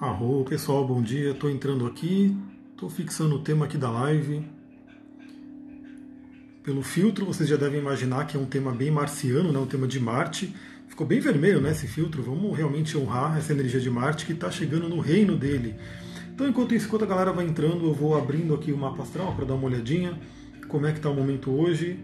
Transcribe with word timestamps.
Arro, 0.00 0.46
pessoal, 0.46 0.82
bom 0.82 1.02
dia. 1.02 1.32
Estou 1.32 1.50
entrando 1.50 1.84
aqui, 1.84 2.34
estou 2.70 2.88
fixando 2.88 3.34
o 3.36 3.38
tema 3.40 3.66
aqui 3.66 3.76
da 3.76 3.90
live. 3.90 4.42
Pelo 6.62 6.82
filtro, 6.82 7.26
vocês 7.26 7.46
já 7.46 7.56
devem 7.56 7.80
imaginar 7.80 8.26
que 8.26 8.34
é 8.34 8.40
um 8.40 8.46
tema 8.46 8.72
bem 8.72 8.90
marciano, 8.90 9.52
né? 9.52 9.58
um 9.58 9.66
tema 9.66 9.86
de 9.86 10.00
Marte. 10.00 10.56
Ficou 10.88 11.06
bem 11.06 11.20
vermelho 11.20 11.60
né, 11.60 11.72
esse 11.72 11.86
filtro. 11.86 12.22
Vamos 12.22 12.56
realmente 12.56 12.96
honrar 12.96 13.36
essa 13.36 13.52
energia 13.52 13.78
de 13.78 13.90
Marte 13.90 14.24
que 14.24 14.32
está 14.32 14.50
chegando 14.50 14.88
no 14.88 15.00
reino 15.00 15.36
dele. 15.36 15.74
Então, 16.32 16.48
enquanto 16.48 16.74
isso, 16.74 16.86
enquanto 16.86 17.02
a 17.02 17.06
galera 17.06 17.30
vai 17.30 17.44
entrando, 17.44 17.84
eu 17.84 17.92
vou 17.92 18.16
abrindo 18.16 18.54
aqui 18.54 18.72
o 18.72 18.78
mapa 18.78 19.02
astral 19.02 19.34
para 19.34 19.44
dar 19.44 19.52
uma 19.52 19.66
olhadinha. 19.66 20.18
Como 20.66 20.86
é 20.86 20.92
que 20.92 20.98
está 20.98 21.10
o 21.10 21.14
momento 21.14 21.50
hoje? 21.50 22.00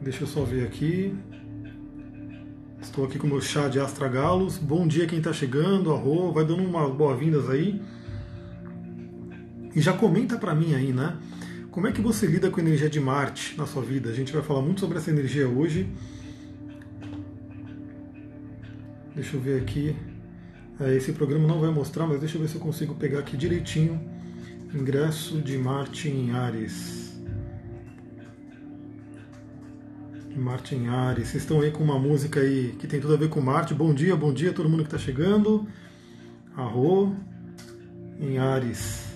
Deixa 0.00 0.22
eu 0.22 0.28
só 0.28 0.44
ver 0.44 0.64
aqui. 0.64 1.12
Estou 2.96 3.04
aqui 3.04 3.18
com 3.18 3.26
o 3.26 3.30
meu 3.30 3.42
chá 3.42 3.68
de 3.68 3.78
astragalos. 3.78 4.56
Bom 4.56 4.88
dia 4.88 5.06
quem 5.06 5.18
está 5.18 5.30
chegando, 5.30 5.92
arro, 5.92 6.32
vai 6.32 6.46
dando 6.46 6.62
umas 6.62 6.90
boas-vindas 6.94 7.50
aí. 7.50 7.78
E 9.74 9.82
já 9.82 9.92
comenta 9.92 10.38
para 10.38 10.54
mim 10.54 10.72
aí, 10.72 10.94
né? 10.94 11.14
Como 11.70 11.86
é 11.86 11.92
que 11.92 12.00
você 12.00 12.26
lida 12.26 12.48
com 12.48 12.58
a 12.58 12.62
energia 12.62 12.88
de 12.88 12.98
Marte 12.98 13.54
na 13.58 13.66
sua 13.66 13.82
vida? 13.82 14.08
A 14.08 14.14
gente 14.14 14.32
vai 14.32 14.40
falar 14.40 14.62
muito 14.62 14.80
sobre 14.80 14.96
essa 14.96 15.10
energia 15.10 15.46
hoje. 15.46 15.86
Deixa 19.14 19.36
eu 19.36 19.42
ver 19.42 19.60
aqui. 19.60 19.94
É, 20.80 20.96
esse 20.96 21.12
programa 21.12 21.46
não 21.46 21.60
vai 21.60 21.70
mostrar, 21.70 22.06
mas 22.06 22.18
deixa 22.18 22.38
eu 22.38 22.40
ver 22.40 22.48
se 22.48 22.54
eu 22.54 22.62
consigo 22.62 22.94
pegar 22.94 23.18
aqui 23.18 23.36
direitinho. 23.36 24.00
Ingresso 24.74 25.42
de 25.42 25.58
Marte 25.58 26.08
em 26.08 26.30
Ares. 26.30 27.05
Marte 30.38 30.74
em 30.74 30.88
Ares. 30.88 31.28
Vocês 31.28 31.42
estão 31.42 31.60
aí 31.60 31.70
com 31.70 31.82
uma 31.82 31.98
música 31.98 32.40
aí 32.40 32.74
que 32.78 32.86
tem 32.86 33.00
tudo 33.00 33.14
a 33.14 33.16
ver 33.16 33.28
com 33.28 33.40
Marte. 33.40 33.74
Bom 33.74 33.94
dia, 33.94 34.14
bom 34.14 34.32
dia 34.32 34.50
a 34.50 34.52
todo 34.52 34.68
mundo 34.68 34.80
que 34.82 34.94
está 34.94 34.98
chegando. 34.98 35.66
Arro 36.54 37.16
em 38.20 38.38
Ares. 38.38 39.06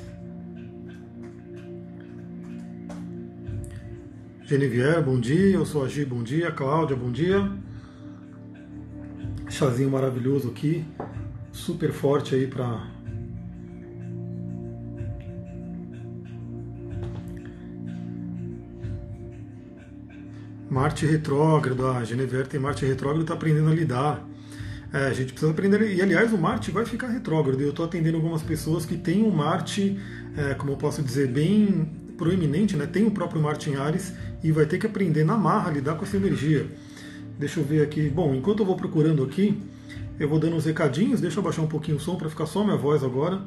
Genevieve, 4.42 5.02
bom 5.02 5.20
dia. 5.20 5.54
Eu 5.56 5.66
sou 5.66 5.84
a 5.84 5.88
Gi, 5.88 6.04
bom 6.04 6.22
dia. 6.22 6.50
Cláudia, 6.50 6.96
bom 6.96 7.12
dia. 7.12 7.50
Chazinho 9.48 9.90
maravilhoso 9.90 10.48
aqui. 10.48 10.84
Super 11.52 11.92
forte 11.92 12.34
aí 12.34 12.46
para 12.46 12.86
Marte 20.70 21.04
retrógrado, 21.04 21.84
a 21.88 22.04
Genevieve 22.04 22.48
tem 22.48 22.60
Marte 22.60 22.86
retrógrado, 22.86 23.22
está 23.22 23.34
aprendendo 23.34 23.68
a 23.68 23.74
lidar. 23.74 24.24
É, 24.92 25.06
a 25.06 25.12
gente 25.12 25.32
precisa 25.32 25.50
aprender. 25.50 25.82
E 25.82 26.00
aliás, 26.00 26.32
o 26.32 26.38
Marte 26.38 26.70
vai 26.70 26.86
ficar 26.86 27.08
retrógrado. 27.08 27.60
Eu 27.60 27.70
estou 27.70 27.84
atendendo 27.84 28.16
algumas 28.16 28.40
pessoas 28.40 28.86
que 28.86 28.96
têm 28.96 29.24
um 29.24 29.30
Marte, 29.30 29.98
é, 30.36 30.54
como 30.54 30.70
eu 30.70 30.76
posso 30.76 31.02
dizer, 31.02 31.26
bem 31.26 31.90
proeminente, 32.16 32.76
né? 32.76 32.86
tem 32.86 33.04
o 33.04 33.10
próprio 33.10 33.42
Marte 33.42 33.68
em 33.68 33.76
Ares 33.76 34.12
e 34.44 34.52
vai 34.52 34.64
ter 34.64 34.78
que 34.78 34.86
aprender 34.86 35.24
na 35.24 35.36
marra 35.36 35.70
a 35.70 35.72
lidar 35.72 35.96
com 35.96 36.04
essa 36.04 36.16
energia. 36.16 36.68
Deixa 37.36 37.58
eu 37.58 37.64
ver 37.64 37.82
aqui. 37.82 38.08
Bom, 38.08 38.32
enquanto 38.34 38.60
eu 38.60 38.66
vou 38.66 38.76
procurando 38.76 39.24
aqui, 39.24 39.60
eu 40.20 40.28
vou 40.28 40.38
dando 40.38 40.54
uns 40.54 40.66
recadinhos. 40.66 41.20
Deixa 41.20 41.40
eu 41.40 41.42
baixar 41.42 41.62
um 41.62 41.66
pouquinho 41.66 41.96
o 41.96 42.00
som 42.00 42.14
para 42.14 42.30
ficar 42.30 42.46
só 42.46 42.62
minha 42.62 42.76
voz 42.76 43.02
agora. 43.02 43.42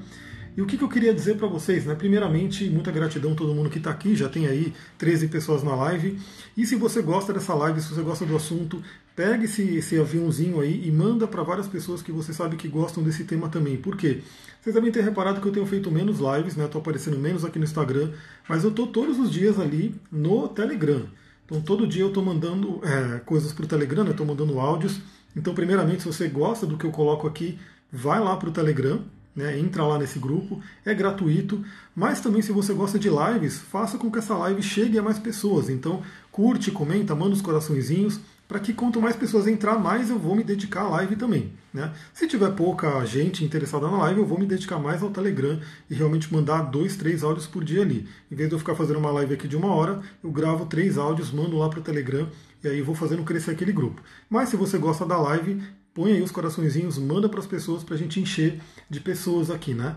E 0.55 0.61
o 0.61 0.67
que, 0.67 0.79
eu 0.81 0.87
queria 0.87 1.13
dizer 1.13 1.35
para 1.35 1.47
vocês? 1.47 1.85
Né? 1.85 1.95
Primeiramente, 1.95 2.69
muita 2.69 2.91
gratidão 2.91 3.31
a 3.31 3.35
todo 3.35 3.55
mundo 3.55 3.69
que 3.69 3.79
está 3.79 3.89
aqui, 3.89 4.15
já 4.15 4.29
tem 4.29 4.45
aí 4.45 4.73
13 4.97 5.27
pessoas 5.27 5.63
na 5.63 5.75
live. 5.75 6.19
E 6.55 6.65
se 6.65 6.75
você 6.75 7.01
gosta 7.01 7.33
dessa 7.33 7.55
live, 7.55 7.81
se 7.81 7.89
você 7.89 8.01
gosta 8.01 8.23
do 8.25 8.35
assunto, 8.35 8.81
pegue 9.15 9.45
esse, 9.45 9.63
esse 9.77 9.99
aviãozinho 9.99 10.59
aí 10.59 10.87
e 10.87 10.91
manda 10.91 11.27
para 11.27 11.41
várias 11.41 11.67
pessoas 11.67 12.01
que 12.01 12.11
você 12.11 12.33
sabe 12.33 12.55
que 12.55 12.67
gostam 12.67 13.03
desse 13.03 13.23
tema 13.23 13.49
também. 13.49 13.77
Por 13.77 13.97
quê? 13.97 14.21
Vocês 14.61 14.75
devem 14.75 14.91
ter 14.91 15.03
reparado 15.03 15.41
que 15.41 15.47
eu 15.47 15.51
tenho 15.51 15.65
feito 15.65 15.91
menos 15.91 16.19
lives, 16.19 16.55
né? 16.55 16.65
Estou 16.65 16.79
aparecendo 16.79 17.17
menos 17.17 17.43
aqui 17.43 17.57
no 17.57 17.65
Instagram, 17.65 18.11
mas 18.47 18.63
eu 18.63 18.69
estou 18.69 18.87
todos 18.87 19.19
os 19.19 19.31
dias 19.31 19.59
ali 19.59 19.95
no 20.11 20.47
Telegram. 20.47 21.01
Então 21.45 21.61
todo 21.61 21.87
dia 21.87 22.03
eu 22.03 22.07
estou 22.09 22.23
mandando 22.23 22.79
é, 22.83 23.19
coisas 23.19 23.51
para 23.51 23.65
o 23.65 23.67
Telegram, 23.67 24.07
estou 24.07 24.25
mandando 24.25 24.59
áudios. 24.59 25.01
Então, 25.35 25.53
primeiramente, 25.53 26.03
se 26.03 26.07
você 26.07 26.27
gosta 26.27 26.65
do 26.65 26.77
que 26.77 26.85
eu 26.85 26.91
coloco 26.91 27.27
aqui, 27.27 27.57
vai 27.91 28.19
lá 28.19 28.37
para 28.37 28.49
o 28.49 28.51
Telegram, 28.51 29.01
né, 29.35 29.57
entra 29.57 29.83
lá 29.83 29.97
nesse 29.97 30.19
grupo, 30.19 30.61
é 30.85 30.93
gratuito, 30.93 31.63
mas 31.95 32.21
também 32.21 32.41
se 32.41 32.51
você 32.51 32.73
gosta 32.73 32.99
de 32.99 33.09
lives, 33.09 33.57
faça 33.57 33.97
com 33.97 34.11
que 34.11 34.19
essa 34.19 34.35
live 34.35 34.61
chegue 34.61 34.97
a 34.97 35.01
mais 35.01 35.19
pessoas. 35.19 35.69
Então, 35.69 36.01
curte, 36.31 36.71
comenta, 36.71 37.15
manda 37.15 37.33
os 37.33 37.41
coraçõezinhos, 37.41 38.19
para 38.47 38.59
que 38.59 38.73
quanto 38.73 39.01
mais 39.01 39.15
pessoas 39.15 39.47
entrar, 39.47 39.79
mais 39.79 40.09
eu 40.09 40.19
vou 40.19 40.35
me 40.35 40.43
dedicar 40.43 40.81
à 40.81 40.89
live 40.89 41.15
também. 41.15 41.53
Né? 41.73 41.91
Se 42.13 42.27
tiver 42.27 42.51
pouca 42.51 43.03
gente 43.05 43.43
interessada 43.43 43.89
na 43.89 43.97
live, 43.97 44.19
eu 44.19 44.25
vou 44.25 44.37
me 44.37 44.45
dedicar 44.45 44.77
mais 44.77 45.01
ao 45.01 45.09
Telegram 45.09 45.59
e 45.89 45.95
realmente 45.95 46.31
mandar 46.31 46.61
dois, 46.63 46.95
três 46.95 47.23
áudios 47.23 47.47
por 47.47 47.63
dia 47.63 47.81
ali. 47.81 48.07
Em 48.31 48.35
vez 48.35 48.49
de 48.49 48.53
eu 48.53 48.59
ficar 48.59 48.75
fazendo 48.75 48.99
uma 48.99 49.11
live 49.11 49.33
aqui 49.33 49.47
de 49.47 49.55
uma 49.55 49.73
hora, 49.73 50.01
eu 50.23 50.29
gravo 50.29 50.65
três 50.65 50.97
áudios, 50.97 51.31
mando 51.31 51.57
lá 51.57 51.69
para 51.69 51.79
o 51.79 51.83
Telegram 51.83 52.27
e 52.63 52.67
aí 52.67 52.81
vou 52.81 52.93
fazendo 52.93 53.23
crescer 53.23 53.51
aquele 53.51 53.71
grupo. 53.71 54.01
Mas 54.29 54.49
se 54.49 54.55
você 54.55 54.77
gosta 54.77 55.05
da 55.05 55.17
live, 55.17 55.59
põe 55.93 56.13
aí 56.13 56.21
os 56.21 56.31
coraçõezinhos, 56.31 56.97
manda 56.97 57.29
para 57.29 57.39
as 57.39 57.47
pessoas 57.47 57.83
para 57.83 57.95
a 57.95 57.97
gente 57.97 58.19
encher 58.19 58.59
de 58.89 58.99
pessoas 58.99 59.51
aqui, 59.51 59.73
né? 59.73 59.95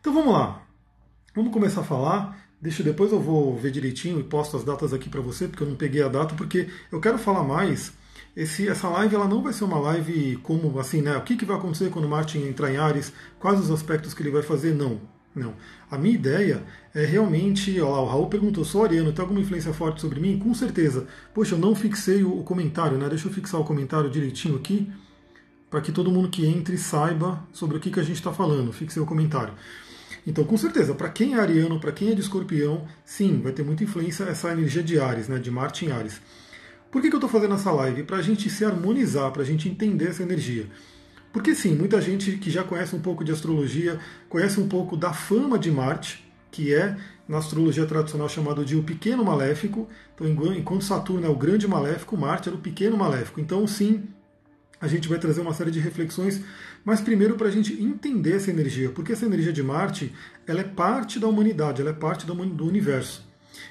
Então 0.00 0.12
vamos 0.12 0.32
lá. 0.32 0.62
Vamos 1.34 1.52
começar 1.52 1.80
a 1.80 1.84
falar. 1.84 2.38
Deixa 2.60 2.82
depois 2.82 3.10
eu 3.10 3.20
vou 3.20 3.56
ver 3.56 3.72
direitinho 3.72 4.20
e 4.20 4.22
posto 4.22 4.56
as 4.56 4.62
datas 4.62 4.92
aqui 4.92 5.08
para 5.08 5.20
você, 5.20 5.48
porque 5.48 5.64
eu 5.64 5.68
não 5.68 5.74
peguei 5.74 6.02
a 6.02 6.08
data, 6.08 6.34
porque 6.34 6.68
eu 6.92 7.00
quero 7.00 7.18
falar 7.18 7.42
mais. 7.42 7.92
Esse, 8.36 8.68
essa 8.68 8.88
live 8.88 9.14
ela 9.14 9.26
não 9.26 9.42
vai 9.42 9.52
ser 9.52 9.64
uma 9.64 9.78
live 9.78 10.36
como 10.42 10.78
assim, 10.78 11.02
né? 11.02 11.16
O 11.16 11.22
que, 11.22 11.36
que 11.36 11.44
vai 11.44 11.56
acontecer 11.56 11.90
quando 11.90 12.08
Martin 12.08 12.38
entrar 12.46 12.72
em 12.72 12.76
Ares? 12.76 13.12
Quais 13.40 13.58
os 13.58 13.70
aspectos 13.70 14.14
que 14.14 14.22
ele 14.22 14.30
vai 14.30 14.42
fazer? 14.42 14.74
Não. 14.74 15.00
Não. 15.34 15.54
A 15.90 15.98
minha 15.98 16.14
ideia 16.14 16.62
é 16.94 17.04
realmente. 17.04 17.80
Olha 17.80 17.90
lá, 17.90 18.02
o 18.02 18.06
Raul 18.06 18.28
perguntou: 18.28 18.64
sou 18.64 18.84
ariano, 18.84 19.12
tem 19.12 19.22
alguma 19.22 19.40
influência 19.40 19.72
forte 19.72 20.00
sobre 20.00 20.20
mim? 20.20 20.38
Com 20.38 20.54
certeza. 20.54 21.06
Poxa, 21.34 21.54
eu 21.54 21.58
não 21.58 21.74
fixei 21.74 22.22
o 22.22 22.42
comentário, 22.42 22.96
né? 22.96 23.08
Deixa 23.08 23.26
eu 23.28 23.32
fixar 23.32 23.60
o 23.60 23.64
comentário 23.64 24.10
direitinho 24.10 24.56
aqui 24.56 24.90
para 25.72 25.80
que 25.80 25.90
todo 25.90 26.10
mundo 26.10 26.28
que 26.28 26.44
entre 26.44 26.76
saiba 26.76 27.42
sobre 27.50 27.78
o 27.78 27.80
que, 27.80 27.90
que 27.90 27.98
a 27.98 28.02
gente 28.02 28.16
está 28.16 28.30
falando. 28.30 28.74
Fique 28.74 28.92
seu 28.92 29.06
comentário. 29.06 29.54
Então, 30.26 30.44
com 30.44 30.54
certeza, 30.58 30.92
para 30.92 31.08
quem 31.08 31.32
é 31.32 31.40
ariano, 31.40 31.80
para 31.80 31.90
quem 31.90 32.10
é 32.10 32.14
de 32.14 32.20
escorpião, 32.20 32.86
sim, 33.06 33.40
vai 33.40 33.52
ter 33.52 33.64
muita 33.64 33.82
influência 33.82 34.24
essa 34.24 34.52
energia 34.52 34.82
de 34.82 35.00
Ares, 35.00 35.28
né, 35.28 35.38
de 35.38 35.50
Marte 35.50 35.86
em 35.86 35.90
Ares. 35.90 36.20
Por 36.90 37.00
que, 37.00 37.08
que 37.08 37.14
eu 37.14 37.18
estou 37.18 37.30
fazendo 37.30 37.54
essa 37.54 37.72
live? 37.72 38.02
Para 38.02 38.18
a 38.18 38.22
gente 38.22 38.50
se 38.50 38.66
harmonizar, 38.66 39.30
para 39.30 39.40
a 39.40 39.46
gente 39.46 39.66
entender 39.66 40.08
essa 40.08 40.22
energia. 40.22 40.66
Porque 41.32 41.54
sim, 41.54 41.74
muita 41.74 42.02
gente 42.02 42.32
que 42.32 42.50
já 42.50 42.62
conhece 42.62 42.94
um 42.94 43.00
pouco 43.00 43.24
de 43.24 43.32
astrologia, 43.32 43.98
conhece 44.28 44.60
um 44.60 44.68
pouco 44.68 44.94
da 44.94 45.14
fama 45.14 45.58
de 45.58 45.70
Marte, 45.70 46.22
que 46.50 46.74
é 46.74 46.98
na 47.26 47.38
astrologia 47.38 47.86
tradicional 47.86 48.28
chamado 48.28 48.62
de 48.62 48.76
o 48.76 48.82
pequeno 48.82 49.24
maléfico. 49.24 49.88
Então, 50.14 50.54
enquanto 50.54 50.84
Saturno 50.84 51.26
é 51.26 51.30
o 51.30 51.34
grande 51.34 51.66
maléfico, 51.66 52.14
Marte 52.14 52.50
era 52.50 52.58
o 52.58 52.60
pequeno 52.60 52.98
maléfico. 52.98 53.40
Então, 53.40 53.66
sim, 53.66 54.06
a 54.82 54.88
gente 54.88 55.08
vai 55.08 55.16
trazer 55.16 55.40
uma 55.40 55.54
série 55.54 55.70
de 55.70 55.78
reflexões, 55.78 56.40
mas 56.84 57.00
primeiro 57.00 57.36
para 57.36 57.46
a 57.46 57.50
gente 57.52 57.80
entender 57.80 58.34
essa 58.34 58.50
energia, 58.50 58.90
porque 58.90 59.12
essa 59.12 59.24
energia 59.24 59.52
de 59.52 59.62
Marte 59.62 60.12
ela 60.44 60.60
é 60.60 60.64
parte 60.64 61.20
da 61.20 61.28
humanidade, 61.28 61.80
ela 61.80 61.90
é 61.90 61.94
parte 61.94 62.26
do 62.26 62.66
universo. 62.66 63.24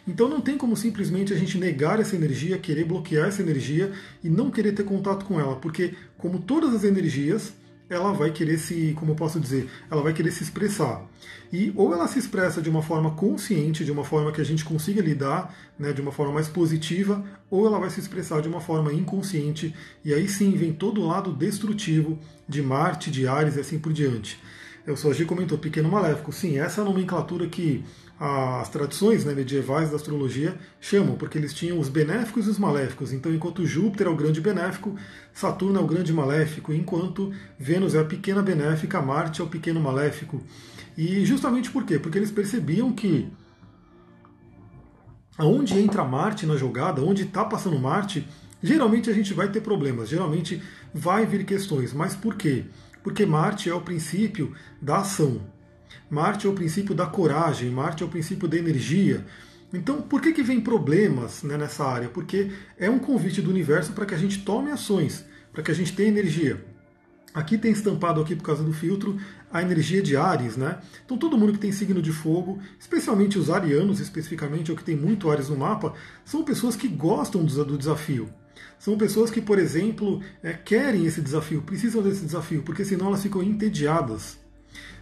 Então 0.08 0.30
não 0.30 0.40
tem 0.40 0.58
como 0.58 0.78
simplesmente 0.78 1.34
a 1.34 1.36
gente 1.36 1.58
negar 1.58 2.00
essa 2.00 2.16
energia, 2.16 2.58
querer 2.58 2.86
bloquear 2.86 3.28
essa 3.28 3.42
energia 3.42 3.92
e 4.24 4.30
não 4.30 4.50
querer 4.50 4.72
ter 4.72 4.86
contato 4.86 5.26
com 5.26 5.38
ela, 5.38 5.58
porque 5.58 5.96
como 6.18 6.40
todas 6.40 6.74
as 6.74 6.86
energias, 6.86 7.54
ela 7.92 8.14
vai 8.14 8.32
querer 8.32 8.58
se, 8.58 8.94
como 8.98 9.12
eu 9.12 9.16
posso 9.16 9.40
dizer, 9.40 9.70
ela 9.92 10.02
vai 10.02 10.14
querer 10.14 10.32
se 10.32 10.42
expressar. 10.42 11.06
E 11.52 11.74
ou 11.76 11.94
ela 11.94 12.08
se 12.08 12.18
expressa 12.18 12.62
de 12.62 12.70
uma 12.70 12.82
forma 12.82 13.12
consciente, 13.12 13.84
de 13.84 13.92
uma 13.92 14.06
forma 14.06 14.32
que 14.32 14.40
a 14.40 14.46
gente 14.46 14.64
consiga 14.64 15.02
lidar, 15.02 15.54
né, 15.78 15.92
de 15.92 16.02
uma 16.02 16.12
forma 16.12 16.32
mais 16.32 16.48
positiva, 16.48 17.22
ou 17.50 17.68
ela 17.68 17.78
vai 17.78 17.90
se 17.90 18.00
expressar 18.00 18.42
de 18.42 18.48
uma 18.48 18.62
forma 18.62 18.94
inconsciente, 18.94 19.76
e 20.06 20.14
aí 20.14 20.28
sim 20.30 20.52
vem 20.52 20.72
todo 20.72 21.02
o 21.02 21.08
lado 21.08 21.34
destrutivo 21.34 22.18
de 22.48 22.62
Marte, 22.62 23.12
de 23.12 23.28
Ares 23.28 23.58
e 23.58 23.60
assim 23.60 23.78
por 23.78 23.92
diante. 23.92 24.40
Eu 24.88 24.96
só 24.98 25.14
G 25.14 25.26
comentou, 25.26 25.58
pequeno 25.58 25.90
maléfico. 25.90 26.32
Sim, 26.32 26.58
essa 26.58 26.82
é 26.82 26.84
a 26.84 26.86
nomenclatura 26.86 27.48
que 27.48 27.84
as 28.24 28.70
tradições 28.70 29.26
né, 29.26 29.34
medievais 29.34 29.90
da 29.90 29.96
astrologia 29.96 30.56
chamam, 30.80 31.16
porque 31.16 31.40
eles 31.40 31.56
tinham 31.56 31.80
os 31.80 31.90
benéficos 31.90 32.46
e 32.46 32.52
os 32.52 32.60
maléficos. 32.60 33.12
Então, 33.12 33.34
enquanto 33.34 33.66
Júpiter 33.66 34.06
é 34.06 34.10
o 34.12 34.16
grande 34.16 34.40
benéfico, 34.40 34.96
Saturno 35.34 35.80
é 35.80 35.82
o 35.82 35.88
grande 35.88 36.14
maléfico, 36.14 36.72
enquanto 36.72 37.34
Vênus 37.58 37.96
é 37.96 38.00
a 38.00 38.06
pequena 38.06 38.44
benéfica, 38.44 39.02
Marte 39.02 39.42
é 39.42 39.44
o 39.44 39.48
pequeno 39.48 39.80
maléfico. 39.80 40.40
E 40.96 41.26
justamente 41.26 41.72
por 41.72 41.84
quê? 41.84 41.98
Porque 41.98 42.20
eles 42.20 42.30
percebiam 42.30 42.94
que 42.94 43.28
aonde 45.36 45.80
entra 45.80 46.06
Marte 46.06 46.46
na 46.46 46.56
jogada, 46.56 47.02
onde 47.02 47.24
está 47.24 47.44
passando 47.44 47.80
Marte, 47.80 48.28
geralmente 48.62 49.10
a 49.10 49.14
gente 49.14 49.34
vai 49.34 49.50
ter 49.50 49.62
problemas, 49.62 50.08
geralmente 50.08 50.62
vai 50.94 51.26
vir 51.26 51.44
questões. 51.44 51.92
Mas 51.92 52.16
por 52.16 52.36
quê? 52.36 52.66
Porque 53.02 53.26
Marte 53.26 53.68
é 53.68 53.74
o 53.74 53.82
princípio 53.82 54.54
da 54.80 54.98
ação. 54.98 55.42
Marte 56.12 56.46
é 56.46 56.50
o 56.50 56.54
princípio 56.54 56.94
da 56.94 57.06
coragem, 57.06 57.72
Marte 57.72 58.04
é 58.04 58.06
o 58.06 58.10
princípio 58.10 58.46
da 58.46 58.58
energia. 58.58 59.26
Então, 59.74 60.02
por 60.02 60.20
que, 60.22 60.34
que 60.34 60.44
vem 60.44 60.60
problemas 60.60 61.42
né, 61.42 61.58
nessa 61.58 61.86
área? 61.86 62.10
Porque 62.10 62.52
é 62.78 62.90
um 62.90 63.00
convite 63.00 63.42
do 63.42 63.50
universo 63.50 63.94
para 63.94 64.06
que 64.06 64.14
a 64.14 64.18
gente 64.18 64.44
tome 64.44 64.70
ações, 64.72 65.24
para 65.54 65.64
que 65.64 65.72
a 65.72 65.74
gente 65.74 65.96
tenha 65.96 66.10
energia. 66.10 66.62
Aqui 67.34 67.58
tem 67.58 67.72
estampado 67.72 68.20
aqui 68.20 68.36
por 68.36 68.44
causa 68.44 68.62
do 68.62 68.74
filtro 68.74 69.18
a 69.50 69.62
energia 69.62 70.02
de 70.02 70.18
Ares, 70.18 70.58
né? 70.58 70.80
Então 71.06 71.18
todo 71.18 71.38
mundo 71.38 71.54
que 71.54 71.60
tem 71.60 71.72
signo 71.72 72.02
de 72.02 72.12
fogo, 72.12 72.60
especialmente 72.78 73.40
os 73.40 73.50
arianos, 73.50 74.02
especificamente, 74.02 74.70
ou 74.70 74.76
que 74.76 74.84
tem 74.84 74.98
muito 74.98 75.32
Ares 75.32 75.48
no 75.48 75.56
mapa, 75.56 75.94
são 76.26 76.44
pessoas 76.44 76.76
que 76.76 76.90
gostam 76.90 77.46
do 77.46 77.78
desafio. 77.78 78.28
São 78.78 78.98
pessoas 78.98 79.32
que, 79.32 79.40
por 79.40 79.58
exemplo, 79.58 80.22
é, 80.44 80.52
querem 80.52 81.06
esse 81.06 81.22
desafio, 81.22 81.62
precisam 81.62 82.02
desse 82.02 82.26
desafio, 82.26 82.64
porque 82.64 82.84
senão 82.84 83.08
elas 83.08 83.24
ficam 83.24 83.42
entediadas. 83.42 84.41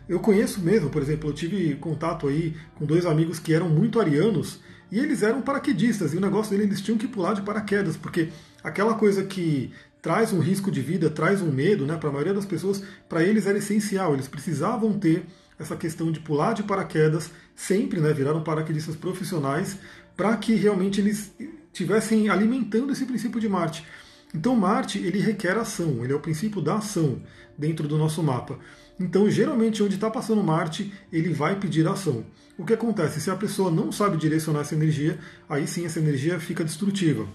Eu 0.10 0.20
conheço 0.20 0.60
mesmo, 0.60 0.90
por 0.90 1.04
exemplo, 1.04 1.30
eu 1.30 1.34
tive 1.34 1.76
contato 1.76 2.28
aí 2.28 2.58
com 2.74 2.84
dois 2.84 3.06
amigos 3.06 3.38
que 3.38 3.54
eram 3.54 3.70
muito 3.70 4.00
arianos 4.00 4.60
e 4.92 4.98
eles 4.98 5.22
eram 5.22 5.40
paraquedistas, 5.40 6.16
e 6.16 6.18
o 6.18 6.20
negócio 6.20 6.50
deles 6.50 6.66
eles 6.66 6.82
tinham 6.82 6.98
que 6.98 7.08
pular 7.08 7.36
de 7.36 7.44
paraquedas, 7.44 7.96
porque 7.96 8.30
aquela 8.64 8.96
coisa 8.96 9.24
que 9.24 9.72
traz 10.02 10.34
um 10.34 10.40
risco 10.40 10.72
de 10.72 10.82
vida, 10.82 11.12
traz 11.12 11.44
um 11.44 11.52
medo, 11.52 11.86
né, 11.86 11.96
para 11.96 12.10
a 12.10 12.12
maioria 12.12 12.34
das 12.34 12.46
pessoas, 12.46 12.82
para 13.08 13.24
eles 13.24 13.46
era 13.46 13.60
essencial, 13.60 14.16
eles 14.16 14.28
precisavam 14.28 14.98
ter 14.98 15.28
essa 15.60 15.76
questão 15.76 16.12
de 16.12 16.20
pular 16.22 16.54
de 16.54 16.64
paraquedas, 16.64 17.30
sempre 17.56 18.00
né, 18.00 18.12
viraram 18.12 18.42
paraquedistas 18.42 18.96
profissionais, 18.96 19.78
para 20.18 20.36
que 20.38 20.56
realmente 20.56 21.00
eles 21.00 21.32
estivessem 21.72 22.30
alimentando 22.30 22.92
esse 22.92 23.06
princípio 23.06 23.40
de 23.40 23.48
Marte. 23.48 23.86
Então 24.34 24.56
Marte 24.56 24.98
ele 24.98 25.20
requer 25.20 25.56
ação, 25.56 26.04
ele 26.04 26.14
é 26.14 26.16
o 26.16 26.20
princípio 26.20 26.62
da 26.62 26.78
ação 26.78 27.22
dentro 27.56 27.88
do 27.88 27.96
nosso 27.96 28.24
mapa. 28.24 28.58
Então 29.00 29.30
geralmente 29.30 29.82
onde 29.82 29.96
está 29.96 30.10
passando 30.10 30.44
Marte 30.44 30.92
ele 31.12 31.34
vai 31.34 31.58
pedir 31.58 31.88
ação. 31.88 32.26
O 32.58 32.66
que 32.66 32.74
acontece 32.74 33.22
se 33.22 33.32
a 33.32 33.36
pessoa 33.36 33.72
não 33.72 33.92
sabe 33.92 34.18
direcionar 34.18 34.62
essa 34.62 34.76
energia, 34.76 35.18
aí 35.48 35.66
sim 35.66 35.86
essa 35.86 36.00
energia 36.00 36.40
fica 36.40 36.64
destrutiva. 36.64 37.26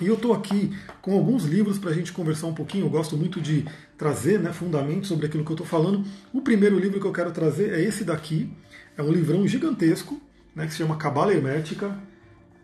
E 0.00 0.06
eu 0.06 0.14
estou 0.14 0.32
aqui 0.32 0.76
com 1.00 1.12
alguns 1.14 1.44
livros 1.44 1.78
para 1.78 1.90
a 1.90 1.92
gente 1.92 2.12
conversar 2.12 2.46
um 2.46 2.54
pouquinho. 2.54 2.86
Eu 2.86 2.90
gosto 2.90 3.16
muito 3.16 3.40
de 3.40 3.64
trazer 3.96 4.40
né, 4.40 4.52
fundamentos 4.52 5.08
sobre 5.08 5.26
aquilo 5.26 5.44
que 5.44 5.50
eu 5.50 5.54
estou 5.54 5.66
falando. 5.66 6.04
O 6.32 6.40
primeiro 6.40 6.78
livro 6.78 7.00
que 7.00 7.06
eu 7.06 7.12
quero 7.12 7.30
trazer 7.30 7.72
é 7.72 7.80
esse 7.80 8.04
daqui. 8.04 8.52
É 8.96 9.02
um 9.02 9.12
livrão 9.12 9.46
gigantesco, 9.46 10.20
né, 10.54 10.66
que 10.66 10.72
se 10.72 10.78
chama 10.78 10.96
Cabala 10.96 11.32
Hermética, 11.32 11.96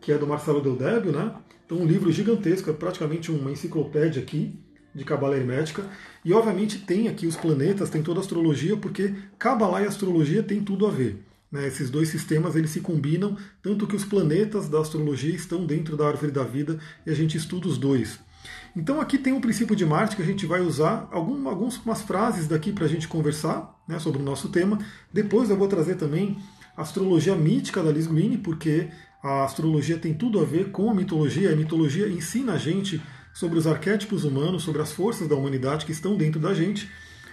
que 0.00 0.10
é 0.12 0.18
do 0.18 0.26
Marcelo 0.26 0.60
Del 0.60 0.76
Débio. 0.76 1.12
Né? 1.12 1.32
Então, 1.64 1.78
um 1.78 1.86
livro 1.86 2.10
gigantesco, 2.10 2.68
é 2.68 2.72
praticamente 2.72 3.30
uma 3.30 3.52
enciclopédia 3.52 4.20
aqui 4.20 4.58
de 4.94 5.04
Cabala 5.04 5.36
Hermética. 5.36 5.84
E, 6.24 6.32
obviamente, 6.32 6.78
tem 6.78 7.08
aqui 7.08 7.26
os 7.26 7.36
planetas, 7.36 7.90
tem 7.90 8.02
toda 8.02 8.20
a 8.20 8.22
astrologia, 8.22 8.76
porque 8.76 9.14
Cabala 9.38 9.82
e 9.82 9.86
astrologia 9.86 10.42
tem 10.42 10.62
tudo 10.62 10.86
a 10.86 10.90
ver. 10.90 11.24
Né, 11.50 11.66
esses 11.66 11.90
dois 11.90 12.08
sistemas 12.08 12.54
eles 12.54 12.70
se 12.70 12.80
combinam, 12.80 13.36
tanto 13.60 13.86
que 13.86 13.96
os 13.96 14.04
planetas 14.04 14.68
da 14.68 14.80
astrologia 14.80 15.34
estão 15.34 15.66
dentro 15.66 15.96
da 15.96 16.06
árvore 16.06 16.30
da 16.30 16.44
vida 16.44 16.78
e 17.04 17.10
a 17.10 17.14
gente 17.14 17.36
estuda 17.36 17.66
os 17.66 17.76
dois. 17.76 18.20
Então 18.76 19.00
aqui 19.00 19.18
tem 19.18 19.32
um 19.32 19.40
princípio 19.40 19.74
de 19.74 19.84
Marte 19.84 20.14
que 20.14 20.22
a 20.22 20.24
gente 20.24 20.46
vai 20.46 20.60
usar 20.60 21.08
algum, 21.10 21.48
algumas 21.48 22.02
frases 22.02 22.46
daqui 22.46 22.72
para 22.72 22.84
a 22.84 22.88
gente 22.88 23.08
conversar 23.08 23.76
né, 23.86 23.98
sobre 23.98 24.22
o 24.22 24.24
nosso 24.24 24.48
tema. 24.48 24.78
Depois 25.12 25.50
eu 25.50 25.56
vou 25.56 25.66
trazer 25.66 25.96
também 25.96 26.38
a 26.76 26.82
astrologia 26.82 27.34
mítica 27.34 27.82
da 27.82 27.90
Liz 27.90 28.06
Green, 28.06 28.38
porque 28.38 28.88
a 29.22 29.44
astrologia 29.44 29.98
tem 29.98 30.14
tudo 30.14 30.40
a 30.40 30.44
ver 30.44 30.70
com 30.70 30.88
a 30.88 30.94
mitologia. 30.94 31.52
A 31.52 31.56
mitologia 31.56 32.08
ensina 32.08 32.52
a 32.52 32.58
gente 32.58 33.02
sobre 33.32 33.58
os 33.58 33.66
arquétipos 33.66 34.24
humanos, 34.24 34.62
sobre 34.62 34.82
as 34.82 34.92
forças 34.92 35.28
da 35.28 35.34
humanidade 35.34 35.86
que 35.86 35.92
estão 35.92 36.16
dentro 36.16 36.40
da 36.40 36.54
gente. 36.54 36.90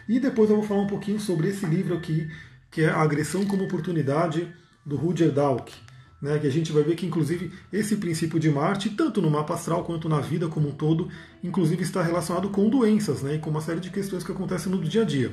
E 0.07 0.19
depois 0.19 0.49
eu 0.49 0.55
vou 0.57 0.65
falar 0.65 0.81
um 0.81 0.87
pouquinho 0.87 1.19
sobre 1.19 1.49
esse 1.49 1.65
livro 1.65 1.95
aqui 1.95 2.29
que 2.71 2.81
é 2.81 2.89
a 2.89 3.01
agressão 3.01 3.45
como 3.45 3.63
oportunidade 3.63 4.47
do 4.85 4.95
Rudyard 4.95 5.33
Dalk. 5.33 5.73
Né, 6.19 6.39
que 6.39 6.47
a 6.47 6.49
gente 6.49 6.71
vai 6.71 6.81
ver 6.81 6.95
que, 6.95 7.05
inclusive, 7.05 7.51
esse 7.71 7.95
princípio 7.97 8.39
de 8.39 8.49
Marte, 8.49 8.89
tanto 8.89 9.21
no 9.21 9.29
mapa 9.29 9.53
astral 9.53 9.83
quanto 9.83 10.09
na 10.09 10.19
vida 10.19 10.47
como 10.47 10.69
um 10.69 10.71
todo, 10.71 11.09
inclusive 11.43 11.83
está 11.83 12.01
relacionado 12.01 12.49
com 12.49 12.67
doenças 12.67 13.21
né, 13.21 13.35
e 13.35 13.39
com 13.39 13.51
uma 13.51 13.61
série 13.61 13.79
de 13.79 13.91
questões 13.91 14.23
que 14.23 14.31
acontecem 14.31 14.71
no 14.71 14.81
dia 14.81 15.03
a 15.03 15.05
dia. 15.05 15.31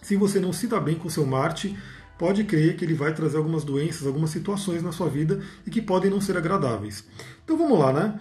Se 0.00 0.16
você 0.16 0.40
não 0.40 0.50
se 0.50 0.66
dá 0.66 0.80
bem 0.80 0.94
com 0.94 1.08
o 1.08 1.10
seu 1.10 1.26
Marte, 1.26 1.76
pode 2.18 2.44
crer 2.44 2.76
que 2.76 2.86
ele 2.86 2.94
vai 2.94 3.12
trazer 3.12 3.36
algumas 3.36 3.64
doenças, 3.64 4.06
algumas 4.06 4.30
situações 4.30 4.82
na 4.82 4.92
sua 4.92 5.10
vida 5.10 5.42
e 5.66 5.70
que 5.70 5.82
podem 5.82 6.10
não 6.10 6.22
ser 6.22 6.38
agradáveis. 6.38 7.04
Então 7.44 7.58
vamos 7.58 7.78
lá, 7.78 7.92
né? 7.92 8.18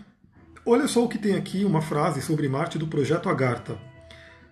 Olha 0.69 0.85
só 0.85 1.05
o 1.05 1.07
que 1.07 1.17
tem 1.17 1.33
aqui, 1.33 1.63
uma 1.63 1.81
frase 1.81 2.21
sobre 2.21 2.49
Marte 2.49 2.77
do 2.77 2.87
projeto 2.87 3.29
Agartha. 3.29 3.77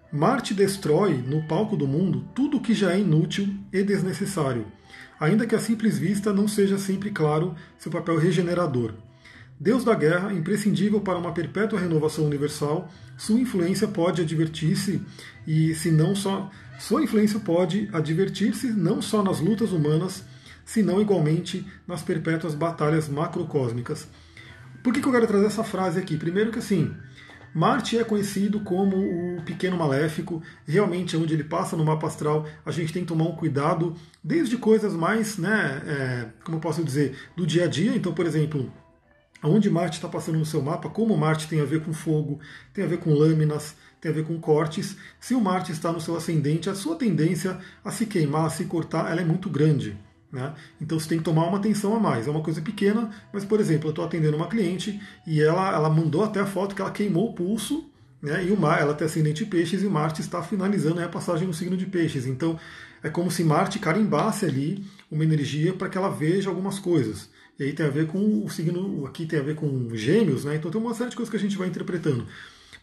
Marte 0.10 0.54
destrói, 0.54 1.16
no 1.18 1.46
palco 1.46 1.76
do 1.76 1.86
mundo, 1.86 2.26
tudo 2.34 2.56
o 2.56 2.62
que 2.62 2.74
já 2.74 2.94
é 2.94 3.00
inútil 3.02 3.54
e 3.70 3.84
desnecessário, 3.84 4.66
ainda 5.20 5.46
que 5.46 5.54
a 5.54 5.60
simples 5.60 6.00
vista 6.00 6.32
não 6.32 6.48
seja 6.48 6.78
sempre 6.78 7.12
claro 7.12 7.54
seu 7.78 7.92
papel 7.92 8.18
regenerador. 8.18 8.94
Deus 9.60 9.84
da 9.84 9.94
guerra, 9.94 10.32
imprescindível 10.32 11.02
para 11.02 11.18
uma 11.18 11.34
perpétua 11.34 11.82
renovação 11.82 12.24
universal, 12.24 12.90
sua 13.18 13.38
influência 13.38 13.86
pode 13.86 14.22
advertir-se 14.22 15.02
e 15.46 15.76
se 15.76 15.92
não 15.92 16.16
só 16.16 16.50
sua 16.80 17.04
influência 17.04 17.42
pode 17.42 17.90
advertir-se 17.92 18.68
não 18.68 19.02
só 19.02 19.22
nas 19.22 19.42
lutas 19.42 19.74
humanas, 19.74 20.24
senão 20.64 21.02
igualmente 21.02 21.68
nas 21.86 22.02
perpétuas 22.02 22.56
batalhas 22.56 23.10
macrocósmicas. 23.10 24.08
Por 24.86 24.94
que, 24.94 25.02
que 25.02 25.08
eu 25.08 25.12
quero 25.12 25.26
trazer 25.26 25.48
essa 25.48 25.64
frase 25.64 26.00
aqui? 26.00 26.16
Primeiro 26.16 26.52
que 26.52 26.60
assim, 26.60 26.94
Marte 27.52 27.98
é 27.98 28.04
conhecido 28.04 28.60
como 28.60 28.96
o 28.96 29.42
pequeno 29.42 29.76
maléfico, 29.76 30.44
realmente 30.64 31.18
onde 31.18 31.34
ele 31.34 31.44
passa 31.44 31.76
no 31.76 31.84
mapa 31.84 32.06
astral, 32.06 32.46
a 32.64 32.70
gente 32.70 32.94
tem 32.94 33.02
que 33.02 33.08
tomar 33.08 33.24
um 33.24 33.36
cuidado, 33.36 33.96
desde 34.24 34.58
coisas 34.58 34.94
mais, 34.94 35.40
né, 35.40 35.82
é, 35.88 36.26
como 36.44 36.58
eu 36.58 36.62
posso 36.62 36.84
dizer, 36.84 37.18
do 37.36 37.48
dia 37.48 37.64
a 37.64 37.68
dia. 37.68 37.96
Então, 37.96 38.14
por 38.14 38.28
exemplo, 38.28 38.72
onde 39.44 39.72
Marte 39.72 39.96
está 39.96 40.08
passando 40.08 40.38
no 40.38 40.46
seu 40.46 40.62
mapa, 40.62 40.88
como 40.88 41.18
Marte 41.18 41.48
tem 41.48 41.62
a 41.62 41.66
ver 41.66 41.84
com 41.84 41.92
fogo, 41.92 42.40
tem 42.72 42.86
a 42.86 42.88
ver 42.88 43.00
com 43.00 43.12
lâminas, 43.12 43.76
tem 44.00 44.12
a 44.12 44.14
ver 44.14 44.24
com 44.24 44.40
cortes. 44.40 44.96
Se 45.20 45.34
o 45.34 45.42
Marte 45.42 45.72
está 45.72 45.92
no 45.92 46.00
seu 46.00 46.16
ascendente, 46.16 46.70
a 46.70 46.76
sua 46.76 46.96
tendência 46.96 47.58
a 47.84 47.90
se 47.90 48.06
queimar, 48.06 48.46
a 48.46 48.50
se 48.52 48.66
cortar, 48.66 49.12
ela 49.12 49.22
é 49.22 49.26
muito 49.26 49.50
grande. 49.50 49.98
Né? 50.36 50.54
Então 50.82 51.00
você 51.00 51.08
tem 51.08 51.18
que 51.18 51.24
tomar 51.24 51.48
uma 51.48 51.58
atenção 51.58 51.96
a 51.96 52.00
mais. 52.00 52.28
É 52.28 52.30
uma 52.30 52.42
coisa 52.42 52.62
pequena, 52.62 53.10
mas 53.32 53.46
por 53.46 53.58
exemplo, 53.62 53.88
eu 53.88 53.92
estou 53.92 54.04
atendendo 54.04 54.36
uma 54.36 54.50
cliente 54.50 55.00
e 55.26 55.42
ela, 55.42 55.74
ela 55.74 55.90
mandou 55.90 56.26
até 56.26 56.42
a 56.42 56.46
foto 56.46 56.76
que 56.76 56.82
ela 56.82 56.92
queimou 56.92 57.30
o 57.30 57.34
pulso, 57.34 57.90
né? 58.22 58.44
e 58.44 58.52
o 58.52 58.60
mar, 58.60 58.82
ela 58.82 58.94
tem 58.94 59.08
ascendente 59.08 59.46
peixes 59.46 59.82
e 59.82 59.86
Marte 59.86 60.20
está 60.20 60.44
finalizando 60.44 61.02
a 61.02 61.08
passagem 61.08 61.48
no 61.48 61.54
signo 61.54 61.78
de 61.78 61.86
peixes. 61.86 62.28
Então 62.28 62.60
é 63.02 63.10
como 63.10 63.32
se 63.32 63.46
Marte 63.46 63.80
carimbasse 63.80 64.46
ali 64.46 64.84
uma 65.10 65.24
energia 65.24 65.72
para 65.72 65.88
que 65.88 65.98
ela 65.98 66.10
veja 66.10 66.50
algumas 66.50 66.80
coisas. 66.80 67.30
E 67.58 67.64
aí 67.64 67.72
tem 67.72 67.86
a 67.86 67.90
ver 67.90 68.08
com 68.08 68.44
o 68.44 68.50
signo, 68.50 69.06
aqui 69.06 69.26
tem 69.26 69.40
a 69.40 69.44
ver 69.44 69.56
com 69.56 69.96
gêmeos, 69.96 70.44
né? 70.44 70.58
Então 70.58 70.70
tem 70.70 70.82
uma 70.82 70.94
série 70.94 71.12
de 71.12 71.16
coisas 71.16 71.32
que 71.32 71.38
a 71.38 71.40
gente 71.40 71.58
vai 71.58 71.70
interpretando. 71.70 72.28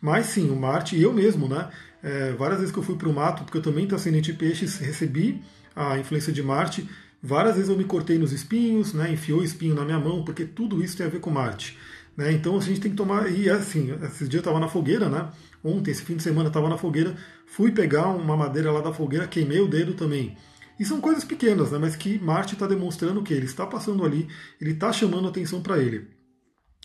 Mas 0.01 0.27
sim, 0.27 0.49
o 0.49 0.57
Marte, 0.57 0.97
e 0.97 1.03
eu 1.03 1.13
mesmo, 1.13 1.47
né? 1.47 1.69
É, 2.03 2.33
várias 2.33 2.61
vezes 2.61 2.73
que 2.73 2.79
eu 2.79 2.83
fui 2.83 2.97
para 2.97 3.11
o 3.11 3.13
mato, 3.13 3.45
porque 3.45 3.59
eu 3.59 3.63
também 3.63 3.85
tenho 3.85 3.97
ascendente 3.97 4.33
peixes, 4.33 4.79
recebi 4.79 5.43
a 5.75 5.99
influência 5.99 6.33
de 6.33 6.43
Marte 6.43 6.89
Várias 7.23 7.55
vezes 7.55 7.71
eu 7.71 7.77
me 7.77 7.85
cortei 7.85 8.19
nos 8.19 8.33
espinhos, 8.33 8.93
né, 8.93 9.13
enfiou 9.13 9.45
espinho 9.45 9.75
na 9.75 9.85
minha 9.85 9.99
mão, 9.99 10.25
porque 10.25 10.45
tudo 10.45 10.83
isso 10.83 10.97
tem 10.97 11.07
a 11.07 11.09
ver 11.09 11.21
com 11.21 11.31
Marte. 11.31 11.79
Né? 12.17 12.33
Então 12.33 12.57
a 12.57 12.61
gente 12.61 12.81
tem 12.81 12.91
que 12.91 12.97
tomar. 12.97 13.31
E 13.31 13.49
assim, 13.49 13.93
esses 14.03 14.29
dias 14.29 14.35
eu 14.35 14.39
estava 14.41 14.59
na 14.59 14.69
fogueira, 14.69 15.09
né? 15.09 15.31
Ontem, 15.65 15.93
esse 15.93 16.03
fim 16.03 16.17
de 16.17 16.23
semana, 16.23 16.47
eu 16.47 16.49
estava 16.49 16.69
na 16.69 16.77
fogueira, 16.77 17.17
fui 17.47 17.71
pegar 17.71 18.09
uma 18.09 18.37
madeira 18.37 18.73
lá 18.73 18.81
da 18.81 18.93
fogueira, 18.93 19.29
queimei 19.29 19.61
o 19.61 19.69
dedo 19.69 19.95
também. 19.95 20.37
E 20.79 20.85
são 20.85 21.01
coisas 21.01 21.25
pequenas, 21.25 21.71
né? 21.71 21.79
mas 21.79 21.95
que 21.95 22.19
Marte 22.19 22.55
está 22.55 22.67
demonstrando 22.67 23.23
que 23.23 23.33
ele 23.33 23.47
está 23.47 23.65
passando 23.67 24.05
ali, 24.05 24.27
ele 24.61 24.73
está 24.73 24.93
chamando 24.93 25.29
atenção 25.29 25.63
para 25.63 25.79
ele. 25.79 26.09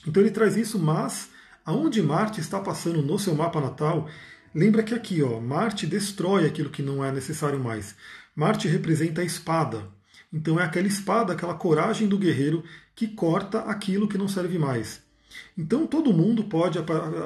Então 0.06 0.22
ele 0.22 0.30
traz 0.30 0.56
isso, 0.56 0.78
mas 0.78 1.30
aonde 1.66 2.02
Marte 2.02 2.40
está 2.40 2.60
passando 2.60 3.02
no 3.02 3.18
seu 3.18 3.34
mapa 3.34 3.60
natal, 3.60 4.08
lembra 4.54 4.84
que 4.84 4.94
aqui, 4.94 5.24
ó, 5.24 5.40
Marte 5.40 5.88
destrói 5.88 6.46
aquilo 6.46 6.70
que 6.70 6.84
não 6.84 7.04
é 7.04 7.12
necessário 7.12 7.60
mais. 7.60 7.96
Marte 8.36 8.68
representa 8.68 9.22
a 9.22 9.26
espada. 9.26 9.97
Então 10.38 10.60
é 10.60 10.64
aquela 10.64 10.88
espada, 10.88 11.34
aquela 11.34 11.56
coragem 11.56 12.08
do 12.08 12.16
guerreiro 12.16 12.64
que 12.96 13.08
corta 13.08 13.62
aquilo 13.62 14.08
que 14.08 14.20
não 14.20 14.28
serve 14.28 14.60
mais. 14.60 15.02
Então 15.58 15.88
todo 15.88 16.14
mundo 16.14 16.44
pode, 16.44 16.78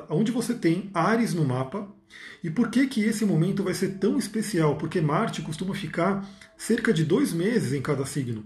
onde 0.09 0.31
você 0.31 0.53
tem 0.53 0.89
Ares 0.93 1.33
no 1.33 1.43
mapa, 1.43 1.93
e 2.41 2.49
por 2.49 2.69
que 2.69 2.87
que 2.87 3.01
esse 3.01 3.25
momento 3.25 3.63
vai 3.63 3.73
ser 3.73 3.97
tão 3.99 4.17
especial? 4.17 4.77
Porque 4.77 5.01
Marte 5.01 5.41
costuma 5.41 5.75
ficar 5.75 6.25
cerca 6.57 6.93
de 6.93 7.03
dois 7.03 7.33
meses 7.33 7.73
em 7.73 7.81
cada 7.81 8.05
signo. 8.05 8.45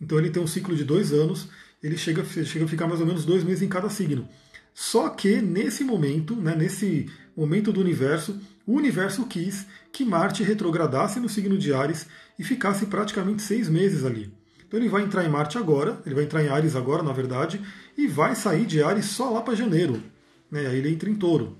Então 0.00 0.18
ele 0.18 0.30
tem 0.30 0.42
um 0.42 0.46
ciclo 0.46 0.74
de 0.74 0.84
dois 0.84 1.12
anos, 1.12 1.48
ele 1.82 1.98
chega, 1.98 2.24
chega 2.24 2.64
a 2.64 2.68
ficar 2.68 2.86
mais 2.86 3.00
ou 3.00 3.06
menos 3.06 3.26
dois 3.26 3.44
meses 3.44 3.62
em 3.62 3.68
cada 3.68 3.90
signo. 3.90 4.26
Só 4.72 5.10
que 5.10 5.42
nesse 5.42 5.84
momento, 5.84 6.34
né, 6.34 6.56
nesse 6.56 7.10
momento 7.40 7.72
do 7.72 7.80
universo, 7.80 8.40
o 8.66 8.74
universo 8.74 9.24
quis 9.26 9.66
que 9.92 10.04
Marte 10.04 10.42
retrogradasse 10.42 11.20
no 11.20 11.28
signo 11.28 11.56
de 11.56 11.72
Ares 11.72 12.06
e 12.38 12.42
ficasse 12.42 12.86
praticamente 12.86 13.42
seis 13.42 13.68
meses 13.68 14.04
ali. 14.04 14.32
Então 14.66 14.78
ele 14.78 14.88
vai 14.88 15.02
entrar 15.02 15.24
em 15.24 15.28
Marte 15.28 15.56
agora, 15.56 16.00
ele 16.04 16.14
vai 16.14 16.24
entrar 16.24 16.44
em 16.44 16.48
Ares 16.48 16.76
agora, 16.76 17.02
na 17.02 17.12
verdade, 17.12 17.60
e 17.96 18.06
vai 18.06 18.34
sair 18.34 18.66
de 18.66 18.82
Ares 18.82 19.06
só 19.06 19.30
lá 19.30 19.40
para 19.40 19.54
janeiro. 19.54 20.02
Né? 20.50 20.66
Aí 20.66 20.78
ele 20.78 20.90
entra 20.90 21.08
em 21.08 21.14
touro. 21.14 21.56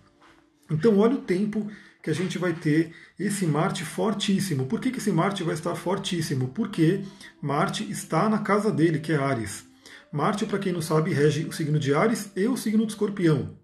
Então 0.70 0.98
olha 0.98 1.14
o 1.14 1.22
tempo 1.22 1.70
que 2.02 2.10
a 2.10 2.14
gente 2.14 2.38
vai 2.38 2.52
ter 2.52 2.92
esse 3.18 3.46
Marte 3.46 3.84
fortíssimo. 3.84 4.66
Por 4.66 4.80
que, 4.80 4.90
que 4.90 4.98
esse 4.98 5.12
Marte 5.12 5.42
vai 5.42 5.54
estar 5.54 5.74
fortíssimo? 5.74 6.48
Porque 6.48 7.02
Marte 7.40 7.88
está 7.90 8.28
na 8.28 8.38
casa 8.38 8.70
dele, 8.70 8.98
que 8.98 9.12
é 9.12 9.16
Ares. 9.16 9.64
Marte, 10.12 10.46
para 10.46 10.58
quem 10.58 10.72
não 10.72 10.82
sabe, 10.82 11.12
rege 11.12 11.44
o 11.44 11.52
signo 11.52 11.78
de 11.78 11.94
Ares 11.94 12.30
e 12.34 12.46
o 12.46 12.56
signo 12.56 12.84
de 12.84 12.92
Escorpião. 12.92 13.57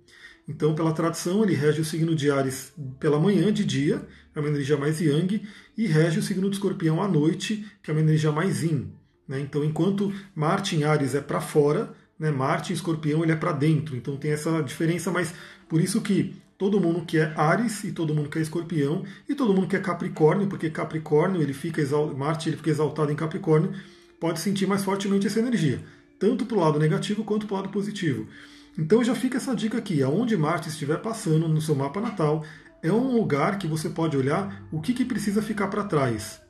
Então, 0.49 0.75
pela 0.75 0.93
tradição, 0.93 1.43
ele 1.43 1.55
rege 1.55 1.81
o 1.81 1.85
signo 1.85 2.15
de 2.15 2.31
Ares 2.31 2.73
pela 3.01 3.19
manhã, 3.19 3.53
de 3.53 3.65
dia, 3.65 4.07
é 4.35 4.41
uma 4.41 4.49
energia 4.49 4.77
mais 4.77 5.01
yang, 5.01 5.43
e 5.77 5.87
rege 5.87 6.19
o 6.19 6.23
signo 6.23 6.51
de 6.51 6.57
Escorpião 6.57 7.03
à 7.03 7.09
noite, 7.09 7.65
que 7.83 7.91
é 7.91 7.95
uma 7.95 8.01
energia 8.01 8.31
mais 8.31 8.63
yin. 8.63 8.93
Né? 9.27 9.41
Então, 9.41 9.65
enquanto 9.65 10.13
Marte 10.35 10.77
em 10.77 10.85
Ares 10.85 11.15
é 11.15 11.21
para 11.21 11.41
fora, 11.41 11.95
né? 12.19 12.31
Marte 12.31 12.73
em 12.73 12.75
Escorpião 12.75 13.23
ele 13.23 13.33
é 13.33 13.37
para 13.37 13.53
dentro. 13.53 13.97
Então 13.97 14.17
tem 14.17 14.33
essa 14.33 14.63
diferença, 14.63 15.11
mas 15.11 15.35
por 15.69 15.81
isso 15.81 16.01
que 16.01 16.37
todo 16.57 16.81
mundo 16.81 17.05
que 17.05 17.19
é 17.19 17.33
Ares 17.37 17.85
e 17.85 17.93
todo 17.93 18.15
mundo 18.15 18.29
que 18.29 18.39
é 18.39 18.43
Escorpião 18.43 19.05
e 19.29 19.35
todo 19.35 19.53
mundo 19.53 19.67
que 19.67 19.77
é 19.77 19.81
Capricórnio, 19.81 20.47
porque 20.47 20.71
Capricórnio 20.71 21.43
ele 21.43 21.53
fica 21.53 21.83
Marte 22.17 22.49
ele 22.49 22.57
fica 22.57 22.71
exaltado 22.71 23.11
em 23.13 23.17
Capricórnio, 23.17 23.73
pode 24.21 24.41
sentir 24.41 24.67
mais 24.67 24.85
fortemente 24.85 25.27
essa 25.27 25.41
energia, 25.41 25.81
tanto 26.19 26.47
para 26.47 26.57
o 26.57 26.61
lado 26.61 26.79
negativo 26.79 27.25
quanto 27.25 27.47
para 27.47 27.55
o 27.55 27.57
lado 27.59 27.69
positivo. 27.71 28.27
Então 28.76 29.04
já 29.04 29.14
fica 29.14 29.37
essa 29.37 29.54
dica 29.54 29.78
aqui, 29.78 30.02
aonde 30.02 30.37
Marte 30.37 30.69
estiver 30.69 31.00
passando 31.00 31.49
no 31.49 31.61
seu 31.61 31.76
mapa 31.76 32.00
natal, 32.00 32.45
é 32.83 32.93
um 32.93 33.16
lugar 33.16 33.57
que 33.59 33.69
você 33.69 33.88
pode 33.88 34.16
olhar 34.16 34.66
o 34.73 34.81
que, 34.81 34.93
que 34.93 35.04
precisa 35.04 35.40
ficar 35.40 35.69
para 35.69 35.85
trás. 35.85 36.40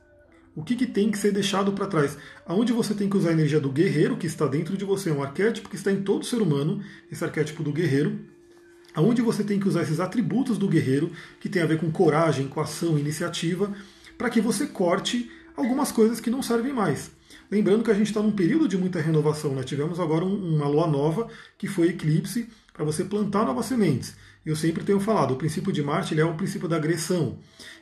O 0.55 0.63
que, 0.63 0.75
que 0.75 0.87
tem 0.87 1.11
que 1.11 1.17
ser 1.17 1.31
deixado 1.31 1.73
para 1.73 1.85
trás? 1.85 2.17
Aonde 2.45 2.73
você 2.73 2.93
tem 2.93 3.09
que 3.09 3.17
usar 3.17 3.29
a 3.29 3.33
energia 3.33 3.59
do 3.59 3.69
guerreiro, 3.69 4.17
que 4.17 4.25
está 4.25 4.47
dentro 4.47 4.75
de 4.75 4.85
você, 4.85 5.09
é 5.09 5.13
um 5.13 5.21
arquétipo 5.21 5.69
que 5.69 5.75
está 5.75 5.91
em 5.91 6.01
todo 6.01 6.25
ser 6.25 6.41
humano, 6.41 6.81
esse 7.11 7.23
arquétipo 7.23 7.61
do 7.61 7.71
guerreiro. 7.71 8.19
Aonde 8.95 9.21
você 9.21 9.43
tem 9.43 9.59
que 9.59 9.67
usar 9.67 9.83
esses 9.83 9.99
atributos 9.99 10.57
do 10.57 10.67
guerreiro, 10.67 11.11
que 11.39 11.49
tem 11.49 11.61
a 11.61 11.65
ver 11.65 11.77
com 11.77 11.91
coragem, 11.91 12.47
com 12.47 12.61
ação, 12.61 12.97
iniciativa, 12.97 13.71
para 14.17 14.29
que 14.29 14.41
você 14.41 14.65
corte 14.65 15.29
algumas 15.55 15.91
coisas 15.91 16.19
que 16.19 16.29
não 16.29 16.41
servem 16.41 16.73
mais. 16.73 17.11
Lembrando 17.49 17.83
que 17.83 17.91
a 17.91 17.93
gente 17.93 18.07
está 18.07 18.21
num 18.21 18.31
período 18.31 18.67
de 18.67 18.77
muita 18.77 18.99
renovação, 18.99 19.53
né? 19.53 19.63
tivemos 19.63 19.99
agora 19.99 20.25
uma 20.25 20.67
lua 20.67 20.87
nova, 20.87 21.27
que 21.57 21.67
foi 21.67 21.89
eclipse, 21.89 22.49
para 22.73 22.83
você 22.83 23.03
plantar 23.03 23.45
novas 23.45 23.67
sementes. 23.67 24.15
Eu 24.45 24.55
sempre 24.55 24.83
tenho 24.83 24.99
falado, 24.99 25.33
o 25.33 25.37
princípio 25.37 25.71
de 25.71 25.81
Marte 25.81 26.13
ele 26.13 26.21
é 26.21 26.25
o 26.25 26.35
princípio 26.35 26.67
da 26.67 26.75
agressão. 26.75 27.39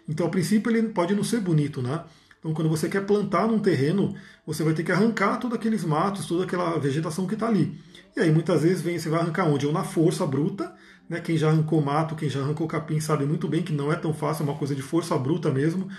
Então, 0.08 0.28
o 0.28 0.30
princípio 0.30 0.72
ele 0.72 0.90
pode 0.90 1.16
não 1.16 1.24
ser 1.24 1.40
bonito, 1.40 1.82
né? 1.82 2.04
Então, 2.40 2.54
quando 2.54 2.70
você 2.70 2.90
quer 2.90 3.06
plantar 3.06 3.48
num 3.48 3.60
terreno, 3.60 4.14
você 4.46 4.64
vai 4.64 4.74
ter 4.74 4.84
que 4.84 4.92
arrancar 4.92 5.38
todos 5.38 5.58
aqueles 5.58 5.84
matos, 5.86 6.26
toda 6.26 6.44
aquela 6.44 6.78
vegetação 6.78 7.26
que 7.26 7.36
está 7.36 7.48
ali. 7.48 7.78
E 8.16 8.20
aí, 8.20 8.32
muitas 8.32 8.64
vezes, 8.64 8.82
vem, 8.82 9.00
você 9.00 9.10
vai 9.10 9.22
arrancar 9.22 9.46
onde? 9.46 9.66
Ou 9.66 9.72
na 9.72 9.84
força 9.84 10.28
bruta, 10.28 10.74
né? 11.10 11.22
quem 11.22 11.38
já 11.38 11.50
arrancou 11.50 11.82
mato, 11.82 12.16
quem 12.16 12.30
já 12.30 12.42
arrancou 12.42 12.68
capim, 12.68 13.00
sabe 13.00 13.26
muito 13.26 13.48
bem 13.48 13.64
que 13.64 13.72
não 13.72 13.92
é 13.92 13.96
tão 13.96 14.14
fácil, 14.14 14.44
é 14.44 14.50
uma 14.50 14.58
coisa 14.58 14.76
de 14.76 14.82
força 14.82 15.18
bruta 15.18 15.50
mesmo. 15.52 15.90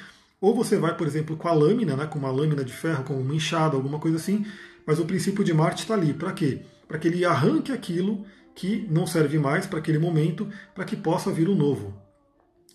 Ou 0.44 0.54
você 0.54 0.76
vai, 0.76 0.94
por 0.94 1.06
exemplo, 1.06 1.38
com 1.38 1.48
a 1.48 1.54
lâmina, 1.54 1.96
né, 1.96 2.06
com 2.06 2.18
uma 2.18 2.30
lâmina 2.30 2.62
de 2.62 2.70
ferro, 2.70 3.02
com 3.02 3.14
uma 3.14 3.34
enxada, 3.34 3.76
alguma 3.76 3.98
coisa 3.98 4.18
assim, 4.18 4.44
mas 4.86 4.98
o 4.98 5.06
princípio 5.06 5.42
de 5.42 5.54
Marte 5.54 5.84
está 5.84 5.94
ali. 5.94 6.12
Para 6.12 6.34
quê? 6.34 6.60
Para 6.86 6.98
que 6.98 7.08
ele 7.08 7.24
arranque 7.24 7.72
aquilo 7.72 8.26
que 8.54 8.86
não 8.90 9.06
serve 9.06 9.38
mais 9.38 9.64
para 9.64 9.78
aquele 9.78 9.98
momento, 9.98 10.46
para 10.74 10.84
que 10.84 10.96
possa 10.96 11.32
vir 11.32 11.48
o 11.48 11.54
novo. 11.54 11.94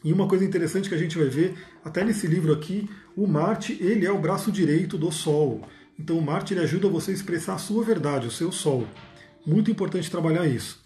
E 0.03 0.11
uma 0.11 0.27
coisa 0.27 0.43
interessante 0.43 0.89
que 0.89 0.95
a 0.95 0.97
gente 0.97 1.15
vai 1.15 1.27
ver, 1.27 1.53
até 1.85 2.03
nesse 2.03 2.25
livro 2.25 2.51
aqui, 2.51 2.89
o 3.15 3.27
Marte 3.27 3.77
ele 3.79 4.03
é 4.03 4.11
o 4.11 4.17
braço 4.17 4.51
direito 4.51 4.97
do 4.97 5.11
Sol. 5.11 5.61
Então 5.99 6.17
o 6.17 6.23
Marte 6.23 6.55
ele 6.55 6.61
ajuda 6.61 6.89
você 6.89 7.11
a 7.11 7.13
expressar 7.13 7.53
a 7.53 7.59
sua 7.59 7.83
verdade, 7.83 8.25
o 8.25 8.31
seu 8.31 8.51
Sol. 8.51 8.87
Muito 9.45 9.69
importante 9.69 10.09
trabalhar 10.09 10.47
isso. 10.47 10.83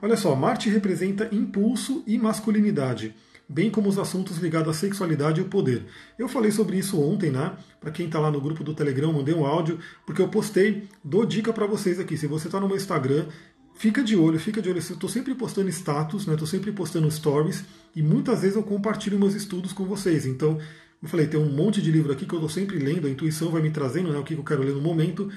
Olha 0.00 0.16
só, 0.16 0.36
Marte 0.36 0.70
representa 0.70 1.28
impulso 1.32 2.04
e 2.06 2.16
masculinidade 2.16 3.16
bem 3.50 3.68
como 3.68 3.88
os 3.88 3.98
assuntos 3.98 4.38
ligados 4.38 4.68
à 4.68 4.72
sexualidade 4.72 5.40
e 5.40 5.42
ao 5.42 5.48
poder. 5.48 5.84
Eu 6.16 6.28
falei 6.28 6.52
sobre 6.52 6.78
isso 6.78 7.02
ontem, 7.02 7.32
né? 7.32 7.52
Para 7.80 7.90
quem 7.90 8.06
está 8.06 8.20
lá 8.20 8.30
no 8.30 8.40
grupo 8.40 8.62
do 8.62 8.72
Telegram, 8.72 9.12
mandei 9.12 9.34
um 9.34 9.44
áudio, 9.44 9.80
porque 10.06 10.22
eu 10.22 10.28
postei, 10.28 10.88
dou 11.02 11.26
dica 11.26 11.52
para 11.52 11.66
vocês 11.66 11.98
aqui. 11.98 12.16
Se 12.16 12.28
você 12.28 12.46
está 12.46 12.60
no 12.60 12.68
meu 12.68 12.76
Instagram, 12.76 13.26
fica 13.74 14.04
de 14.04 14.14
olho, 14.14 14.38
fica 14.38 14.62
de 14.62 14.68
olho. 14.68 14.78
Eu 14.78 14.94
estou 14.94 15.10
sempre 15.10 15.34
postando 15.34 15.68
status, 15.68 16.26
né? 16.26 16.34
Estou 16.34 16.46
sempre 16.46 16.70
postando 16.70 17.10
stories 17.10 17.64
e 17.96 18.00
muitas 18.00 18.42
vezes 18.42 18.56
eu 18.56 18.62
compartilho 18.62 19.18
meus 19.18 19.34
estudos 19.34 19.72
com 19.72 19.84
vocês. 19.84 20.26
Então, 20.26 20.56
eu 21.02 21.08
falei, 21.08 21.26
tem 21.26 21.40
um 21.40 21.50
monte 21.50 21.82
de 21.82 21.90
livro 21.90 22.12
aqui 22.12 22.26
que 22.26 22.32
eu 22.32 22.38
estou 22.38 22.48
sempre 22.48 22.78
lendo, 22.78 23.08
a 23.08 23.10
intuição 23.10 23.50
vai 23.50 23.60
me 23.60 23.70
trazendo 23.70 24.12
né, 24.12 24.18
o 24.18 24.22
que 24.22 24.34
eu 24.34 24.44
quero 24.44 24.62
ler 24.62 24.74
no 24.74 24.80
momento. 24.80 25.28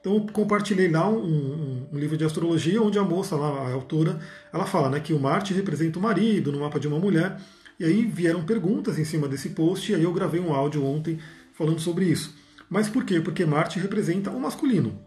Então 0.00 0.14
eu 0.14 0.26
compartilhei 0.32 0.90
lá 0.90 1.08
um, 1.08 1.18
um, 1.18 1.88
um, 1.92 1.98
livro 1.98 2.16
de 2.16 2.24
astrologia 2.24 2.82
onde 2.82 2.98
a 2.98 3.04
moça 3.04 3.36
lá, 3.36 3.68
a 3.68 3.72
autora, 3.74 4.18
ela 4.52 4.66
fala 4.66 4.88
né, 4.88 4.98
que 4.98 5.12
o 5.12 5.20
Marte 5.20 5.54
representa 5.54 5.98
o 5.98 6.02
marido 6.02 6.50
no 6.50 6.58
mapa 6.58 6.80
de 6.80 6.88
uma 6.88 6.98
mulher 6.98 7.38
e 7.80 7.84
aí 7.86 8.04
vieram 8.04 8.44
perguntas 8.44 8.98
em 8.98 9.04
cima 9.04 9.26
desse 9.26 9.48
post, 9.48 9.90
e 9.90 9.94
aí 9.94 10.02
eu 10.02 10.12
gravei 10.12 10.38
um 10.38 10.52
áudio 10.52 10.84
ontem 10.84 11.18
falando 11.54 11.80
sobre 11.80 12.04
isso. 12.04 12.36
Mas 12.68 12.90
por 12.90 13.04
quê? 13.04 13.20
Porque 13.20 13.46
Marte 13.46 13.80
representa 13.80 14.30
o 14.30 14.38
masculino. 14.38 15.00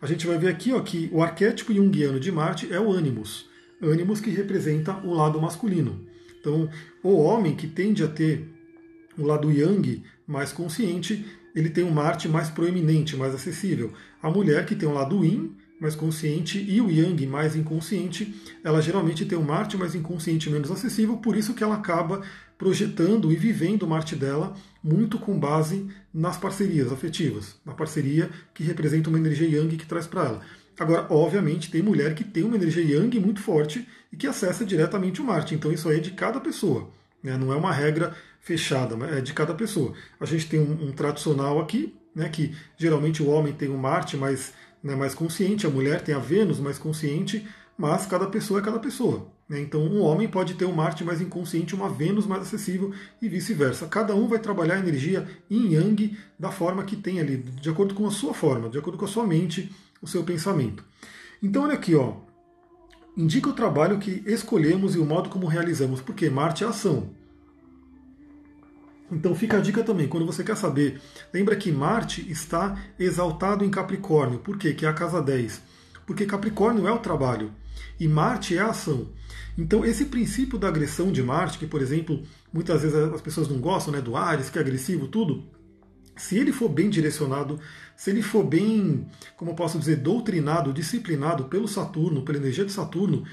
A 0.00 0.06
gente 0.06 0.24
vai 0.24 0.38
ver 0.38 0.46
aqui 0.46 0.72
ó, 0.72 0.80
que 0.80 1.10
o 1.12 1.20
arquétipo 1.20 1.74
junguiano 1.74 2.20
de 2.20 2.30
Marte 2.30 2.72
é 2.72 2.78
o 2.78 2.92
ânimos. 2.92 3.50
Ânimos 3.82 4.20
que 4.20 4.30
representa 4.30 4.96
o 5.04 5.12
lado 5.12 5.40
masculino. 5.40 6.06
Então, 6.38 6.70
o 7.02 7.16
homem 7.16 7.56
que 7.56 7.66
tende 7.66 8.04
a 8.04 8.08
ter 8.08 8.48
o 9.18 9.26
lado 9.26 9.50
yang 9.50 10.04
mais 10.24 10.52
consciente, 10.52 11.26
ele 11.56 11.70
tem 11.70 11.82
um 11.82 11.90
Marte 11.90 12.28
mais 12.28 12.48
proeminente, 12.48 13.16
mais 13.16 13.34
acessível. 13.34 13.92
A 14.22 14.30
mulher 14.30 14.64
que 14.64 14.76
tem 14.76 14.88
o 14.88 14.94
lado 14.94 15.24
yin 15.24 15.56
mais 15.82 15.96
consciente 15.96 16.58
e 16.58 16.80
o 16.80 16.88
Yang 16.88 17.26
mais 17.26 17.56
inconsciente, 17.56 18.32
ela 18.62 18.80
geralmente 18.80 19.26
tem 19.26 19.36
o 19.36 19.42
Marte 19.42 19.76
mais 19.76 19.96
inconsciente 19.96 20.48
menos 20.48 20.70
acessível, 20.70 21.16
por 21.16 21.36
isso 21.36 21.54
que 21.54 21.64
ela 21.64 21.74
acaba 21.74 22.22
projetando 22.56 23.32
e 23.32 23.36
vivendo 23.36 23.82
o 23.82 23.88
Marte 23.88 24.14
dela 24.14 24.54
muito 24.82 25.18
com 25.18 25.36
base 25.36 25.88
nas 26.14 26.36
parcerias 26.36 26.92
afetivas, 26.92 27.56
na 27.66 27.74
parceria 27.74 28.30
que 28.54 28.62
representa 28.62 29.10
uma 29.10 29.18
energia 29.18 29.48
Yang 29.48 29.76
que 29.76 29.86
traz 29.86 30.06
para 30.06 30.24
ela. 30.24 30.40
Agora, 30.78 31.06
obviamente, 31.10 31.70
tem 31.70 31.82
mulher 31.82 32.14
que 32.14 32.22
tem 32.22 32.44
uma 32.44 32.56
energia 32.56 32.84
Yang 32.84 33.18
muito 33.18 33.40
forte 33.40 33.86
e 34.12 34.16
que 34.16 34.28
acessa 34.28 34.64
diretamente 34.64 35.20
o 35.20 35.24
Marte, 35.24 35.54
então 35.56 35.72
isso 35.72 35.88
aí 35.88 35.98
é 35.98 36.00
de 36.00 36.12
cada 36.12 36.38
pessoa, 36.38 36.90
né? 37.20 37.36
não 37.36 37.52
é 37.52 37.56
uma 37.56 37.72
regra 37.72 38.14
fechada, 38.40 38.96
é 39.06 39.20
de 39.20 39.32
cada 39.32 39.52
pessoa. 39.52 39.94
A 40.20 40.24
gente 40.26 40.48
tem 40.48 40.60
um, 40.60 40.88
um 40.88 40.92
tradicional 40.92 41.60
aqui, 41.60 41.92
né, 42.14 42.28
que 42.28 42.54
geralmente 42.76 43.22
o 43.22 43.28
homem 43.28 43.52
tem 43.52 43.68
o 43.68 43.78
Marte 43.78 44.16
mais 44.16 44.52
né, 44.82 44.96
mais 44.96 45.14
consciente, 45.14 45.66
a 45.66 45.70
mulher 45.70 46.02
tem 46.02 46.14
a 46.14 46.18
Vênus 46.18 46.58
mais 46.58 46.78
consciente, 46.78 47.46
mas 47.76 48.06
cada 48.06 48.26
pessoa 48.26 48.60
é 48.60 48.62
cada 48.62 48.78
pessoa. 48.78 49.28
Né? 49.48 49.60
Então, 49.60 49.82
um 49.82 50.00
homem 50.00 50.28
pode 50.28 50.54
ter 50.54 50.64
um 50.64 50.72
Marte 50.72 51.04
mais 51.04 51.20
inconsciente, 51.20 51.74
uma 51.74 51.88
Vênus 51.88 52.26
mais 52.26 52.42
acessível 52.42 52.92
e 53.20 53.28
vice-versa. 53.28 53.86
Cada 53.86 54.14
um 54.14 54.26
vai 54.26 54.38
trabalhar 54.38 54.76
a 54.76 54.80
energia 54.80 55.26
em 55.50 55.74
Yang 55.74 56.16
da 56.38 56.50
forma 56.50 56.84
que 56.84 56.96
tem 56.96 57.20
ali, 57.20 57.36
de 57.36 57.70
acordo 57.70 57.94
com 57.94 58.06
a 58.06 58.10
sua 58.10 58.34
forma, 58.34 58.68
de 58.68 58.78
acordo 58.78 58.98
com 58.98 59.04
a 59.04 59.08
sua 59.08 59.26
mente, 59.26 59.70
o 60.00 60.06
seu 60.06 60.24
pensamento. 60.24 60.84
Então, 61.42 61.64
olha 61.64 61.74
aqui, 61.74 61.94
ó. 61.94 62.14
Indica 63.16 63.50
o 63.50 63.52
trabalho 63.52 63.98
que 63.98 64.22
escolhemos 64.26 64.94
e 64.94 64.98
o 64.98 65.04
modo 65.04 65.28
como 65.28 65.46
realizamos, 65.46 66.00
porque 66.00 66.30
Marte 66.30 66.64
é 66.64 66.66
ação. 66.66 67.10
Então 69.12 69.34
fica 69.34 69.58
a 69.58 69.60
dica 69.60 69.84
também, 69.84 70.08
quando 70.08 70.24
você 70.24 70.42
quer 70.42 70.56
saber, 70.56 70.98
lembra 71.34 71.54
que 71.54 71.70
Marte 71.70 72.26
está 72.30 72.78
exaltado 72.98 73.62
em 73.62 73.70
Capricórnio. 73.70 74.38
Por 74.38 74.56
quê? 74.56 74.72
Que 74.72 74.86
é 74.86 74.88
a 74.88 74.94
casa 74.94 75.20
10. 75.20 75.60
Porque 76.06 76.24
Capricórnio 76.24 76.88
é 76.88 76.92
o 76.92 76.98
trabalho 76.98 77.52
e 78.00 78.08
Marte 78.08 78.56
é 78.56 78.60
a 78.60 78.68
ação. 78.68 79.10
Então 79.56 79.84
esse 79.84 80.06
princípio 80.06 80.58
da 80.58 80.68
agressão 80.68 81.12
de 81.12 81.22
Marte, 81.22 81.58
que 81.58 81.66
por 81.66 81.82
exemplo, 81.82 82.22
muitas 82.50 82.80
vezes 82.80 82.96
as 82.96 83.20
pessoas 83.20 83.48
não 83.48 83.58
gostam, 83.58 83.92
né, 83.92 84.00
do 84.00 84.16
Ares, 84.16 84.48
que 84.48 84.56
é 84.56 84.62
agressivo, 84.62 85.06
tudo, 85.06 85.44
se 86.16 86.38
ele 86.38 86.50
for 86.50 86.70
bem 86.70 86.88
direcionado, 86.88 87.60
se 87.94 88.08
ele 88.08 88.22
for 88.22 88.42
bem, 88.42 89.06
como 89.36 89.54
posso 89.54 89.78
dizer, 89.78 89.96
doutrinado, 89.96 90.72
disciplinado 90.72 91.44
pelo 91.44 91.68
Saturno, 91.68 92.22
pela 92.22 92.38
energia 92.38 92.64
de 92.64 92.72
Saturno, 92.72 93.24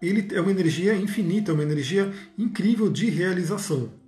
ele 0.00 0.28
é 0.32 0.40
uma 0.40 0.50
energia 0.52 0.94
infinita, 0.94 1.50
é 1.50 1.54
uma 1.54 1.62
energia 1.64 2.12
incrível 2.38 2.88
de 2.88 3.10
realização. 3.10 4.03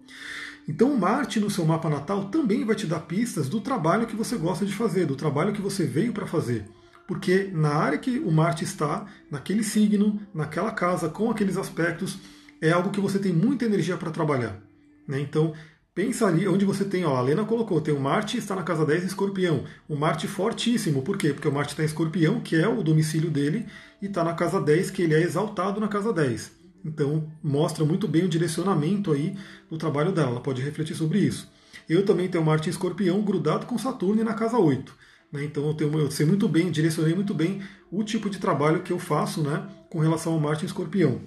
Então, 0.69 0.97
Marte 0.97 1.39
no 1.39 1.49
seu 1.49 1.65
mapa 1.65 1.89
natal 1.89 2.25
também 2.25 2.65
vai 2.65 2.75
te 2.75 2.87
dar 2.87 3.01
pistas 3.01 3.49
do 3.49 3.61
trabalho 3.61 4.07
que 4.07 4.17
você 4.17 4.37
gosta 4.37 4.67
de 4.67 4.73
fazer, 4.73 5.07
do 5.07 5.15
trabalho 5.15 5.53
que 5.53 5.63
você 5.63 5.85
veio 5.87 6.13
para 6.13 6.27
fazer. 6.27 6.65
Porque 7.07 7.51
na 7.53 7.73
área 7.73 7.99
que 7.99 8.19
o 8.19 8.33
Marte 8.33 8.65
está, 8.65 9.07
naquele 9.31 9.63
signo, 9.63 10.21
naquela 10.35 10.73
casa, 10.73 11.09
com 11.09 11.31
aqueles 11.31 11.57
aspectos, 11.57 12.19
é 12.61 12.73
algo 12.73 12.91
que 12.91 13.01
você 13.01 13.19
tem 13.19 13.33
muita 13.33 13.65
energia 13.65 13.97
para 13.97 14.11
trabalhar. 14.11 14.61
Né? 15.07 15.21
Então, 15.21 15.55
pensa 15.95 16.27
ali 16.27 16.49
onde 16.49 16.65
você 16.65 16.85
tem, 16.85 17.05
ó, 17.05 17.15
a 17.15 17.21
Lena 17.21 17.45
colocou, 17.45 17.81
tem 17.81 17.95
o 17.95 18.01
Marte 18.01 18.37
está 18.37 18.57
na 18.57 18.65
casa 18.65 18.85
10 18.85 19.05
em 19.05 19.07
escorpião. 19.07 19.65
O 19.89 19.95
Marte 19.95 20.27
fortíssimo, 20.27 21.03
por 21.03 21.17
quê? 21.17 21.33
Porque 21.33 21.47
o 21.47 21.53
Marte 21.53 21.71
está 21.71 21.85
em 21.85 21.87
escorpião, 21.87 22.41
que 22.41 22.57
é 22.57 22.67
o 22.67 22.83
domicílio 22.83 23.31
dele, 23.31 23.67
e 24.03 24.07
está 24.07 24.25
na 24.25 24.35
casa 24.35 24.61
10, 24.61 24.91
que 24.91 25.03
ele 25.03 25.15
é 25.15 25.23
exaltado 25.23 25.81
na 25.81 25.87
casa 25.87 26.13
10. 26.13 26.66
Então 26.85 27.31
mostra 27.43 27.85
muito 27.85 28.07
bem 28.07 28.25
o 28.25 28.29
direcionamento 28.29 29.13
aí 29.13 29.37
do 29.69 29.77
trabalho 29.77 30.13
dela, 30.13 30.31
ela 30.31 30.41
pode 30.41 30.63
refletir 30.63 30.95
sobre 30.95 31.19
isso. 31.19 31.51
Eu 31.89 32.05
também 32.05 32.29
tenho 32.29 32.45
Marte 32.45 32.69
em 32.69 32.71
Escorpião 32.71 33.21
grudado 33.23 33.67
com 33.67 33.79
Saturno 33.79 34.23
na 34.25 34.35
casa 34.35 34.59
8. 34.59 34.93
Né? 35.33 35.45
Então 35.45 35.67
eu, 35.67 35.75
tenho, 35.75 35.99
eu 35.99 36.11
sei 36.11 36.27
muito 36.27 36.49
bem, 36.49 36.71
direcionei 36.71 37.15
muito 37.15 37.35
bem 37.35 37.63
o 37.91 38.03
tipo 38.03 38.29
de 38.31 38.39
trabalho 38.39 38.83
que 38.83 38.93
eu 38.93 38.99
faço 38.99 39.43
né, 39.43 39.67
com 39.91 39.99
relação 39.99 40.33
ao 40.33 40.41
Marte 40.41 40.65
em 40.65 40.67
Escorpião. 40.67 41.21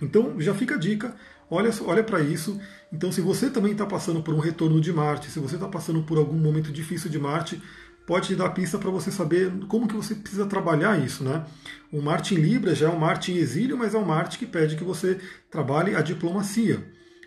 Então 0.00 0.40
já 0.40 0.54
fica 0.54 0.74
a 0.74 0.78
dica, 0.78 1.14
olha, 1.50 1.70
olha 1.84 2.04
para 2.04 2.20
isso. 2.20 2.60
Então 2.92 3.10
se 3.10 3.20
você 3.20 3.50
também 3.50 3.72
está 3.72 3.86
passando 3.86 4.22
por 4.22 4.34
um 4.34 4.38
retorno 4.38 4.80
de 4.80 4.92
Marte, 4.92 5.30
se 5.30 5.38
você 5.38 5.56
está 5.56 5.68
passando 5.68 6.02
por 6.02 6.18
algum 6.18 6.36
momento 6.36 6.72
difícil 6.72 7.10
de 7.10 7.18
Marte, 7.18 7.60
pode 8.08 8.28
te 8.28 8.34
dar 8.34 8.48
pista 8.48 8.78
para 8.78 8.90
você 8.90 9.10
saber 9.10 9.52
como 9.68 9.86
que 9.86 9.94
você 9.94 10.14
precisa 10.14 10.46
trabalhar 10.46 10.98
isso, 10.98 11.22
né? 11.22 11.44
O 11.92 12.00
Marte 12.00 12.34
em 12.34 12.38
Libra 12.38 12.74
já 12.74 12.86
é 12.86 12.90
um 12.90 12.98
Marte 12.98 13.30
em 13.30 13.36
exílio, 13.36 13.76
mas 13.76 13.94
é 13.94 13.98
um 13.98 14.04
Marte 14.06 14.38
que 14.38 14.46
pede 14.46 14.76
que 14.76 14.82
você 14.82 15.18
trabalhe 15.50 15.94
a 15.94 16.00
diplomacia. 16.00 16.82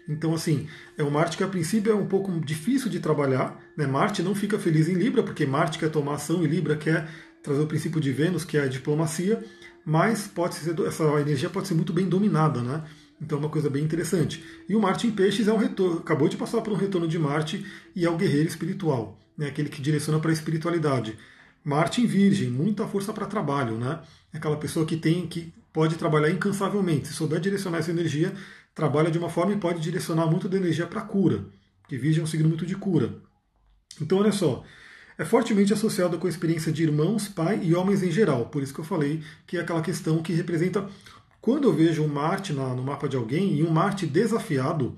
Então, 0.09 0.33
assim, 0.33 0.67
é 0.97 1.03
um 1.03 1.11
Marte 1.11 1.37
que 1.37 1.43
a 1.43 1.47
princípio 1.47 1.91
é 1.91 1.95
um 1.95 2.07
pouco 2.07 2.31
difícil 2.39 2.89
de 2.89 2.99
trabalhar. 2.99 3.61
Né? 3.77 3.85
Marte 3.85 4.23
não 4.23 4.33
fica 4.33 4.57
feliz 4.57 4.89
em 4.89 4.95
Libra, 4.95 5.21
porque 5.21 5.45
Marte 5.45 5.77
quer 5.77 5.91
tomar 5.91 6.15
ação 6.15 6.43
e 6.43 6.47
Libra 6.47 6.75
quer 6.75 7.07
trazer 7.43 7.61
o 7.61 7.67
princípio 7.67 8.01
de 8.01 8.11
Vênus, 8.11 8.43
que 8.43 8.57
é 8.57 8.63
a 8.63 8.67
diplomacia, 8.67 9.43
mas 9.85 10.27
pode 10.27 10.55
ser, 10.55 10.75
essa 10.81 11.03
energia 11.21 11.49
pode 11.51 11.67
ser 11.67 11.75
muito 11.75 11.93
bem 11.93 12.09
dominada, 12.09 12.63
né? 12.63 12.83
Então 13.21 13.37
é 13.37 13.41
uma 13.41 13.49
coisa 13.49 13.69
bem 13.69 13.83
interessante. 13.83 14.43
E 14.67 14.75
o 14.75 14.81
Marte 14.81 15.05
em 15.05 15.11
Peixes 15.11 15.47
é 15.47 15.53
um 15.53 15.57
retorno, 15.57 15.99
acabou 15.99 16.27
de 16.27 16.37
passar 16.37 16.61
por 16.61 16.73
um 16.73 16.75
retorno 16.75 17.07
de 17.07 17.19
Marte 17.19 17.63
e 17.95 18.03
é 18.03 18.09
o 18.09 18.17
guerreiro 18.17 18.47
espiritual, 18.47 19.20
né? 19.41 19.47
aquele 19.47 19.69
que 19.69 19.81
direciona 19.81 20.19
para 20.19 20.29
a 20.29 20.33
espiritualidade. 20.33 21.17
Marte 21.63 22.01
em 22.01 22.05
Virgem, 22.05 22.49
muita 22.49 22.87
força 22.87 23.11
para 23.11 23.25
trabalho, 23.25 23.77
né? 23.77 23.99
É 24.33 24.37
aquela 24.37 24.57
pessoa 24.57 24.85
que 24.85 24.95
tem 24.95 25.27
que 25.27 25.51
pode 25.73 25.95
trabalhar 25.95 26.29
incansavelmente. 26.29 27.07
Se 27.07 27.13
souber 27.13 27.39
direcionar 27.39 27.79
essa 27.79 27.91
energia, 27.91 28.33
trabalha 28.73 29.09
de 29.11 29.17
uma 29.17 29.29
forma 29.29 29.53
e 29.53 29.57
pode 29.57 29.79
direcionar 29.79 30.27
muito 30.27 30.47
da 30.47 30.57
energia 30.57 30.85
para 30.85 31.01
cura, 31.01 31.45
porque 31.81 31.97
Virgem 31.97 32.21
é 32.21 32.23
um 32.23 32.27
signo 32.27 32.47
muito 32.47 32.65
de 32.65 32.75
cura. 32.75 33.15
Então, 33.99 34.19
olha 34.19 34.31
só, 34.31 34.63
é 35.17 35.25
fortemente 35.25 35.73
associado 35.73 36.17
com 36.17 36.27
a 36.27 36.29
experiência 36.29 36.71
de 36.71 36.83
irmãos, 36.83 37.27
pai 37.27 37.59
e 37.63 37.75
homens 37.75 38.01
em 38.01 38.11
geral. 38.11 38.45
Por 38.45 38.63
isso 38.63 38.73
que 38.73 38.79
eu 38.79 38.85
falei 38.85 39.21
que 39.45 39.57
é 39.57 39.61
aquela 39.61 39.81
questão 39.81 40.21
que 40.21 40.33
representa. 40.33 40.87
Quando 41.41 41.67
eu 41.67 41.73
vejo 41.73 42.03
um 42.03 42.07
Marte 42.07 42.53
na, 42.53 42.73
no 42.73 42.83
mapa 42.83 43.09
de 43.09 43.17
alguém 43.17 43.55
e 43.55 43.63
um 43.63 43.71
Marte 43.71 44.05
desafiado, 44.05 44.95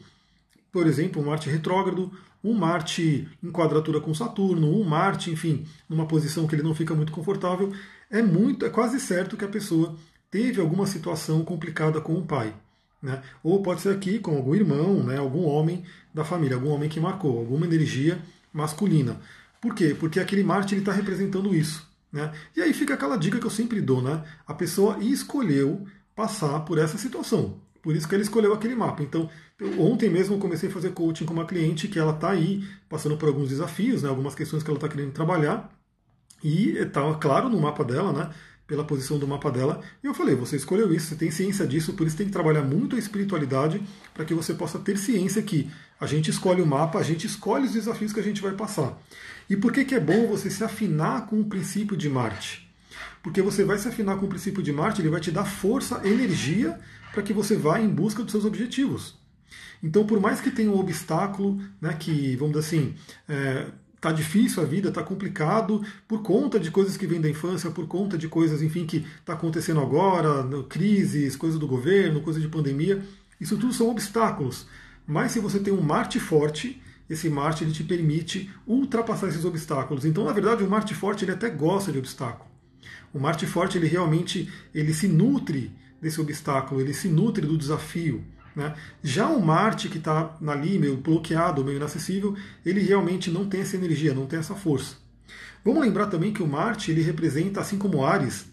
por 0.72 0.86
exemplo, 0.86 1.22
um 1.22 1.26
Marte 1.26 1.50
retrógrado, 1.50 2.12
um 2.44 2.54
Marte 2.54 3.28
em 3.42 3.52
quadratura 3.52 4.02
com 4.02 4.14
Saturno, 4.14 4.76
um 4.76 4.84
Marte, 4.84 5.32
enfim, 5.32 5.66
numa 5.88 6.06
posição 6.06 6.46
que 6.46 6.56
ele 6.56 6.64
não 6.64 6.76
fica 6.76 6.94
muito 6.94 7.12
confortável, 7.12 7.72
é 8.12 8.22
muito, 8.22 8.66
é 8.66 8.70
quase 8.70 9.00
certo 9.00 9.38
que 9.38 9.46
a 9.46 9.50
pessoa 9.50 9.96
teve 10.30 10.60
alguma 10.60 10.86
situação 10.86 11.44
complicada 11.44 12.02
com 12.02 12.16
o 12.16 12.26
pai. 12.26 12.54
Né? 13.02 13.22
Ou 13.44 13.62
pode 13.62 13.82
ser 13.82 13.90
aqui 13.90 14.20
com 14.20 14.36
algum 14.36 14.56
irmão, 14.56 15.04
né? 15.04 15.18
algum 15.18 15.46
homem 15.46 15.84
da 16.14 16.24
família, 16.24 16.56
algum 16.56 16.70
homem 16.70 16.90
que 16.90 17.00
marcou, 17.00 17.38
alguma 17.38 17.66
energia 17.66 18.20
masculina. 18.52 19.20
Por 19.62 19.74
quê? 19.74 19.96
Porque 19.98 20.20
aquele 20.20 20.44
Marte 20.44 20.76
está 20.76 20.92
representando 20.92 21.54
isso. 21.56 21.88
Né? 22.12 22.32
E 22.56 22.62
aí 22.62 22.74
fica 22.74 22.94
aquela 22.94 23.18
dica 23.18 23.40
que 23.40 23.46
eu 23.46 23.50
sempre 23.50 23.82
dou, 23.82 24.02
né? 24.02 24.24
A 24.46 24.54
pessoa 24.54 25.00
escolheu 25.00 25.86
passar 26.16 26.60
por 26.60 26.78
essa 26.78 26.98
situação. 26.98 27.60
Por 27.82 27.96
isso 27.96 28.08
que 28.08 28.16
ela 28.16 28.24
escolheu 28.24 28.54
aquele 28.54 28.76
mapa. 28.76 29.04
Então, 29.04 29.30
ontem 29.80 30.10
mesmo 30.10 30.36
eu 30.36 30.40
comecei 30.40 30.70
a 30.70 30.72
fazer 30.72 30.92
coaching 30.92 31.26
com 31.26 31.34
uma 31.34 31.46
cliente 31.46 31.88
que 31.88 32.00
ela 32.00 32.14
está 32.14 32.32
aí 32.32 32.64
passando 32.90 33.18
por 33.18 33.28
alguns 33.28 33.50
desafios, 33.50 34.04
né, 34.04 34.10
algumas 34.10 34.36
questões 34.36 34.64
que 34.64 34.70
ela 34.70 34.78
está 34.78 34.88
querendo 34.88 35.12
trabalhar. 35.12 35.70
E 36.44 36.72
está 36.78 37.14
claro 37.16 37.48
no 37.50 37.60
mapa 37.60 37.86
dela, 37.86 38.12
né? 38.12 38.30
pela 38.66 38.84
posição 38.84 39.20
do 39.20 39.28
mapa 39.28 39.52
dela. 39.52 39.82
E 40.04 40.08
eu 40.08 40.14
falei, 40.14 40.36
você 40.36 40.56
escolheu 40.56 40.94
isso, 40.94 41.08
você 41.08 41.16
tem 41.16 41.30
ciência 41.30 41.68
disso, 41.68 41.94
por 41.94 42.08
isso 42.08 42.18
tem 42.18 42.26
que 42.26 42.32
trabalhar 42.32 42.64
muito 42.64 42.96
a 42.96 43.00
espiritualidade 43.00 43.82
para 44.14 44.26
que 44.26 44.34
você 44.34 44.54
possa 44.54 44.80
ter 44.80 44.98
ciência 44.98 45.42
que 45.42 45.70
a 46.00 46.06
gente 46.06 46.30
escolhe 46.30 46.62
o 46.62 46.66
mapa, 46.66 47.00
a 47.00 47.04
gente 47.04 47.28
escolhe 47.28 47.66
os 47.66 47.74
desafios 47.74 48.14
que 48.14 48.20
a 48.20 48.24
gente 48.24 48.42
vai 48.42 48.54
passar. 48.54 48.98
E 49.50 49.56
por 49.56 49.72
que, 49.72 49.86
que 49.86 49.96
é 49.96 50.00
bom 50.00 50.28
você 50.28 50.50
se 50.50 50.64
afinar 50.64 51.28
com 51.28 51.40
o 51.40 51.46
princípio 51.46 51.98
de 51.98 52.10
Marte? 52.10 52.68
Porque 53.22 53.42
você 53.42 53.64
vai 53.64 53.78
se 53.78 53.88
afinar 53.88 54.18
com 54.18 54.26
o 54.26 54.30
princípio 54.30 54.64
de 54.64 54.72
Marte, 54.72 55.02
ele 55.02 55.10
vai 55.10 55.22
te 55.22 55.32
dar 55.32 55.46
força, 55.46 56.02
energia 56.06 56.80
para 57.12 57.22
que 57.22 57.34
você 57.34 57.56
vá 57.56 57.80
em 57.80 57.88
busca 57.88 58.24
dos 58.24 58.32
seus 58.32 58.46
objetivos. 58.46 59.23
Então, 59.84 60.06
por 60.06 60.20
mais 60.20 60.40
que 60.40 60.50
tenha 60.50 60.72
um 60.72 60.80
obstáculo, 60.80 61.60
né, 61.82 61.94
que, 61.94 62.38
vamos 62.38 62.56
dizer 62.56 62.78
assim, 62.78 62.96
é, 63.28 63.68
tá 64.00 64.14
difícil 64.14 64.64
a 64.64 64.66
vida, 64.66 64.92
tá 64.92 65.04
complicado 65.04 65.84
por 66.08 66.22
conta 66.22 66.58
de 66.58 66.72
coisas 66.72 66.96
que 66.96 67.06
vêm 67.06 67.20
da 67.20 67.30
infância, 67.30 67.70
por 67.70 67.86
conta 67.86 68.18
de 68.18 68.30
coisas, 68.30 68.62
enfim, 68.62 68.86
que 68.86 69.06
está 69.20 69.34
acontecendo 69.34 69.82
agora, 69.82 70.48
crises, 70.70 71.36
coisas 71.36 71.60
do 71.60 71.68
governo, 71.68 72.22
coisas 72.22 72.42
de 72.42 72.48
pandemia. 72.48 73.04
Isso 73.40 73.58
tudo 73.58 73.74
são 73.74 73.90
obstáculos. 73.90 74.66
Mas 75.06 75.34
se 75.34 75.40
você 75.40 75.60
tem 75.60 75.74
um 75.74 75.82
Marte 75.82 76.20
forte, 76.20 76.82
esse 77.10 77.30
Marte 77.30 77.66
ele 77.66 77.74
te 77.74 77.84
permite 77.84 78.50
ultrapassar 78.66 79.28
esses 79.28 79.44
obstáculos. 79.44 80.06
Então, 80.06 80.24
na 80.24 80.32
verdade, 80.32 80.64
o 80.64 80.70
Marte 80.70 80.94
forte 80.94 81.26
ele 81.26 81.34
até 81.34 81.50
gosta 81.50 81.92
de 81.92 81.98
obstáculo. 81.98 82.50
O 83.14 83.20
Marte 83.20 83.46
forte 83.46 83.78
ele 83.78 83.88
realmente 83.88 84.50
ele 84.74 84.94
se 84.94 85.08
nutre 85.08 85.72
desse 86.02 86.20
obstáculo, 86.20 86.82
ele 86.82 86.94
se 86.94 87.08
nutre 87.08 87.46
do 87.46 87.58
desafio. 87.58 88.24
Né? 88.56 88.76
Já 89.02 89.28
o 89.28 89.44
Marte, 89.44 89.90
que 89.90 89.98
está 89.98 90.38
ali 90.48 90.78
meio 90.78 90.98
bloqueado, 90.98 91.64
meio 91.64 91.78
inacessível, 91.78 92.36
ele 92.66 92.82
realmente 92.82 93.32
não 93.32 93.48
tem 93.48 93.62
essa 93.62 93.76
energia, 93.76 94.14
não 94.14 94.26
tem 94.26 94.40
essa 94.40 94.56
força. 94.56 94.98
Vamos 95.64 95.82
lembrar 95.82 96.08
também 96.08 96.34
que 96.34 96.44
o 96.44 96.48
Marte 96.48 96.92
ele 96.92 97.02
representa, 97.02 97.62
assim 97.62 97.78
como 97.78 98.06
Ares, 98.06 98.46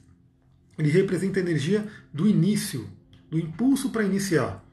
ele 0.79 0.91
representa 0.91 1.39
a 1.39 1.43
energia 1.43 1.87
do 2.13 2.27
início, 2.27 2.89
do 3.31 3.39
impulso 3.39 3.91
para 3.91 4.05
iniciar. 4.05 4.65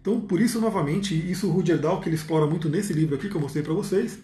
Então, 0.00 0.20
por 0.20 0.40
isso, 0.40 0.60
novamente, 0.60 1.14
isso 1.14 1.48
o 1.48 1.50
Rudyard 1.50 1.82
Dahl, 1.82 2.00
que 2.00 2.08
ele 2.08 2.16
explora 2.16 2.46
muito 2.46 2.68
nesse 2.68 2.92
livro 2.92 3.14
aqui 3.14 3.28
que 3.28 3.34
eu 3.34 3.40
mostrei 3.40 3.62
para 3.62 3.72
vocês, 3.72 4.18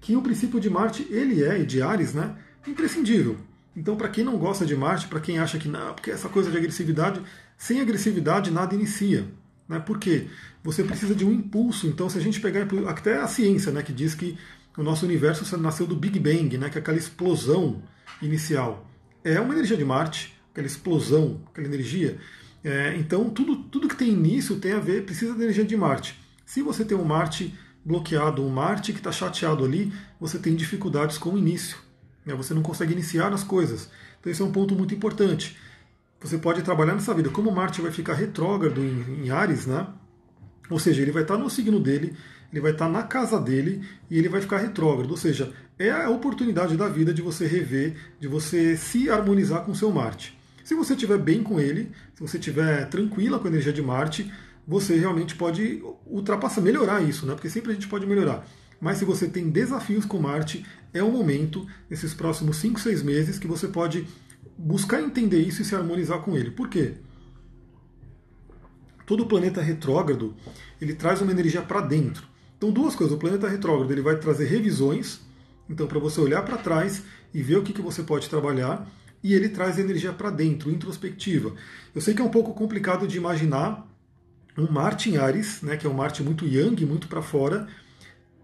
que 0.00 0.16
o 0.16 0.22
princípio 0.22 0.58
de 0.58 0.68
Marte, 0.68 1.06
ele 1.08 1.44
é, 1.44 1.60
e 1.60 1.64
de 1.64 1.80
Ares, 1.80 2.14
né, 2.14 2.36
imprescindível. 2.66 3.36
Então, 3.76 3.96
para 3.96 4.08
quem 4.08 4.24
não 4.24 4.36
gosta 4.36 4.66
de 4.66 4.74
Marte, 4.74 5.06
para 5.06 5.20
quem 5.20 5.38
acha 5.38 5.58
que 5.58 5.68
não, 5.68 5.94
porque 5.94 6.10
essa 6.10 6.28
coisa 6.28 6.50
de 6.50 6.56
agressividade, 6.56 7.22
sem 7.56 7.80
agressividade 7.80 8.50
nada 8.50 8.74
inicia. 8.74 9.28
Né? 9.70 9.78
Por 9.78 10.00
quê? 10.00 10.26
Você 10.64 10.82
precisa 10.82 11.14
de 11.14 11.24
um 11.24 11.32
impulso. 11.32 11.86
Então, 11.86 12.10
se 12.10 12.18
a 12.18 12.20
gente 12.20 12.40
pegar 12.40 12.66
até 12.88 13.18
a 13.18 13.28
ciência, 13.28 13.70
né, 13.70 13.84
que 13.84 13.92
diz 13.92 14.16
que 14.16 14.36
o 14.76 14.82
nosso 14.82 15.06
universo 15.06 15.56
nasceu 15.58 15.86
do 15.86 15.94
Big 15.94 16.18
Bang, 16.18 16.58
né, 16.58 16.68
que 16.68 16.76
é 16.76 16.80
aquela 16.80 16.98
explosão 16.98 17.80
inicial. 18.20 18.84
É 19.22 19.40
uma 19.40 19.54
energia 19.54 19.76
de 19.76 19.84
Marte, 19.84 20.36
aquela 20.50 20.66
explosão, 20.66 21.40
aquela 21.46 21.68
energia. 21.68 22.18
É, 22.64 22.96
então, 22.96 23.30
tudo, 23.30 23.54
tudo 23.56 23.86
que 23.86 23.94
tem 23.94 24.08
início 24.08 24.56
tem 24.56 24.72
a 24.72 24.80
ver, 24.80 25.04
precisa 25.04 25.34
da 25.34 25.44
energia 25.44 25.64
de 25.64 25.76
Marte. 25.76 26.18
Se 26.44 26.62
você 26.62 26.84
tem 26.84 26.98
um 26.98 27.04
Marte 27.04 27.54
bloqueado, 27.84 28.44
um 28.44 28.50
Marte 28.50 28.92
que 28.92 28.98
está 28.98 29.12
chateado 29.12 29.64
ali, 29.64 29.92
você 30.18 30.36
tem 30.36 30.56
dificuldades 30.56 31.16
com 31.16 31.30
o 31.30 31.38
início. 31.38 31.76
Né? 32.26 32.34
Você 32.34 32.52
não 32.52 32.62
consegue 32.62 32.92
iniciar 32.92 33.32
as 33.32 33.44
coisas. 33.44 33.88
Então, 34.18 34.32
esse 34.32 34.42
é 34.42 34.44
um 34.44 34.50
ponto 34.50 34.74
muito 34.74 34.92
importante 34.92 35.56
você 36.20 36.38
pode 36.38 36.62
trabalhar 36.62 36.94
nessa 36.94 37.14
vida. 37.14 37.30
Como 37.30 37.50
Marte 37.50 37.80
vai 37.80 37.90
ficar 37.90 38.14
retrógrado 38.14 38.80
em, 38.80 39.24
em 39.24 39.30
Ares, 39.30 39.66
né? 39.66 39.86
Ou 40.68 40.78
seja, 40.78 41.02
ele 41.02 41.10
vai 41.10 41.22
estar 41.22 41.36
no 41.36 41.50
signo 41.50 41.80
dele, 41.80 42.14
ele 42.52 42.60
vai 42.60 42.72
estar 42.72 42.88
na 42.88 43.02
casa 43.02 43.40
dele 43.40 43.82
e 44.10 44.18
ele 44.18 44.28
vai 44.28 44.40
ficar 44.40 44.58
retrógrado. 44.58 45.10
Ou 45.10 45.16
seja, 45.16 45.52
é 45.78 45.90
a 45.90 46.10
oportunidade 46.10 46.76
da 46.76 46.88
vida 46.88 47.12
de 47.12 47.22
você 47.22 47.46
rever, 47.46 47.96
de 48.20 48.28
você 48.28 48.76
se 48.76 49.08
harmonizar 49.10 49.64
com 49.64 49.74
seu 49.74 49.90
Marte. 49.90 50.38
Se 50.62 50.74
você 50.74 50.92
estiver 50.92 51.18
bem 51.18 51.42
com 51.42 51.58
ele, 51.58 51.90
se 52.14 52.20
você 52.20 52.36
estiver 52.36 52.88
tranquila 52.88 53.38
com 53.38 53.46
a 53.46 53.50
energia 53.50 53.72
de 53.72 53.82
Marte, 53.82 54.30
você 54.68 54.96
realmente 54.96 55.34
pode 55.34 55.82
ultrapassar, 56.06 56.60
melhorar 56.60 57.02
isso, 57.02 57.26
né? 57.26 57.34
Porque 57.34 57.50
sempre 57.50 57.72
a 57.72 57.74
gente 57.74 57.88
pode 57.88 58.06
melhorar. 58.06 58.46
Mas 58.80 58.98
se 58.98 59.04
você 59.04 59.26
tem 59.26 59.50
desafios 59.50 60.04
com 60.04 60.20
Marte, 60.20 60.64
é 60.92 61.02
o 61.02 61.10
momento, 61.10 61.66
nesses 61.88 62.14
próximos 62.14 62.58
5, 62.58 62.78
6 62.78 63.02
meses, 63.02 63.38
que 63.38 63.46
você 63.46 63.66
pode 63.66 64.06
buscar 64.60 65.00
entender 65.00 65.40
isso 65.40 65.62
e 65.62 65.64
se 65.64 65.74
harmonizar 65.74 66.20
com 66.20 66.36
ele. 66.36 66.50
Por 66.50 66.68
quê? 66.68 66.94
Todo 69.06 69.26
planeta 69.26 69.62
retrógrado 69.62 70.36
ele 70.80 70.94
traz 70.94 71.20
uma 71.22 71.32
energia 71.32 71.62
para 71.62 71.80
dentro. 71.80 72.28
Então, 72.56 72.70
duas 72.70 72.94
coisas. 72.94 73.16
O 73.16 73.18
planeta 73.18 73.48
retrógrado 73.48 73.90
ele 73.90 74.02
vai 74.02 74.16
trazer 74.16 74.44
revisões, 74.44 75.20
então 75.68 75.86
para 75.86 75.98
você 75.98 76.20
olhar 76.20 76.42
para 76.42 76.58
trás 76.58 77.02
e 77.32 77.42
ver 77.42 77.56
o 77.56 77.62
que, 77.62 77.72
que 77.72 77.80
você 77.80 78.02
pode 78.02 78.28
trabalhar, 78.28 78.86
e 79.22 79.34
ele 79.34 79.48
traz 79.48 79.78
energia 79.78 80.12
para 80.12 80.30
dentro, 80.30 80.70
introspectiva. 80.70 81.54
Eu 81.94 82.00
sei 82.00 82.12
que 82.14 82.20
é 82.20 82.24
um 82.24 82.30
pouco 82.30 82.52
complicado 82.54 83.06
de 83.06 83.16
imaginar 83.16 83.86
um 84.58 84.70
Marte 84.70 85.10
em 85.10 85.16
Ares, 85.16 85.62
né, 85.62 85.76
que 85.76 85.86
é 85.86 85.90
um 85.90 85.94
Marte 85.94 86.22
muito 86.22 86.46
yang, 86.46 86.84
muito 86.84 87.08
para 87.08 87.22
fora, 87.22 87.66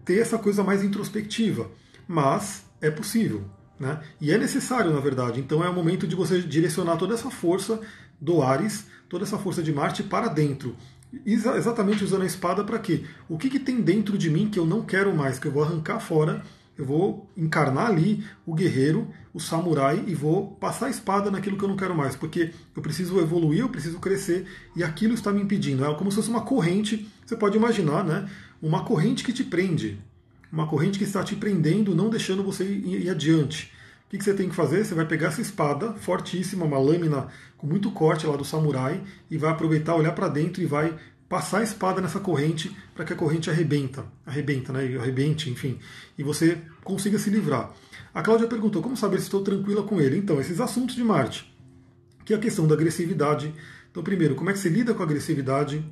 ter 0.05 0.19
essa 0.19 0.37
coisa 0.37 0.63
mais 0.63 0.83
introspectiva, 0.83 1.69
mas 2.07 2.65
é 2.81 2.89
possível. 2.89 3.43
Né? 3.79 3.99
E 4.19 4.31
é 4.31 4.37
necessário, 4.37 4.91
na 4.91 4.99
verdade. 4.99 5.39
Então 5.39 5.63
é 5.63 5.69
o 5.69 5.73
momento 5.73 6.07
de 6.07 6.15
você 6.15 6.41
direcionar 6.41 6.97
toda 6.97 7.13
essa 7.13 7.29
força 7.29 7.79
do 8.19 8.41
Ares, 8.41 8.87
toda 9.07 9.23
essa 9.23 9.37
força 9.37 9.61
de 9.61 9.71
Marte 9.71 10.03
para 10.03 10.27
dentro. 10.27 10.75
exatamente 11.25 12.03
usando 12.03 12.23
a 12.23 12.25
espada 12.25 12.63
para 12.63 12.79
quê? 12.79 13.05
O 13.29 13.37
que, 13.37 13.49
que 13.49 13.59
tem 13.59 13.81
dentro 13.81 14.17
de 14.17 14.29
mim 14.29 14.49
que 14.49 14.59
eu 14.59 14.65
não 14.65 14.81
quero 14.81 15.15
mais, 15.15 15.39
que 15.39 15.47
eu 15.47 15.51
vou 15.51 15.63
arrancar 15.63 15.99
fora, 15.99 16.43
eu 16.77 16.85
vou 16.85 17.27
encarnar 17.35 17.87
ali 17.87 18.23
o 18.45 18.53
guerreiro, 18.53 19.07
o 19.33 19.39
samurai 19.39 20.03
e 20.05 20.13
vou 20.13 20.51
passar 20.55 20.87
a 20.87 20.89
espada 20.89 21.31
naquilo 21.31 21.57
que 21.57 21.63
eu 21.63 21.69
não 21.69 21.75
quero 21.75 21.95
mais, 21.95 22.15
porque 22.15 22.51
eu 22.75 22.81
preciso 22.81 23.19
evoluir, 23.19 23.61
eu 23.61 23.69
preciso 23.69 23.99
crescer 23.99 24.45
e 24.75 24.83
aquilo 24.83 25.15
está 25.15 25.31
me 25.31 25.41
impedindo. 25.41 25.83
É 25.83 25.95
como 25.95 26.11
se 26.11 26.17
fosse 26.17 26.29
uma 26.29 26.41
corrente, 26.41 27.07
você 27.25 27.35
pode 27.35 27.57
imaginar, 27.57 28.03
né? 28.03 28.29
Uma 28.61 28.83
corrente 28.83 29.23
que 29.23 29.33
te 29.33 29.43
prende 29.43 29.99
uma 30.51 30.67
corrente 30.67 30.97
que 30.97 31.03
está 31.03 31.23
te 31.23 31.35
prendendo, 31.35 31.95
não 31.95 32.09
deixando 32.09 32.43
você 32.43 32.63
ir, 32.63 33.09
adiante. 33.09 33.71
O 34.05 34.09
que, 34.09 34.17
que, 34.17 34.23
você 34.23 34.33
tem 34.33 34.47
que 34.47 34.55
fazer? 34.55 34.85
Você 34.85 34.95
vai 34.95 35.05
pegar 35.05 35.27
essa 35.27 35.41
espada 35.41 35.93
fortíssima, 35.93 36.65
uma 36.65 36.79
lâmina 36.79 37.27
com 37.57 37.67
muito 37.67 37.91
corte 37.91 38.25
lá 38.25 38.37
do 38.37 38.45
samurai, 38.45 39.03
e 39.29 39.37
vai 39.37 39.51
aproveitar, 39.51 39.95
olhar 39.95 40.13
para 40.13 40.29
dentro 40.29 40.61
e 40.61 40.65
vai 40.65 40.95
passar 41.27 41.59
a 41.59 41.63
espada 41.63 41.99
nessa 41.99 42.19
corrente 42.19 42.75
para 42.95 43.03
que 43.03 43.11
a 43.11 43.15
corrente 43.15 43.49
arrebenta, 43.49 44.05
arrebenta, 44.25 44.71
né? 44.71 44.97
Arrebente, 44.97 45.49
enfim, 45.49 45.77
e 46.17 46.23
você 46.23 46.57
consiga 46.83 47.19
se 47.19 47.29
livrar. 47.29 47.73
A 48.13 48.21
Cláudia 48.21 48.47
perguntou 48.47 48.81
como 48.81 48.95
saber 48.95 49.17
se 49.17 49.23
estou 49.23 49.43
tranquila 49.43 49.83
com 49.83 50.01
ele. 50.01 50.17
Então, 50.17 50.39
esses 50.39 50.59
assuntos 50.59 50.95
de 50.95 51.03
Marte, 51.03 51.53
que 52.25 52.33
é 52.33 52.37
a 52.37 52.39
questão 52.39 52.65
da 52.65 52.73
agressividade. 52.73 53.53
Então, 53.91 54.01
primeiro, 54.01 54.35
como 54.35 54.49
é 54.49 54.53
que 54.53 54.59
você 54.59 54.69
lida 54.69 54.93
com 54.93 55.03
a 55.03 55.05
agressividade? 55.05 55.83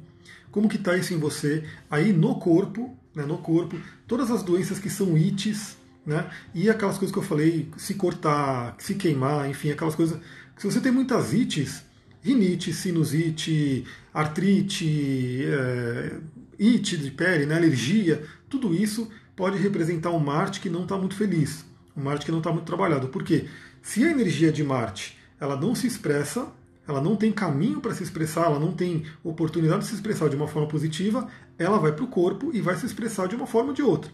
Como 0.49 0.69
que 0.69 0.77
está 0.77 0.97
isso 0.97 1.13
em 1.13 1.17
você? 1.17 1.63
Aí 1.89 2.13
no 2.13 2.39
corpo, 2.39 2.97
né, 3.15 3.23
no 3.25 3.37
corpo, 3.37 3.77
todas 4.05 4.29
as 4.29 4.43
doenças 4.43 4.77
que 4.77 4.89
são 4.89 5.17
ites, 5.17 5.77
né? 6.05 6.29
E 6.53 6.69
aquelas 6.69 6.97
coisas 6.97 7.11
que 7.11 7.17
eu 7.17 7.23
falei, 7.23 7.69
se 7.77 7.95
cortar, 7.95 8.75
se 8.77 8.93
queimar, 8.95 9.49
enfim, 9.49 9.71
aquelas 9.71 9.95
coisas. 9.95 10.19
Se 10.57 10.69
você 10.69 10.79
tem 10.79 10.91
muitas 10.91 11.33
ites, 11.33 11.83
rinite, 12.21 12.73
sinusite, 12.73 13.85
artrite, 14.13 15.45
é, 15.45 16.17
ite 16.59 16.97
de 16.97 17.11
pele, 17.11 17.45
né, 17.45 17.55
alergia, 17.55 18.23
tudo 18.49 18.73
isso 18.73 19.09
pode 19.35 19.57
representar 19.57 20.11
um 20.11 20.19
Marte 20.19 20.59
que 20.59 20.69
não 20.69 20.83
está 20.83 20.97
muito 20.97 21.15
feliz, 21.15 21.65
um 21.95 22.03
Marte 22.03 22.25
que 22.25 22.31
não 22.31 22.39
está 22.39 22.51
muito 22.51 22.65
trabalhado. 22.65 23.07
Por 23.07 23.23
quê? 23.23 23.45
Se 23.81 24.03
a 24.03 24.11
energia 24.11 24.51
de 24.51 24.63
Marte 24.63 25.17
ela 25.39 25.55
não 25.55 25.75
se 25.75 25.87
expressa, 25.87 26.47
ela 26.87 27.01
não 27.01 27.15
tem 27.15 27.31
caminho 27.31 27.81
para 27.81 27.93
se 27.93 28.03
expressar, 28.03 28.45
ela 28.45 28.59
não 28.59 28.71
tem 28.71 29.05
oportunidade 29.23 29.83
de 29.83 29.87
se 29.87 29.95
expressar 29.95 30.29
de 30.29 30.35
uma 30.35 30.47
forma 30.47 30.67
positiva, 30.67 31.27
ela 31.57 31.79
vai 31.79 31.91
para 31.91 32.03
o 32.03 32.07
corpo 32.07 32.51
e 32.53 32.61
vai 32.61 32.75
se 32.75 32.85
expressar 32.85 33.27
de 33.27 33.35
uma 33.35 33.47
forma 33.47 33.69
ou 33.69 33.75
de 33.75 33.81
outra. 33.81 34.11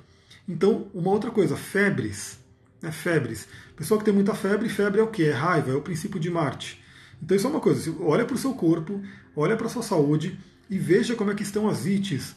Então, 0.48 0.88
uma 0.94 1.12
outra 1.12 1.32
coisa, 1.32 1.56
febres. 1.56 2.40
Né, 2.82 2.92
febres. 2.92 3.48
Pessoa 3.76 3.98
que 3.98 4.06
tem 4.06 4.14
muita 4.14 4.34
febre, 4.34 4.68
febre 4.70 5.00
é 5.00 5.04
o 5.04 5.08
que? 5.08 5.26
É 5.26 5.32
raiva, 5.32 5.72
é 5.72 5.76
o 5.76 5.82
princípio 5.82 6.20
de 6.20 6.30
Marte. 6.30 6.82
Então 7.22 7.38
isso 7.38 7.46
é 7.46 7.50
uma 7.50 7.60
coisa, 7.60 7.96
olha 8.02 8.26
para 8.26 8.36
o 8.36 8.40
seu 8.40 8.54
corpo, 8.54 9.00
olha 9.36 9.56
para 9.56 9.68
a 9.68 9.70
sua 9.70 9.84
saúde 9.84 10.40
e 10.70 10.78
veja 10.78 11.16
como 11.16 11.30
é 11.32 11.36
que 11.36 11.44
estão 11.44 11.70
as 11.70 11.86
ites, 11.86 12.36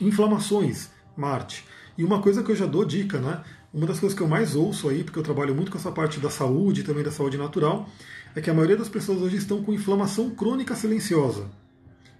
inflamações, 0.00 0.90
Marte. 1.16 1.64
E 1.96 2.02
uma 2.02 2.20
coisa 2.20 2.42
que 2.42 2.50
eu 2.50 2.56
já 2.56 2.66
dou 2.66 2.84
dica, 2.84 3.20
né? 3.20 3.44
Uma 3.74 3.88
das 3.88 3.98
coisas 3.98 4.16
que 4.16 4.22
eu 4.22 4.28
mais 4.28 4.54
ouço 4.54 4.88
aí, 4.88 5.02
porque 5.02 5.18
eu 5.18 5.22
trabalho 5.24 5.52
muito 5.52 5.72
com 5.72 5.76
essa 5.76 5.90
parte 5.90 6.20
da 6.20 6.30
saúde 6.30 6.82
e 6.82 6.84
também 6.84 7.02
da 7.02 7.10
saúde 7.10 7.36
natural, 7.36 7.88
é 8.32 8.40
que 8.40 8.48
a 8.48 8.54
maioria 8.54 8.76
das 8.76 8.88
pessoas 8.88 9.20
hoje 9.20 9.36
estão 9.36 9.64
com 9.64 9.72
inflamação 9.72 10.30
crônica 10.30 10.76
silenciosa. 10.76 11.50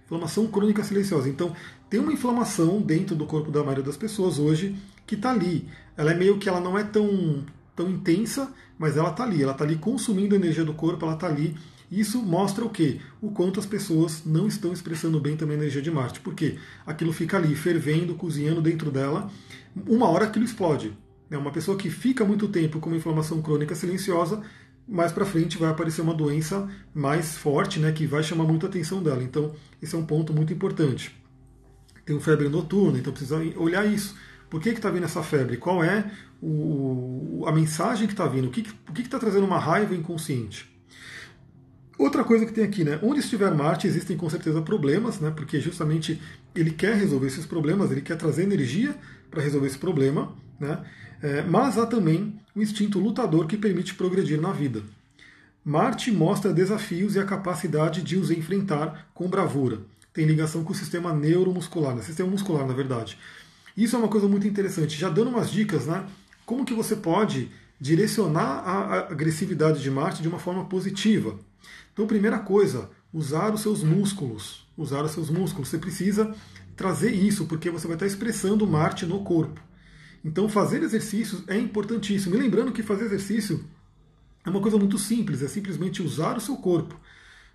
Inflamação 0.03 0.47
crônica 0.47 0.83
silenciosa. 0.83 1.29
Então, 1.29 1.55
tem 1.89 2.01
uma 2.01 2.11
inflamação 2.11 2.81
dentro 2.81 3.15
do 3.15 3.25
corpo 3.25 3.51
da 3.51 3.61
maioria 3.61 3.85
das 3.85 3.95
pessoas 3.95 4.37
hoje 4.37 4.75
que 5.07 5.15
está 5.15 5.31
ali. 5.31 5.69
Ela 5.95 6.11
é 6.11 6.13
meio 6.13 6.37
que 6.37 6.49
ela 6.49 6.59
não 6.59 6.77
é 6.77 6.83
tão, 6.83 7.45
tão 7.73 7.89
intensa, 7.89 8.53
mas 8.77 8.97
ela 8.97 9.11
está 9.11 9.23
ali. 9.23 9.41
Ela 9.41 9.53
está 9.53 9.63
ali 9.63 9.77
consumindo 9.77 10.35
a 10.35 10.37
energia 10.37 10.65
do 10.65 10.73
corpo, 10.73 11.05
ela 11.05 11.15
está 11.15 11.27
ali. 11.27 11.55
Isso 11.89 12.21
mostra 12.21 12.65
o 12.65 12.69
quê? 12.69 12.99
O 13.21 13.31
quanto 13.31 13.61
as 13.61 13.65
pessoas 13.65 14.23
não 14.25 14.45
estão 14.45 14.73
expressando 14.73 15.21
bem 15.21 15.37
também 15.37 15.55
a 15.55 15.61
energia 15.61 15.81
de 15.81 15.89
Marte. 15.89 16.19
Porque 16.19 16.57
aquilo 16.85 17.13
fica 17.13 17.37
ali, 17.37 17.55
fervendo, 17.55 18.13
cozinhando 18.15 18.61
dentro 18.61 18.91
dela. 18.91 19.31
Uma 19.87 20.09
hora 20.09 20.25
aquilo 20.25 20.43
explode. 20.43 21.04
É 21.29 21.37
uma 21.37 21.51
pessoa 21.51 21.77
que 21.77 21.89
fica 21.89 22.23
muito 22.23 22.47
tempo 22.47 22.79
com 22.79 22.89
uma 22.89 22.97
inflamação 22.97 23.41
crônica 23.41 23.73
silenciosa, 23.75 24.41
mais 24.87 25.11
para 25.11 25.25
frente 25.25 25.57
vai 25.57 25.69
aparecer 25.69 26.01
uma 26.01 26.13
doença 26.13 26.69
mais 26.93 27.35
forte, 27.35 27.79
né, 27.79 27.91
que 27.91 28.05
vai 28.05 28.21
chamar 28.21 28.43
muito 28.43 28.65
a 28.65 28.69
atenção 28.69 29.01
dela. 29.01 29.23
Então, 29.23 29.53
esse 29.81 29.95
é 29.95 29.97
um 29.97 30.05
ponto 30.05 30.31
muito 30.33 30.53
importante. 30.53 31.15
Tem 32.05 32.19
febre 32.19 32.47
noturna, 32.49 32.99
então 32.99 33.11
precisa 33.11 33.37
olhar 33.57 33.85
isso. 33.85 34.15
Por 34.49 34.61
que 34.61 34.69
está 34.69 34.91
vindo 34.91 35.05
essa 35.05 35.23
febre? 35.23 35.57
Qual 35.57 35.83
é 35.83 36.11
o, 36.41 37.43
a 37.47 37.51
mensagem 37.51 38.05
que 38.05 38.13
está 38.13 38.27
vindo? 38.27 38.47
O 38.47 38.51
que 38.51 39.01
está 39.01 39.17
trazendo 39.17 39.45
uma 39.45 39.57
raiva 39.57 39.95
inconsciente? 39.95 40.71
Outra 41.97 42.23
coisa 42.23 42.45
que 42.45 42.53
tem 42.53 42.63
aqui, 42.63 42.83
né? 42.83 42.99
Onde 43.01 43.21
estiver 43.21 43.53
Marte, 43.53 43.87
existem 43.87 44.17
com 44.17 44.29
certeza 44.29 44.61
problemas, 44.61 45.19
né? 45.19 45.31
Porque 45.35 45.59
justamente 45.59 46.21
ele 46.53 46.71
quer 46.71 46.95
resolver 46.95 47.27
esses 47.27 47.45
problemas, 47.45 47.89
ele 47.89 48.01
quer 48.01 48.17
trazer 48.17 48.43
energia 48.43 48.95
para 49.31 49.41
resolver 49.41 49.67
esse 49.67 49.77
problema, 49.77 50.35
né? 50.59 50.83
É, 51.21 51.41
mas 51.41 51.77
há 51.77 51.85
também 51.85 52.39
o 52.55 52.61
instinto 52.61 52.99
lutador 52.99 53.47
que 53.47 53.57
permite 53.57 53.95
progredir 53.95 54.39
na 54.39 54.51
vida. 54.51 54.83
Marte 55.63 56.11
mostra 56.11 56.53
desafios 56.53 57.15
e 57.15 57.19
a 57.19 57.25
capacidade 57.25 58.03
de 58.03 58.17
os 58.17 58.29
enfrentar 58.29 59.09
com 59.13 59.27
bravura. 59.27 59.79
Tem 60.13 60.25
ligação 60.25 60.63
com 60.63 60.71
o 60.71 60.75
sistema 60.75 61.13
neuromuscular, 61.13 61.95
né? 61.95 62.01
sistema 62.01 62.29
muscular, 62.29 62.65
na 62.65 62.73
verdade. 62.73 63.17
Isso 63.75 63.95
é 63.95 63.99
uma 63.99 64.07
coisa 64.07 64.27
muito 64.27 64.47
interessante. 64.47 64.97
Já 64.97 65.09
dando 65.09 65.29
umas 65.29 65.49
dicas, 65.49 65.87
né? 65.87 66.05
Como 66.45 66.63
que 66.63 66.73
você 66.73 66.95
pode 66.95 67.49
direcionar 67.81 68.59
a 68.63 68.99
agressividade 69.11 69.81
de 69.81 69.91
Marte 69.91 70.21
de 70.21 70.27
uma 70.27 70.39
forma 70.39 70.65
positiva? 70.65 71.37
Então, 71.91 72.07
primeira 72.07 72.39
coisa, 72.39 72.89
usar 73.11 73.53
os 73.53 73.61
seus 73.61 73.83
músculos. 73.83 74.65
Usar 74.77 75.03
os 75.03 75.11
seus 75.11 75.29
músculos. 75.29 75.67
Você 75.67 75.77
precisa 75.77 76.33
trazer 76.75 77.11
isso, 77.11 77.45
porque 77.45 77.69
você 77.69 77.87
vai 77.87 77.95
estar 77.95 78.05
expressando 78.05 78.67
Marte 78.67 79.05
no 79.05 79.23
corpo. 79.23 79.59
Então, 80.25 80.49
fazer 80.49 80.81
exercícios 80.81 81.43
é 81.47 81.55
importantíssimo. 81.55 82.33
E 82.33 82.39
lembrando 82.39 82.71
que 82.71 82.81
fazer 82.81 83.05
exercício 83.05 83.63
é 84.43 84.49
uma 84.49 84.59
coisa 84.59 84.75
muito 84.75 84.97
simples, 84.97 85.43
é 85.43 85.47
simplesmente 85.47 86.01
usar 86.01 86.35
o 86.35 86.41
seu 86.41 86.57
corpo. 86.57 86.99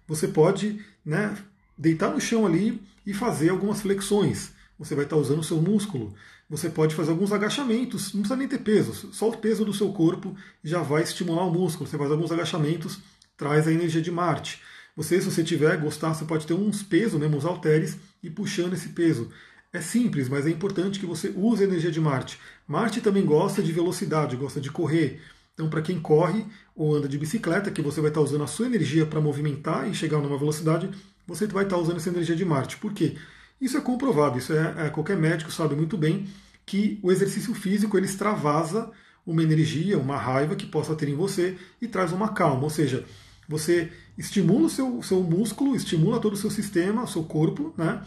Você 0.06 0.28
pode 0.28 0.80
né, 1.04 1.37
deitar 1.76 2.12
no 2.12 2.20
chão 2.20 2.46
ali 2.46 2.80
e 3.04 3.12
fazer 3.12 3.48
algumas 3.48 3.80
flexões. 3.80 4.52
Você 4.78 4.94
vai 4.94 5.04
estar 5.04 5.16
usando 5.16 5.40
o 5.40 5.44
seu 5.44 5.61
músculo. 5.61 6.14
Você 6.48 6.70
pode 6.70 6.94
fazer 6.94 7.11
alguns 7.11 7.33
agachamentos, 7.33 8.14
não 8.14 8.22
precisa 8.22 8.37
nem 8.37 8.48
ter 8.48 8.59
peso, 8.59 9.12
só 9.12 9.28
o 9.28 9.37
peso 9.37 9.64
do 9.64 9.72
seu 9.72 9.92
corpo 9.92 10.37
já 10.62 10.80
vai 10.80 11.02
estimular 11.02 11.44
o 11.44 11.52
músculo. 11.52 11.88
Você 11.88 11.98
faz 11.98 12.11
alguns 12.11 12.30
agachamentos, 12.30 13.00
traz 13.37 13.66
a 13.66 13.72
energia 13.72 14.00
de 14.00 14.11
Marte. 14.12 14.62
Você, 14.96 15.20
se 15.20 15.30
você 15.30 15.42
tiver, 15.42 15.76
gostar, 15.76 16.14
você 16.14 16.24
pode 16.24 16.46
ter 16.46 16.54
uns 16.54 16.83
pesos, 16.83 17.18
mesmo 17.18 17.37
uns 17.37 17.44
halteres, 17.44 17.96
e 18.22 18.30
puxando 18.30 18.74
esse 18.74 18.90
peso. 18.90 19.30
É 19.72 19.80
simples, 19.80 20.28
mas 20.28 20.46
é 20.46 20.50
importante 20.50 20.98
que 20.98 21.06
você 21.06 21.33
use 21.37 21.62
a 21.62 21.66
energia 21.66 21.92
de 21.92 22.00
Marte. 22.00 22.40
Marte 22.66 23.00
também 23.00 23.24
gosta 23.24 23.62
de 23.62 23.72
velocidade, 23.72 24.35
gosta 24.37 24.61
de 24.61 24.70
correr. 24.70 25.20
Então, 25.54 25.70
para 25.70 25.80
quem 25.80 26.00
corre 26.00 26.44
ou 26.74 26.96
anda 26.96 27.09
de 27.09 27.16
bicicleta, 27.16 27.70
que 27.70 27.80
você 27.80 28.00
vai 28.00 28.11
estar 28.11 28.20
usando 28.20 28.42
a 28.42 28.48
sua 28.48 28.66
energia 28.66 29.06
para 29.06 29.20
movimentar 29.20 29.88
e 29.88 29.94
chegar 29.94 30.18
numa 30.18 30.37
velocidade, 30.37 30.90
você 31.24 31.46
vai 31.46 31.64
estar 31.64 31.76
usando 31.76 31.98
essa 31.98 32.09
energia 32.09 32.35
de 32.35 32.44
Marte. 32.44 32.78
Por 32.78 32.92
quê? 32.92 33.16
Isso 33.61 33.76
é 33.76 33.80
comprovado, 33.80 34.38
isso 34.38 34.52
é, 34.52 34.87
é 34.87 34.90
qualquer 34.90 35.16
médico 35.16 35.52
sabe 35.52 35.76
muito 35.76 35.96
bem 35.96 36.26
que 36.66 36.98
o 37.02 37.12
exercício 37.12 37.54
físico 37.54 37.96
ele 37.96 38.06
extravasa 38.06 38.90
uma 39.24 39.42
energia, 39.42 39.98
uma 39.98 40.16
raiva 40.16 40.56
que 40.56 40.66
possa 40.66 40.96
ter 40.96 41.09
em 41.09 41.14
você 41.14 41.56
e 41.80 41.87
traz 41.87 42.11
uma 42.11 42.30
calma. 42.30 42.64
Ou 42.64 42.70
seja, 42.70 43.04
você 43.48 43.92
estimula 44.18 44.66
o 44.66 44.70
seu, 44.70 45.00
seu 45.02 45.22
músculo, 45.22 45.76
estimula 45.76 46.20
todo 46.20 46.33
o 46.33 46.37
seu 46.37 46.50
sistema, 46.50 47.04
o 47.04 47.09
seu 47.09 47.22
corpo, 47.22 47.72
né? 47.76 48.02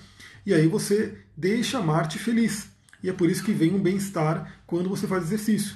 E 0.46 0.54
aí 0.54 0.68
você 0.68 1.18
deixa 1.36 1.82
Marte 1.82 2.20
feliz. 2.20 2.68
E 3.02 3.10
é 3.10 3.14
por 3.14 3.30
isso 3.30 3.44
que 3.44 3.52
vem 3.52 3.74
um 3.74 3.82
bem-estar 3.82 4.60
quando 4.66 4.90
você 4.90 5.08
faz 5.08 5.24
exercício. 5.24 5.76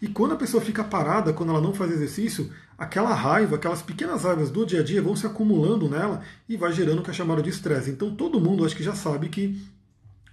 E 0.00 0.08
quando 0.08 0.32
a 0.32 0.36
pessoa 0.36 0.62
fica 0.62 0.82
parada, 0.82 1.32
quando 1.32 1.50
ela 1.50 1.60
não 1.60 1.72
faz 1.72 1.92
exercício, 1.92 2.50
aquela 2.76 3.14
raiva, 3.14 3.56
aquelas 3.56 3.82
pequenas 3.82 4.24
raivas 4.24 4.50
do 4.50 4.66
dia 4.66 4.80
a 4.80 4.82
dia 4.82 5.00
vão 5.00 5.14
se 5.14 5.26
acumulando 5.26 5.88
nela 5.88 6.22
e 6.48 6.56
vai 6.56 6.72
gerando 6.72 6.98
o 6.98 7.02
que 7.02 7.10
é 7.10 7.14
chamado 7.14 7.42
de 7.42 7.50
estresse. 7.50 7.90
Então 7.90 8.14
todo 8.14 8.40
mundo 8.40 8.64
acho 8.64 8.74
que 8.74 8.82
já 8.82 8.94
sabe 8.94 9.28
que 9.28 9.62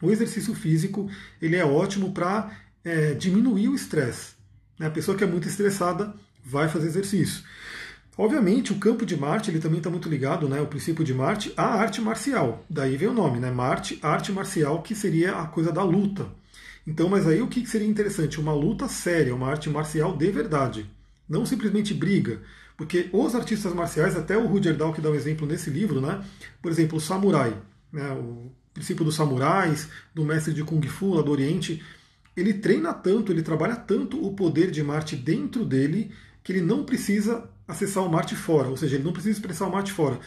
o 0.01 0.09
exercício 0.09 0.55
físico 0.55 1.09
ele 1.41 1.55
é 1.55 1.63
ótimo 1.63 2.11
para 2.11 2.51
é, 2.83 3.13
diminuir 3.13 3.67
o 3.67 3.75
estresse. 3.75 4.33
Né? 4.79 4.87
A 4.87 4.91
pessoa 4.91 5.15
que 5.15 5.23
é 5.23 5.27
muito 5.27 5.47
estressada 5.47 6.15
vai 6.43 6.67
fazer 6.67 6.87
exercício. 6.87 7.43
Obviamente, 8.19 8.73
o 8.73 8.75
campo 8.77 9.05
de 9.05 9.15
Marte 9.15 9.49
ele 9.49 9.61
também 9.61 9.77
está 9.77 9.89
muito 9.89 10.09
ligado, 10.09 10.49
né, 10.49 10.59
o 10.59 10.67
princípio 10.67 11.05
de 11.05 11.13
Marte, 11.13 11.53
à 11.55 11.63
arte 11.75 12.01
marcial. 12.01 12.65
Daí 12.69 12.97
vem 12.97 13.07
o 13.07 13.13
nome, 13.13 13.39
né, 13.39 13.49
Marte, 13.49 13.97
arte 14.01 14.29
marcial, 14.33 14.81
que 14.81 14.93
seria 14.93 15.37
a 15.37 15.47
coisa 15.47 15.71
da 15.71 15.81
luta. 15.83 16.27
Então, 16.85 17.07
mas 17.07 17.25
aí 17.25 17.41
o 17.41 17.47
que 17.47 17.65
seria 17.65 17.87
interessante? 17.87 18.37
Uma 18.37 18.53
luta 18.53 18.89
séria, 18.89 19.33
uma 19.33 19.47
arte 19.47 19.69
marcial 19.69 20.17
de 20.17 20.29
verdade. 20.31 20.85
Não 21.29 21.45
simplesmente 21.45 21.93
briga. 21.93 22.41
Porque 22.75 23.09
os 23.13 23.35
artistas 23.35 23.73
marciais, 23.73 24.17
até 24.17 24.37
o 24.37 24.47
Rudyard 24.47 24.77
Dahl 24.77 24.91
que 24.91 24.99
dá 24.99 25.09
um 25.09 25.15
exemplo 25.15 25.47
nesse 25.47 25.69
livro, 25.69 26.01
né, 26.01 26.21
por 26.61 26.69
exemplo, 26.69 26.97
o 26.97 27.01
samurai, 27.01 27.55
né, 27.89 28.11
o 28.11 28.51
princípio 28.73 29.05
dos 29.05 29.15
samurais, 29.15 29.87
do 30.13 30.25
mestre 30.25 30.53
de 30.53 30.65
Kung 30.65 30.85
Fu 30.85 31.13
lá 31.13 31.21
do 31.21 31.31
Oriente, 31.31 31.81
ele 32.35 32.53
treina 32.55 32.93
tanto, 32.93 33.31
ele 33.31 33.43
trabalha 33.43 33.77
tanto 33.77 34.21
o 34.21 34.33
poder 34.33 34.71
de 34.71 34.83
Marte 34.83 35.15
dentro 35.15 35.63
dele, 35.63 36.11
que 36.43 36.51
ele 36.51 36.61
não 36.61 36.83
precisa 36.83 37.47
acessar 37.69 38.03
o 38.03 38.09
Marte 38.09 38.35
fora, 38.35 38.67
ou 38.67 38.75
seja, 38.75 38.95
ele 38.95 39.03
não 39.03 39.13
precisa 39.13 39.37
expressar 39.37 39.67
o 39.67 39.71
Marte 39.71 39.93
fora. 39.93 40.19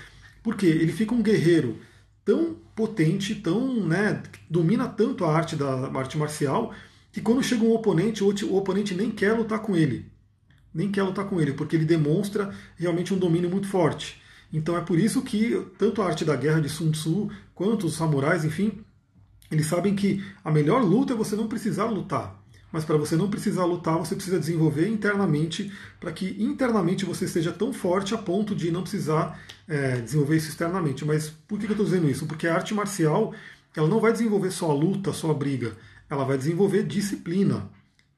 Porque 0.42 0.64
ele 0.64 0.92
fica 0.92 1.12
um 1.12 1.22
guerreiro 1.22 1.76
tão 2.24 2.56
potente, 2.74 3.34
tão, 3.34 3.84
né, 3.84 4.22
domina 4.48 4.88
tanto 4.88 5.24
a 5.24 5.36
arte 5.36 5.56
da 5.56 5.90
arte 5.98 6.16
marcial, 6.16 6.72
que 7.10 7.20
quando 7.20 7.42
chega 7.42 7.64
um 7.64 7.72
oponente, 7.72 8.22
o 8.22 8.56
oponente 8.56 8.94
nem 8.94 9.10
quer 9.10 9.32
lutar 9.32 9.58
com 9.58 9.76
ele. 9.76 10.10
Nem 10.72 10.90
quer 10.90 11.02
lutar 11.02 11.26
com 11.26 11.40
ele, 11.40 11.52
porque 11.52 11.76
ele 11.76 11.84
demonstra 11.84 12.54
realmente 12.76 13.12
um 13.12 13.18
domínio 13.18 13.50
muito 13.50 13.66
forte. 13.66 14.22
Então 14.52 14.76
é 14.76 14.80
por 14.80 14.98
isso 14.98 15.20
que 15.22 15.66
tanto 15.76 16.00
a 16.00 16.06
arte 16.06 16.24
da 16.24 16.36
guerra 16.36 16.60
de 16.60 16.68
Sun 16.68 16.92
Tzu, 16.92 17.28
quanto 17.54 17.86
os 17.86 17.94
samurais, 17.94 18.44
enfim, 18.44 18.84
eles 19.50 19.66
sabem 19.66 19.94
que 19.94 20.24
a 20.44 20.50
melhor 20.50 20.82
luta 20.82 21.12
é 21.12 21.16
você 21.16 21.34
não 21.36 21.48
precisar 21.48 21.86
lutar. 21.86 22.41
Mas 22.72 22.84
para 22.84 22.96
você 22.96 23.14
não 23.14 23.28
precisar 23.28 23.64
lutar, 23.66 23.98
você 23.98 24.14
precisa 24.14 24.40
desenvolver 24.40 24.88
internamente 24.88 25.70
para 26.00 26.10
que 26.10 26.36
internamente 26.42 27.04
você 27.04 27.26
esteja 27.26 27.52
tão 27.52 27.72
forte 27.72 28.14
a 28.14 28.18
ponto 28.18 28.54
de 28.54 28.70
não 28.70 28.82
precisar 28.82 29.38
é, 29.68 30.00
desenvolver 30.00 30.36
isso 30.36 30.48
externamente. 30.48 31.04
Mas 31.04 31.28
por 31.46 31.58
que 31.58 31.66
eu 31.66 31.72
estou 31.72 31.84
dizendo 31.84 32.08
isso? 32.08 32.26
Porque 32.26 32.46
a 32.46 32.54
arte 32.54 32.72
marcial 32.74 33.34
ela 33.76 33.88
não 33.88 34.00
vai 34.00 34.12
desenvolver 34.12 34.50
só 34.50 34.70
a 34.70 34.74
luta, 34.74 35.12
só 35.12 35.30
a 35.30 35.34
briga, 35.34 35.76
ela 36.08 36.24
vai 36.24 36.38
desenvolver 36.38 36.82
disciplina. 36.84 37.68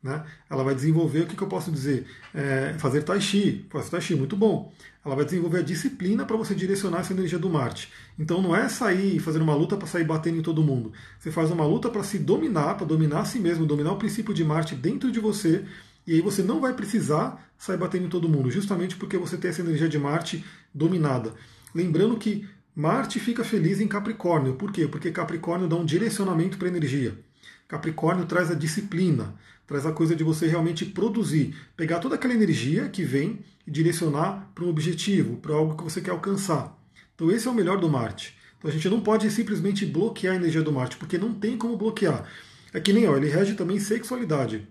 Né? 0.05 0.23
Ela 0.51 0.63
vai 0.63 0.75
desenvolver, 0.75 1.21
o 1.21 1.27
que, 1.27 1.35
que 1.35 1.43
eu 1.43 1.49
posso 1.49 1.73
dizer? 1.73 2.07
É, 2.35 2.75
fazer 2.77 3.03
tai 3.03 3.23
chi, 3.23 3.65
fazer 3.71 3.89
tai 3.89 4.03
chi, 4.03 4.15
muito 4.15 4.37
bom. 4.37 4.71
Ela 5.03 5.17
vai 5.17 5.25
desenvolver 5.25 5.61
a 5.61 5.63
disciplina 5.63 6.27
para 6.27 6.37
você 6.37 6.55
direcionar 6.55 7.01
essa 7.01 7.15
energia 7.15 7.39
do 7.39 7.49
Marte. 7.49 7.91
Então 8.19 8.43
não 8.43 8.55
é 8.55 8.69
sair 8.69 9.19
fazendo 9.19 9.43
uma 9.43 9.55
luta 9.55 9.79
para 9.79 9.87
sair 9.87 10.05
batendo 10.05 10.37
em 10.37 10.43
todo 10.43 10.63
mundo. 10.63 10.93
Você 11.19 11.31
faz 11.31 11.51
uma 11.51 11.65
luta 11.65 11.89
para 11.89 12.03
se 12.03 12.19
dominar, 12.19 12.75
para 12.75 12.87
dominar 12.87 13.21
a 13.21 13.25
si 13.25 13.39
mesmo, 13.39 13.65
dominar 13.65 13.93
o 13.93 13.97
princípio 13.97 14.35
de 14.35 14.45
Marte 14.45 14.75
dentro 14.75 15.11
de 15.11 15.21
você. 15.21 15.65
E 16.07 16.13
aí 16.13 16.21
você 16.21 16.43
não 16.43 16.61
vai 16.61 16.75
precisar 16.75 17.43
sair 17.57 17.79
batendo 17.79 18.05
em 18.05 18.11
todo 18.11 18.29
mundo, 18.29 18.51
justamente 18.51 18.97
porque 18.97 19.17
você 19.17 19.39
tem 19.39 19.49
essa 19.49 19.63
energia 19.63 19.89
de 19.89 19.99
Marte 19.99 20.45
dominada. 20.75 21.33
Lembrando 21.75 22.19
que 22.19 22.47
Marte 22.77 23.19
fica 23.19 23.43
feliz 23.43 23.81
em 23.81 23.89
Capricórnio. 23.89 24.55
Por 24.57 24.71
quê? 24.71 24.87
Porque 24.87 25.11
Capricórnio 25.11 25.67
dá 25.67 25.77
um 25.77 25.85
direcionamento 25.85 26.59
para 26.59 26.69
a 26.69 26.71
energia. 26.71 27.19
Capricórnio 27.67 28.27
traz 28.27 28.51
a 28.51 28.55
disciplina, 28.55 29.35
traz 29.67 29.87
a 29.87 29.93
coisa 29.93 30.15
de 30.15 30.23
você 30.23 30.47
realmente 30.47 30.85
produzir, 30.85 31.57
pegar 31.77 31.99
toda 31.99 32.15
aquela 32.15 32.35
energia 32.35 32.89
que 32.89 33.03
vem 33.03 33.41
e 33.67 33.71
direcionar 33.71 34.51
para 34.55 34.65
um 34.65 34.69
objetivo, 34.69 35.37
para 35.37 35.55
algo 35.55 35.77
que 35.77 35.85
você 35.85 36.01
quer 36.01 36.11
alcançar. 36.11 36.77
Então 37.15 37.31
esse 37.31 37.47
é 37.49 37.51
o 37.51 37.55
melhor 37.55 37.79
do 37.79 37.89
Marte. 37.89 38.37
Então 38.59 38.71
a 38.71 38.73
gente 38.73 38.89
não 38.89 39.01
pode 39.01 39.31
simplesmente 39.31 39.87
bloquear 39.87 40.35
a 40.35 40.37
energia 40.37 40.63
do 40.63 40.73
Marte, 40.73 40.97
porque 40.97 41.19
não 41.19 41.33
tem 41.33 41.57
como 41.57 41.77
bloquear. 41.77 42.29
É 42.73 42.81
que 42.81 42.93
nem, 42.93 43.07
ó, 43.07 43.17
ele 43.17 43.29
rege 43.29 43.55
também 43.55 43.79
sexualidade. 43.79 44.67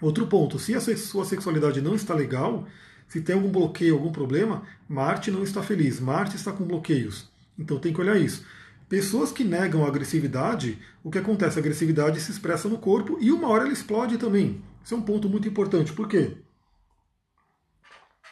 Outro 0.00 0.26
ponto, 0.26 0.58
se 0.58 0.74
a 0.74 0.80
sua 0.80 1.24
sexualidade 1.24 1.80
não 1.80 1.94
está 1.94 2.14
legal, 2.14 2.66
se 3.08 3.20
tem 3.20 3.34
algum 3.34 3.50
bloqueio, 3.50 3.94
algum 3.94 4.12
problema, 4.12 4.62
Marte 4.88 5.30
não 5.30 5.42
está 5.42 5.62
feliz, 5.62 5.98
Marte 5.98 6.36
está 6.36 6.52
com 6.52 6.64
bloqueios. 6.64 7.28
Então 7.58 7.78
tem 7.78 7.92
que 7.92 8.00
olhar 8.00 8.16
isso. 8.16 8.44
Pessoas 8.88 9.30
que 9.30 9.44
negam 9.44 9.84
a 9.84 9.88
agressividade, 9.88 10.78
o 11.04 11.10
que 11.10 11.18
acontece? 11.18 11.58
A 11.58 11.60
agressividade 11.60 12.20
se 12.20 12.30
expressa 12.30 12.68
no 12.68 12.78
corpo 12.78 13.18
e 13.20 13.30
uma 13.30 13.48
hora 13.48 13.64
ela 13.64 13.72
explode 13.72 14.16
também. 14.16 14.62
Isso 14.82 14.94
é 14.94 14.96
um 14.96 15.02
ponto 15.02 15.28
muito 15.28 15.46
importante. 15.46 15.92
Por 15.92 16.08
quê? 16.08 16.38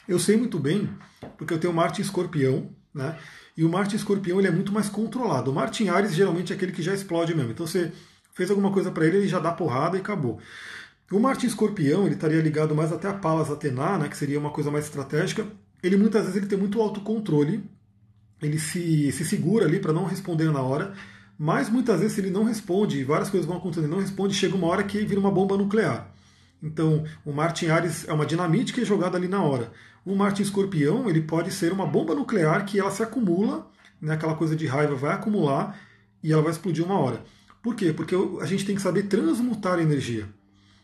Eu 0.09 0.19
sei 0.19 0.37
muito 0.37 0.59
bem, 0.59 0.89
porque 1.37 1.53
eu 1.53 1.59
tenho 1.59 1.75
Marte 1.75 2.01
em 2.01 2.05
escorpião, 2.05 2.71
né? 2.95 3.19
E 3.55 3.65
o 3.65 3.69
Marte 3.69 3.95
em 3.95 3.99
escorpião 3.99 4.39
ele 4.39 4.49
é 4.49 4.51
muito 4.51 4.73
mais 4.73 4.89
controlado. 4.89 5.51
O 5.51 5.55
Marte 5.55 5.85
em 5.85 5.91
Ares 5.91 6.15
geralmente 6.15 6.53
é 6.53 6.57
aquele 6.57 6.73
que 6.73 6.83
já 6.83 6.95
explode 6.95 7.35
mesmo. 7.35 7.51
Então 7.51 7.67
você 7.67 7.93
fez 8.33 8.51
alguma 8.51 8.73
coisa 8.73 8.91
para 8.91 9.05
ele, 9.07 9.19
ele 9.19 9.29
já 9.29 9.39
dá 9.39 9.53
porrada 9.53 9.99
e 9.99 10.01
acabou. 10.01 10.41
O 11.11 11.21
Marte 11.21 11.45
em 11.45 11.49
escorpião 11.49 12.07
ele 12.07 12.15
estaria 12.15 12.41
ligado 12.41 12.75
mais 12.75 12.93
até 12.93 13.09
a 13.09 13.15
Palas 13.15 13.51
Atena, 13.51 13.99
né? 13.99 14.09
Que 14.09 14.17
seria 14.17 14.39
uma 14.39 14.51
coisa 14.51 14.71
mais 14.71 14.87
estratégica. 14.87 15.47
Ele 15.83 15.97
muitas 15.97 16.23
vezes 16.23 16.37
ele 16.37 16.47
tem 16.47 16.59
muito 16.59 16.81
autocontrole 16.81 17.63
ele 18.41 18.59
se, 18.59 19.11
se 19.13 19.25
segura 19.25 19.65
ali 19.65 19.79
para 19.79 19.93
não 19.93 20.05
responder 20.05 20.51
na 20.51 20.61
hora, 20.61 20.95
mas 21.39 21.69
muitas 21.69 22.01
vezes 22.01 22.17
ele 22.19 22.31
não 22.31 22.45
responde, 22.45 23.05
várias 23.05 23.31
coisas 23.31 23.47
vão 23.47 23.57
acontecendo, 23.57 23.85
ele 23.85 23.95
não 23.95 24.01
responde, 24.01 24.35
chega 24.35 24.57
uma 24.57 24.67
hora 24.67 24.85
que 24.85 25.05
vira 25.05 25.21
uma 25.21 25.31
bomba 25.31 25.57
nuclear. 25.57 26.11
Então, 26.63 27.05
o 27.25 27.33
Marte 27.33 27.67
em 27.67 27.71
Ares 27.71 28.09
é 28.09 28.13
uma 28.13 28.25
dinamite 28.25 28.73
que 28.73 28.81
é 28.81 28.85
jogada 28.85 29.17
ali 29.17 29.29
na 29.29 29.43
hora. 29.43 29.71
O 30.05 30.15
Marte 30.15 30.41
em 30.41 30.45
Escorpião, 30.45 31.09
ele 31.09 31.21
pode 31.21 31.51
ser 31.51 31.73
uma 31.73 31.87
bomba 31.87 32.15
nuclear 32.15 32.65
que 32.65 32.81
ela 32.81 32.91
se 32.91 33.03
acumula, 33.03 33.71
né, 34.01 34.15
aquela 34.15 34.35
coisa 34.35 34.57
de 34.57 34.67
raiva 34.67 34.95
vai 34.95 35.13
acumular 35.13 35.79
e 36.23 36.33
ela 36.33 36.43
vai 36.43 36.53
explodir 36.53 36.85
uma 36.85 36.99
hora. 36.99 37.23
Por 37.63 37.75
quê? 37.75 37.93
Porque 37.93 38.15
a 38.41 38.47
gente 38.47 38.65
tem 38.65 38.77
que 38.77 38.83
saber 38.83 39.05
transmutar 39.05 39.79
a 39.79 39.83
energia. 39.83 40.29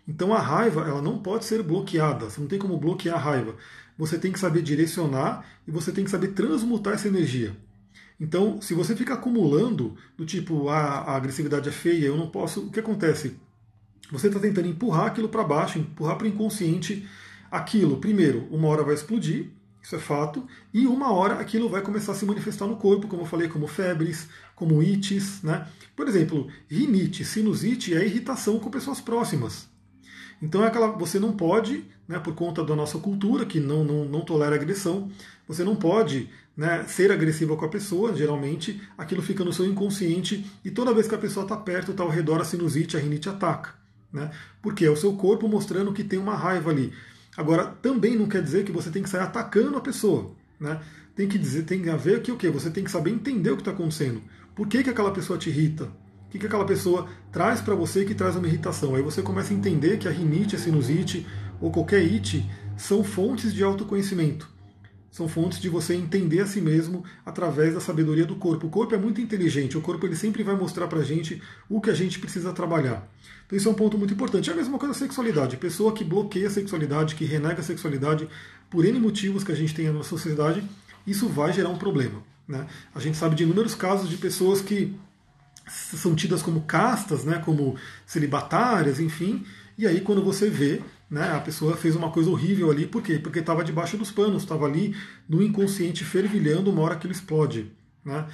Então 0.07 0.35
a 0.35 0.41
raiva 0.41 0.83
ela 0.83 1.01
não 1.01 1.19
pode 1.19 1.45
ser 1.45 1.63
bloqueada, 1.63 2.29
você 2.29 2.41
não 2.41 2.49
tem 2.49 2.59
como 2.59 2.77
bloquear 2.77 3.17
a 3.17 3.21
raiva 3.21 3.55
você 3.99 4.19
tem 4.19 4.33
que 4.33 4.39
saber 4.39 4.63
direcionar 4.63 5.45
e 5.67 5.71
você 5.71 5.93
tem 5.93 6.05
que 6.05 6.11
saber 6.11 6.29
transmutar 6.29 6.95
essa 6.95 7.09
energia. 7.09 7.57
Então, 8.19 8.61
se 8.61 8.73
você 8.73 8.95
fica 8.95 9.15
acumulando, 9.15 9.97
do 10.17 10.25
tipo, 10.25 10.69
ah, 10.69 11.01
a 11.01 11.17
agressividade 11.17 11.69
é 11.69 11.73
feia, 11.73 12.07
eu 12.07 12.17
não 12.17 12.29
posso. 12.29 12.61
O 12.61 12.71
que 12.71 12.79
acontece? 12.79 13.37
Você 14.13 14.29
está 14.29 14.39
tentando 14.39 14.69
empurrar 14.69 15.07
aquilo 15.07 15.29
para 15.29 15.43
baixo, 15.43 15.79
empurrar 15.79 16.17
para 16.17 16.27
o 16.27 16.29
inconsciente 16.29 17.09
aquilo. 17.51 17.97
Primeiro, 17.97 18.47
uma 18.51 18.69
hora 18.69 18.85
vai 18.85 18.95
explodir, 18.95 19.51
isso 19.83 19.97
é 19.97 19.99
fato, 19.99 20.47
e 20.73 20.87
uma 20.87 21.11
hora 21.13 21.41
aquilo 21.41 21.69
vai 21.69 21.83
começar 21.83 22.13
a 22.13 22.15
se 22.15 22.25
manifestar 22.25 22.67
no 22.67 22.77
corpo, 22.77 23.09
como 23.09 23.23
eu 23.23 23.27
falei, 23.27 23.49
como 23.49 23.67
febres, 23.67 24.29
como 24.55 24.83
ites. 24.83 25.43
Né? 25.43 25.67
Por 25.97 26.07
exemplo, 26.07 26.49
rinite, 26.69 27.25
sinusite 27.25 27.95
é 27.95 28.05
irritação 28.07 28.61
com 28.61 28.71
pessoas 28.71 29.01
próximas. 29.01 29.72
Então 30.43 30.65
é 30.65 30.67
aquela, 30.67 30.89
você 30.89 31.21
não 31.21 31.33
pode, 31.33 31.85
né, 32.09 32.19
por 32.19 32.35
conta 32.35 32.65
da 32.65 32.75
nossa 32.75 32.99
cultura, 32.99 33.47
que 33.47 33.61
não, 33.61 33.85
não, 33.85 34.05
não 34.05 34.23
tolera 34.23 34.57
agressão, 34.57 35.09
você 35.47 35.63
não 35.63 35.77
pode 35.77 36.29
né, 36.57 36.85
ser 36.89 37.13
agressiva 37.13 37.57
com 37.57 37.65
a 37.65 37.69
pessoa, 37.69 38.15
geralmente 38.15 38.83
aquilo 38.99 39.23
fica 39.23 39.45
no 39.45 39.53
seu 39.53 39.65
inconsciente 39.65 40.45
e 40.65 40.71
toda 40.71 40.93
vez 40.93 41.07
que 41.07 41.15
a 41.15 41.19
pessoa 41.19 41.45
está 41.45 41.57
perto, 41.57 41.93
está 41.93 42.03
ao 42.03 42.11
redor, 42.11 42.41
a 42.41 42.45
sinusite, 42.45 42.97
a 42.97 43.01
rinite 43.01 43.29
ataca. 43.29 43.75
Né? 44.13 44.31
Porque 44.61 44.85
é 44.85 44.91
o 44.91 44.97
seu 44.97 45.15
corpo 45.15 45.49
mostrando 45.49 45.93
que 45.93 46.03
tem 46.03 46.19
uma 46.19 46.35
raiva 46.35 46.71
ali. 46.71 46.93
Agora, 47.37 47.67
também 47.81 48.17
não 48.17 48.27
quer 48.27 48.43
dizer 48.43 48.65
que 48.65 48.73
você 48.73 48.91
tem 48.91 49.03
que 49.03 49.09
sair 49.09 49.23
atacando 49.23 49.79
a 49.79 49.81
pessoa. 49.81 50.33
Né? 50.61 50.81
Tem 51.15 51.29
que 51.29 51.39
dizer, 51.39 51.63
tem 51.63 51.89
a 51.89 51.97
ver 51.97 52.21
que 52.21 52.33
o 52.33 52.37
quê? 52.37 52.51
Você 52.51 52.69
tem 52.69 52.85
que 52.85 52.91
saber 52.91 53.11
entender 53.11 53.51
o 53.51 53.57
que 53.57 53.63
está 53.63 53.71
acontecendo. 53.71 54.21
Por 54.55 54.67
que, 54.67 54.83
que 54.83 54.91
aquela 54.91 55.13
pessoa 55.13 55.39
te 55.39 55.49
irrita? 55.49 55.89
Que, 56.33 56.39
que 56.39 56.47
aquela 56.47 56.65
pessoa 56.65 57.07
traz 57.31 57.61
para 57.61 57.75
você 57.75 58.07
que 58.07 58.15
traz 58.15 58.37
uma 58.37 58.49
irritação. 58.49 58.95
Aí 58.95 59.03
você 59.03 59.21
começa 59.21 59.53
a 59.53 59.57
entender 59.57 59.99
que 59.99 60.09
a 60.09 60.11
rinite, 60.11 60.57
a 60.57 60.59
sinusite 60.59 61.27
ou 61.61 61.71
qualquer 61.71 62.03
ite 62.03 62.49
são 62.75 63.05
fontes 63.05 63.53
de 63.53 63.63
autoconhecimento. 63.63 64.51
São 65.11 65.29
fontes 65.29 65.61
de 65.61 65.69
você 65.69 65.95
entender 65.95 66.41
a 66.41 66.47
si 66.47 66.59
mesmo 66.63 67.05
através 67.25 67.75
da 67.75 67.81
sabedoria 67.81 68.25
do 68.25 68.37
corpo. 68.37 68.67
O 68.67 68.71
corpo 68.71 68.95
é 68.95 68.99
muito 68.99 69.21
inteligente, 69.21 69.77
o 69.77 69.83
corpo 69.83 70.07
ele 70.07 70.17
sempre 70.17 70.43
vai 70.43 70.57
mostrar 70.57 70.87
para 70.87 71.01
a 71.01 71.05
gente 71.05 71.43
o 71.69 71.83
que 71.83 71.91
a 71.91 71.95
gente 71.95 72.19
precisa 72.19 72.51
trabalhar. 72.51 73.07
Então 73.45 73.55
isso 73.55 73.69
é 73.69 73.71
um 73.71 73.75
ponto 73.75 73.99
muito 73.99 74.15
importante. 74.15 74.49
É 74.49 74.55
a 74.55 74.57
mesma 74.57 74.79
coisa 74.79 74.95
a 74.95 74.99
sexualidade. 74.99 75.59
Pessoa 75.59 75.93
que 75.93 76.03
bloqueia 76.03 76.47
a 76.47 76.51
sexualidade, 76.51 77.15
que 77.15 77.27
renega 77.27 77.61
a 77.61 77.63
sexualidade 77.63 78.27
por 78.71 78.87
N 78.87 78.99
motivos 78.99 79.45
que 79.45 79.53
a 79.53 79.55
gente 79.55 79.75
tem 79.75 79.85
na 79.85 79.93
nossa 79.93 80.09
sociedade, 80.09 80.65
isso 81.07 81.29
vai 81.29 81.53
gerar 81.53 81.69
um 81.69 81.77
problema. 81.77 82.23
Né? 82.49 82.67
A 82.95 83.01
gente 83.01 83.19
sabe 83.19 83.37
de 83.37 83.43
inúmeros 83.43 83.75
casos 83.75 84.09
de 84.09 84.17
pessoas 84.17 84.63
que 84.63 84.95
são 85.69 86.15
tidas 86.15 86.43
como 86.43 86.63
castas, 86.63 87.25
né, 87.25 87.41
como 87.45 87.77
celibatárias, 88.07 89.01
enfim. 89.01 89.45
E 89.77 89.87
aí 89.87 90.01
quando 90.01 90.23
você 90.23 90.49
vê, 90.49 90.81
né, 91.11 91.35
a 91.35 91.41
pessoa 91.41 91.77
fez 91.77 91.97
uma 91.97 92.11
coisa 92.11 92.31
horrível 92.31 92.71
ali, 92.71 92.87
por 92.87 93.03
quê? 93.03 93.19
Porque 93.19 93.39
estava 93.41 93.65
debaixo 93.65 93.97
dos 93.97 94.11
panos, 94.11 94.43
estava 94.43 94.67
ali 94.67 94.95
no 95.29 95.43
inconsciente 95.43 96.05
fervilhando 96.05 96.71
uma 96.71 96.83
hora 96.83 96.97
que 96.97 97.07
ele 97.07 97.15
explode. 97.15 97.71
Né? 98.05 98.27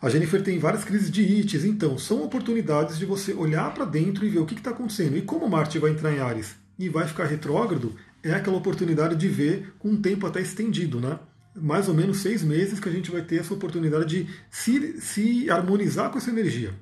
A 0.00 0.08
Jennifer 0.08 0.42
tem 0.42 0.58
várias 0.58 0.84
crises 0.84 1.10
de 1.10 1.22
ites, 1.22 1.64
então 1.64 1.96
são 1.96 2.24
oportunidades 2.24 2.98
de 2.98 3.06
você 3.06 3.32
olhar 3.32 3.72
para 3.72 3.84
dentro 3.84 4.26
e 4.26 4.28
ver 4.28 4.40
o 4.40 4.46
que 4.46 4.54
está 4.54 4.70
acontecendo. 4.70 5.16
E 5.16 5.22
como 5.22 5.48
Marte 5.48 5.78
vai 5.78 5.92
entrar 5.92 6.12
em 6.12 6.18
Ares 6.18 6.56
e 6.78 6.88
vai 6.88 7.06
ficar 7.06 7.26
retrógrado, 7.26 7.94
é 8.22 8.32
aquela 8.32 8.56
oportunidade 8.56 9.14
de 9.14 9.28
ver 9.28 9.72
com 9.78 9.90
um 9.90 10.00
tempo 10.00 10.26
até 10.26 10.40
estendido, 10.40 11.00
né? 11.00 11.18
Mais 11.54 11.88
ou 11.88 11.94
menos 11.94 12.18
seis 12.18 12.42
meses 12.42 12.80
que 12.80 12.88
a 12.88 12.92
gente 12.92 13.10
vai 13.10 13.22
ter 13.22 13.40
essa 13.40 13.54
oportunidade 13.54 14.06
de 14.06 14.34
se, 14.50 15.00
se 15.00 15.50
harmonizar 15.50 16.10
com 16.10 16.18
essa 16.18 16.30
energia. 16.30 16.74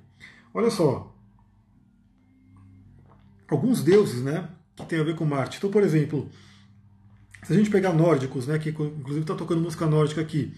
Olha 0.55 0.71
só, 0.71 1.15
alguns 3.49 3.83
deuses, 3.83 4.23
né, 4.23 4.49
que 4.77 4.87
tem 4.87 5.01
a 5.01 5.05
ver 5.05 5.17
com 5.17 5.25
Marte. 5.25 5.59
Então, 5.59 5.71
por 5.71 5.83
exemplo, 5.83 6.29
se 7.43 7.53
a 7.53 7.57
gente 7.57 7.71
pegar 7.71 7.93
nórdicos, 7.93 8.47
né, 8.47 8.59
que 8.59 8.71
inclusive 8.71 9.21
está 9.21 9.35
tocando 9.35 9.61
música 9.61 9.87
nórdica 9.87 10.21
aqui, 10.21 10.55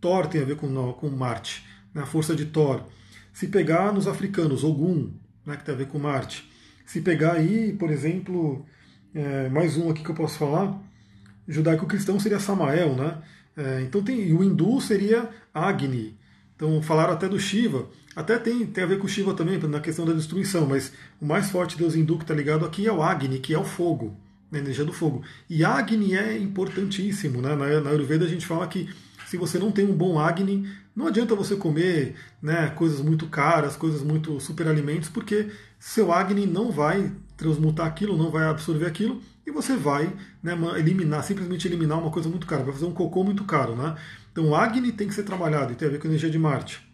Thor 0.00 0.26
tem 0.26 0.42
a 0.42 0.44
ver 0.44 0.56
com, 0.56 0.92
com 0.94 1.08
Marte, 1.10 1.64
né, 1.94 2.02
a 2.02 2.06
força 2.06 2.34
de 2.34 2.46
Thor. 2.46 2.84
Se 3.32 3.46
pegar 3.48 3.92
nos 3.92 4.06
africanos, 4.06 4.64
Ogum, 4.64 5.12
né, 5.46 5.56
que 5.56 5.64
tem 5.64 5.74
a 5.74 5.78
ver 5.78 5.86
com 5.86 5.98
Marte. 5.98 6.50
Se 6.84 7.00
pegar 7.00 7.34
aí, 7.34 7.72
por 7.72 7.90
exemplo, 7.90 8.66
é, 9.14 9.48
mais 9.48 9.76
um 9.76 9.90
aqui 9.90 10.02
que 10.02 10.10
eu 10.10 10.14
posso 10.14 10.38
falar, 10.38 10.80
judaico-cristão 11.46 12.18
seria 12.18 12.40
Samael, 12.40 12.94
né? 12.94 13.22
É, 13.56 13.82
então 13.82 14.02
tem 14.02 14.32
o 14.32 14.42
hindu 14.42 14.80
seria 14.80 15.28
Agni. 15.52 16.16
Então 16.56 16.80
falaram 16.82 17.12
até 17.12 17.28
do 17.28 17.38
Shiva. 17.38 17.88
Até 18.14 18.38
tem, 18.38 18.66
tem 18.66 18.84
a 18.84 18.86
ver 18.86 18.98
com 18.98 19.06
o 19.06 19.08
Shiva 19.08 19.32
também, 19.34 19.58
na 19.58 19.80
questão 19.80 20.04
da 20.04 20.12
destruição, 20.12 20.66
mas 20.66 20.92
o 21.20 21.24
mais 21.24 21.50
forte 21.50 21.78
deus 21.78 21.94
hindu 21.94 22.18
que 22.18 22.24
está 22.24 22.34
ligado 22.34 22.64
aqui 22.64 22.86
é 22.86 22.92
o 22.92 23.02
Agni, 23.02 23.38
que 23.38 23.54
é 23.54 23.58
o 23.58 23.64
fogo, 23.64 24.14
né, 24.50 24.58
a 24.58 24.62
energia 24.62 24.84
do 24.84 24.92
fogo. 24.92 25.22
E 25.48 25.64
Agni 25.64 26.14
é 26.14 26.36
importantíssimo. 26.36 27.40
Né? 27.40 27.54
Na, 27.54 27.80
na 27.80 27.90
Ayurveda 27.90 28.26
a 28.26 28.28
gente 28.28 28.46
fala 28.46 28.66
que 28.66 28.88
se 29.26 29.38
você 29.38 29.58
não 29.58 29.72
tem 29.72 29.86
um 29.86 29.94
bom 29.94 30.18
Agni, 30.18 30.68
não 30.94 31.06
adianta 31.06 31.34
você 31.34 31.56
comer 31.56 32.14
né, 32.42 32.68
coisas 32.76 33.00
muito 33.00 33.26
caras, 33.28 33.76
coisas 33.76 34.02
muito 34.02 34.38
superalimentos, 34.38 35.08
porque 35.08 35.48
seu 35.78 36.12
Agni 36.12 36.44
não 36.44 36.70
vai 36.70 37.10
transmutar 37.34 37.86
aquilo, 37.86 38.16
não 38.16 38.30
vai 38.30 38.44
absorver 38.44 38.84
aquilo, 38.84 39.22
e 39.46 39.50
você 39.50 39.76
vai 39.76 40.12
né, 40.42 40.56
eliminar, 40.76 41.22
simplesmente 41.24 41.66
eliminar 41.66 41.98
uma 41.98 42.10
coisa 42.10 42.28
muito 42.28 42.46
cara, 42.46 42.62
vai 42.62 42.72
fazer 42.72 42.86
um 42.86 42.92
cocô 42.92 43.24
muito 43.24 43.44
caro. 43.44 43.74
Né? 43.74 43.96
Então 44.30 44.54
Agni 44.54 44.92
tem 44.92 45.08
que 45.08 45.14
ser 45.14 45.24
trabalhado 45.24 45.72
e 45.72 45.76
tem 45.76 45.88
a 45.88 45.90
ver 45.90 45.98
com 45.98 46.06
a 46.06 46.10
energia 46.10 46.30
de 46.30 46.38
Marte. 46.38 46.92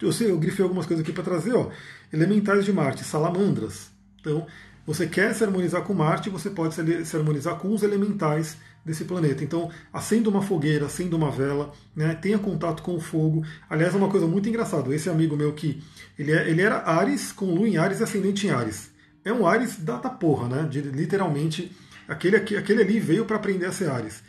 Eu 0.00 0.12
sei, 0.12 0.30
eu 0.30 0.38
grifei 0.38 0.62
algumas 0.62 0.86
coisas 0.86 1.02
aqui 1.02 1.12
para 1.12 1.24
trazer, 1.24 1.54
ó. 1.54 1.70
Elementais 2.12 2.64
de 2.64 2.72
Marte, 2.72 3.02
salamandras. 3.02 3.90
Então, 4.20 4.46
você 4.86 5.06
quer 5.06 5.34
se 5.34 5.42
harmonizar 5.42 5.82
com 5.82 5.94
Marte, 5.94 6.28
você 6.28 6.50
pode 6.50 6.74
se 6.74 7.16
harmonizar 7.16 7.56
com 7.56 7.72
os 7.72 7.82
elementais 7.82 8.58
desse 8.84 9.04
planeta. 9.04 9.42
Então, 9.42 9.70
acenda 9.92 10.28
uma 10.28 10.42
fogueira, 10.42 10.86
acenda 10.86 11.16
uma 11.16 11.30
vela, 11.30 11.72
né, 11.94 12.14
tenha 12.14 12.38
contato 12.38 12.82
com 12.82 12.94
o 12.94 13.00
fogo. 13.00 13.44
Aliás, 13.68 13.94
é 13.94 13.96
uma 13.96 14.10
coisa 14.10 14.26
muito 14.26 14.48
engraçada. 14.48 14.94
Esse 14.94 15.08
amigo 15.08 15.34
meu 15.36 15.52
que 15.54 15.82
ele, 16.18 16.30
é, 16.30 16.48
ele 16.48 16.60
era 16.60 16.86
Ares, 16.86 17.32
com 17.32 17.46
Lua 17.46 17.68
em 17.68 17.78
Ares 17.78 18.00
e 18.00 18.04
ascendente 18.04 18.46
em 18.46 18.50
Ares. 18.50 18.90
É 19.26 19.32
um 19.32 19.44
Ares 19.44 19.76
da 19.78 19.98
porra, 19.98 20.48
né? 20.48 20.68
De, 20.68 20.80
literalmente, 20.80 21.76
aquele, 22.06 22.36
aquele 22.36 22.80
ali 22.80 23.00
veio 23.00 23.24
para 23.24 23.34
aprender 23.34 23.66
a 23.66 23.72
ser 23.72 23.90
Ares. 23.90 24.22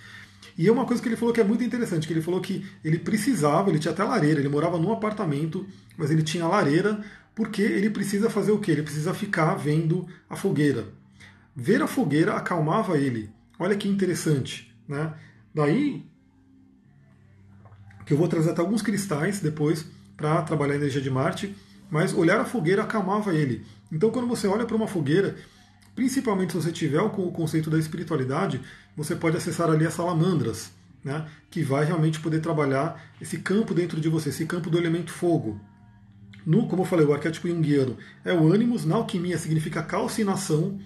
E 0.58 0.68
é 0.68 0.72
uma 0.72 0.86
coisa 0.86 1.00
que 1.00 1.08
ele 1.08 1.16
falou 1.16 1.32
que 1.32 1.40
é 1.40 1.44
muito 1.44 1.64
interessante, 1.64 2.08
que 2.08 2.14
ele 2.14 2.22
falou 2.22 2.42
que 2.42 2.66
ele 2.84 2.98
precisava, 2.98 3.70
ele 3.70 3.78
tinha 3.78 3.92
até 3.92 4.04
lareira, 4.04 4.40
ele 4.40 4.50
morava 4.50 4.80
num 4.80 4.92
apartamento, 4.92 5.68
mas 5.96 6.10
ele 6.10 6.24
tinha 6.24 6.48
lareira, 6.48 7.00
porque 7.36 7.62
ele 7.62 7.92
precisa 7.92 8.28
fazer 8.28 8.52
o 8.52 8.58
quê? 8.58 8.72
Ele 8.72 8.82
precisa 8.82 9.14
ficar 9.14 9.54
vendo 9.54 10.08
a 10.28 10.36
fogueira. 10.36 10.86
Ver 11.56 11.84
a 11.84 11.88
fogueira 11.88 12.34
acalmava 12.34 12.98
ele. 12.98 13.30
Olha 13.60 13.76
que 13.76 13.88
interessante. 13.88 14.76
Né? 14.88 15.14
Daí 15.54 16.04
que 18.04 18.14
eu 18.14 18.18
vou 18.18 18.28
trazer 18.28 18.50
até 18.50 18.62
alguns 18.62 18.82
cristais 18.82 19.42
depois 19.42 19.86
para 20.16 20.42
trabalhar 20.42 20.74
a 20.74 20.78
energia 20.78 21.02
de 21.02 21.12
Marte, 21.12 21.56
mas 21.92 22.14
olhar 22.14 22.40
a 22.40 22.46
fogueira 22.46 22.82
acalmava 22.82 23.36
ele. 23.36 23.64
Então 23.92 24.10
quando 24.10 24.28
você 24.28 24.48
olha 24.48 24.66
para 24.66 24.76
uma 24.76 24.88
fogueira, 24.88 25.36
principalmente 25.96 26.52
se 26.52 26.62
você 26.62 26.72
tiver 26.72 27.02
o 27.02 27.10
conceito 27.10 27.70
da 27.70 27.80
espiritualidade, 27.80 28.62
você 28.96 29.16
pode 29.16 29.38
acessar 29.38 29.70
ali 29.70 29.86
as 29.86 29.94
salamandras, 29.94 30.72
né, 31.04 31.28
que 31.50 31.64
vai 31.64 31.86
realmente 31.86 32.20
poder 32.20 32.40
trabalhar 32.42 33.02
esse 33.22 33.38
campo 33.38 33.74
dentro 33.74 34.00
de 34.02 34.10
você, 34.10 34.30
esse 34.30 34.46
campo 34.46 34.70
do 34.70 34.78
elemento 34.78 35.12
fogo. 35.12 35.60
No, 36.46 36.68
como 36.68 36.84
eu 36.84 36.86
falei, 36.86 37.06
o 37.06 37.14
arquétipo 37.14 37.48
junguiano 37.48 37.98
é 38.24 38.34
o 38.34 38.52
ânimos, 38.52 38.86
na 38.86 38.96
alquimia 38.96 39.38
significa 39.38 39.84
calcinação, 39.84 40.80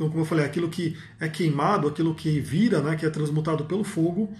então, 0.00 0.08
como 0.08 0.22
eu 0.22 0.24
falei, 0.24 0.46
aquilo 0.46 0.70
que 0.70 0.96
é 1.20 1.28
queimado, 1.28 1.86
aquilo 1.86 2.14
que 2.14 2.40
vira, 2.40 2.80
né, 2.80 2.96
que 2.96 3.04
é 3.04 3.10
transmutado 3.10 3.66
pelo 3.66 3.84
fogo. 3.84 4.32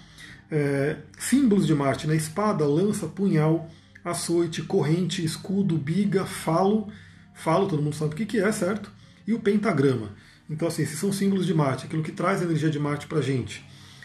É, 0.51 0.97
símbolos 1.19 1.67
de 1.67 1.75
Marte, 1.75 2.07
né, 2.07 2.17
espada, 2.17 2.65
lança, 2.65 3.07
punhal, 3.07 3.69
açoite, 4.03 4.63
corrente, 4.63 5.23
escudo, 5.23 5.77
biga, 5.77 6.25
falo. 6.25 6.89
Falo, 7.41 7.67
todo 7.67 7.83
mundo 7.83 7.97
sabe 7.97 8.15
o 8.15 8.27
que 8.27 8.39
é, 8.39 8.53
certo? 8.53 8.93
E 9.27 9.33
o 9.33 9.41
pentagrama. 9.41 10.11
Então, 10.49 10.69
assim, 10.69 10.83
esses 10.83 10.99
são 10.99 11.13
símbolos 11.13 11.47
de 11.47 11.55
Marte, 11.55 11.87
aquilo 11.87 12.03
que 12.03 12.13
traz 12.13 12.43
a 12.43 12.45
energia 12.45 12.69
de 12.69 12.79
Marte 12.79 13.07
para 13.07 13.19
a 13.19 13.23
gente. 13.23 13.65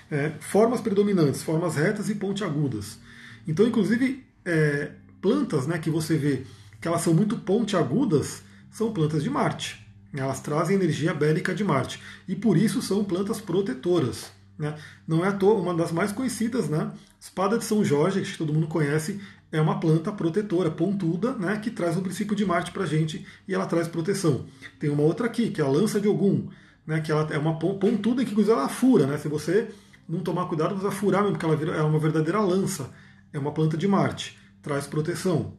É, 0.10 0.32
formas 0.40 0.80
predominantes, 0.80 1.44
formas 1.44 1.76
retas 1.76 2.10
e 2.10 2.16
pontiagudas. 2.16 3.00
Então, 3.48 3.68
inclusive, 3.68 4.24
é, 4.46 4.92
plantas 5.22 5.68
né, 5.68 5.78
que 5.80 5.90
você 5.90 6.16
vê 6.16 6.44
que 6.80 6.88
elas 6.88 7.02
são 7.02 7.14
muito 7.14 7.38
pontiagudas 7.38 8.44
são 8.72 8.94
plantas 8.94 9.24
de 9.24 9.30
Marte. 9.30 9.86
Elas 10.14 10.40
trazem 10.40 10.76
energia 10.76 11.14
bélica 11.14 11.54
de 11.54 11.64
Marte. 11.64 12.00
E 12.28 12.36
por 12.36 12.56
isso 12.56 12.82
são 12.82 13.04
plantas 13.04 13.42
protetoras. 13.42 14.32
Né? 14.58 14.76
Não 15.08 15.26
é 15.26 15.30
à 15.30 15.34
toa, 15.34 15.60
uma 15.60 15.74
das 15.74 15.92
mais 15.92 16.12
conhecidas, 16.12 16.70
né? 16.70 16.92
Espada 17.20 17.58
de 17.58 17.66
São 17.66 17.84
Jorge, 17.84 18.22
que 18.22 18.38
todo 18.38 18.54
mundo 18.54 18.68
conhece, 18.68 19.20
é 19.56 19.62
uma 19.62 19.80
planta 19.80 20.12
protetora, 20.12 20.70
pontuda, 20.70 21.34
né? 21.34 21.58
que 21.58 21.72
traz 21.72 21.96
o 21.98 22.02
princípio 22.02 22.36
de 22.36 22.46
Marte 22.46 22.72
para 22.72 22.84
a 22.84 22.88
gente 22.88 23.26
e 23.48 23.54
ela 23.54 23.66
traz 23.66 23.88
proteção. 23.88 24.46
Tem 24.78 24.90
uma 24.90 25.04
outra 25.04 25.28
aqui, 25.28 25.50
que 25.50 25.62
é 25.62 25.64
a 25.64 25.68
lança 25.68 26.00
de 26.00 26.08
Ogum, 26.10 26.50
né? 26.86 27.00
que 27.00 27.12
ela 27.12 27.26
é 27.32 27.38
uma 27.38 27.58
pontuda 27.58 28.26
que 28.26 28.32
inclusive 28.32 28.54
ela 28.54 28.68
fura. 28.68 29.08
Né? 29.08 29.18
Se 29.18 29.30
você 29.30 29.70
não 30.10 30.20
tomar 30.20 30.48
cuidado, 30.48 30.76
você 30.76 30.84
vai 30.84 30.92
furar 30.92 31.22
mesmo, 31.22 31.38
porque 31.38 31.66
ela 31.66 31.78
é 31.78 31.82
uma 31.82 32.00
verdadeira 32.00 32.42
lança. 32.42 32.92
É 33.32 33.40
uma 33.40 33.54
planta 33.54 33.78
de 33.78 33.88
Marte, 33.88 34.38
traz 34.62 34.88
proteção. 34.88 35.54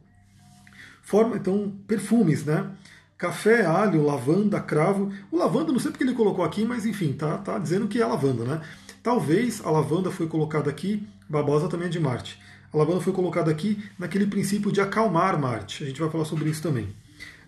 Forma, 1.01 1.35
então, 1.35 1.73
perfumes, 1.87 2.45
né? 2.45 2.69
café, 3.17 3.65
alho, 3.65 4.05
lavanda, 4.05 4.59
cravo. 4.59 5.11
O 5.31 5.37
lavanda, 5.37 5.71
não 5.71 5.79
sei 5.79 5.89
porque 5.89 6.03
ele 6.03 6.13
colocou 6.13 6.45
aqui, 6.45 6.63
mas 6.63 6.85
enfim, 6.85 7.13
tá, 7.13 7.37
tá 7.39 7.57
dizendo 7.57 7.87
que 7.87 7.99
é 7.99 8.05
lavanda, 8.05 8.43
né? 8.43 8.61
Talvez 9.01 9.65
a 9.65 9.71
lavanda 9.71 10.11
foi 10.11 10.27
colocada 10.27 10.69
aqui, 10.69 11.07
babosa 11.27 11.67
também 11.67 11.87
é 11.87 11.89
de 11.89 11.99
Marte. 11.99 12.39
A 12.71 12.77
lavanda 12.77 12.99
foi 12.99 13.13
colocada 13.13 13.49
aqui 13.49 13.81
naquele 13.97 14.27
princípio 14.27 14.71
de 14.71 14.81
acalmar 14.81 15.39
Marte. 15.39 15.83
A 15.83 15.87
gente 15.87 15.99
vai 15.99 16.09
falar 16.09 16.25
sobre 16.25 16.49
isso 16.49 16.61
também. 16.61 16.93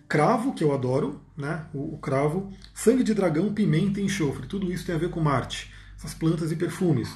Cravo, 0.07 0.53
que 0.53 0.63
eu 0.63 0.73
adoro, 0.73 1.21
né? 1.37 1.67
O, 1.73 1.95
o 1.95 1.97
cravo, 1.99 2.51
sangue 2.73 3.03
de 3.03 3.13
dragão, 3.13 3.53
pimenta 3.53 3.99
e 3.99 4.03
enxofre. 4.03 4.47
Tudo 4.47 4.71
isso 4.71 4.85
tem 4.85 4.95
a 4.95 4.97
ver 4.97 5.09
com 5.09 5.19
Marte. 5.19 5.73
Essas 5.97 6.13
plantas 6.13 6.51
e 6.51 6.55
perfumes. 6.55 7.15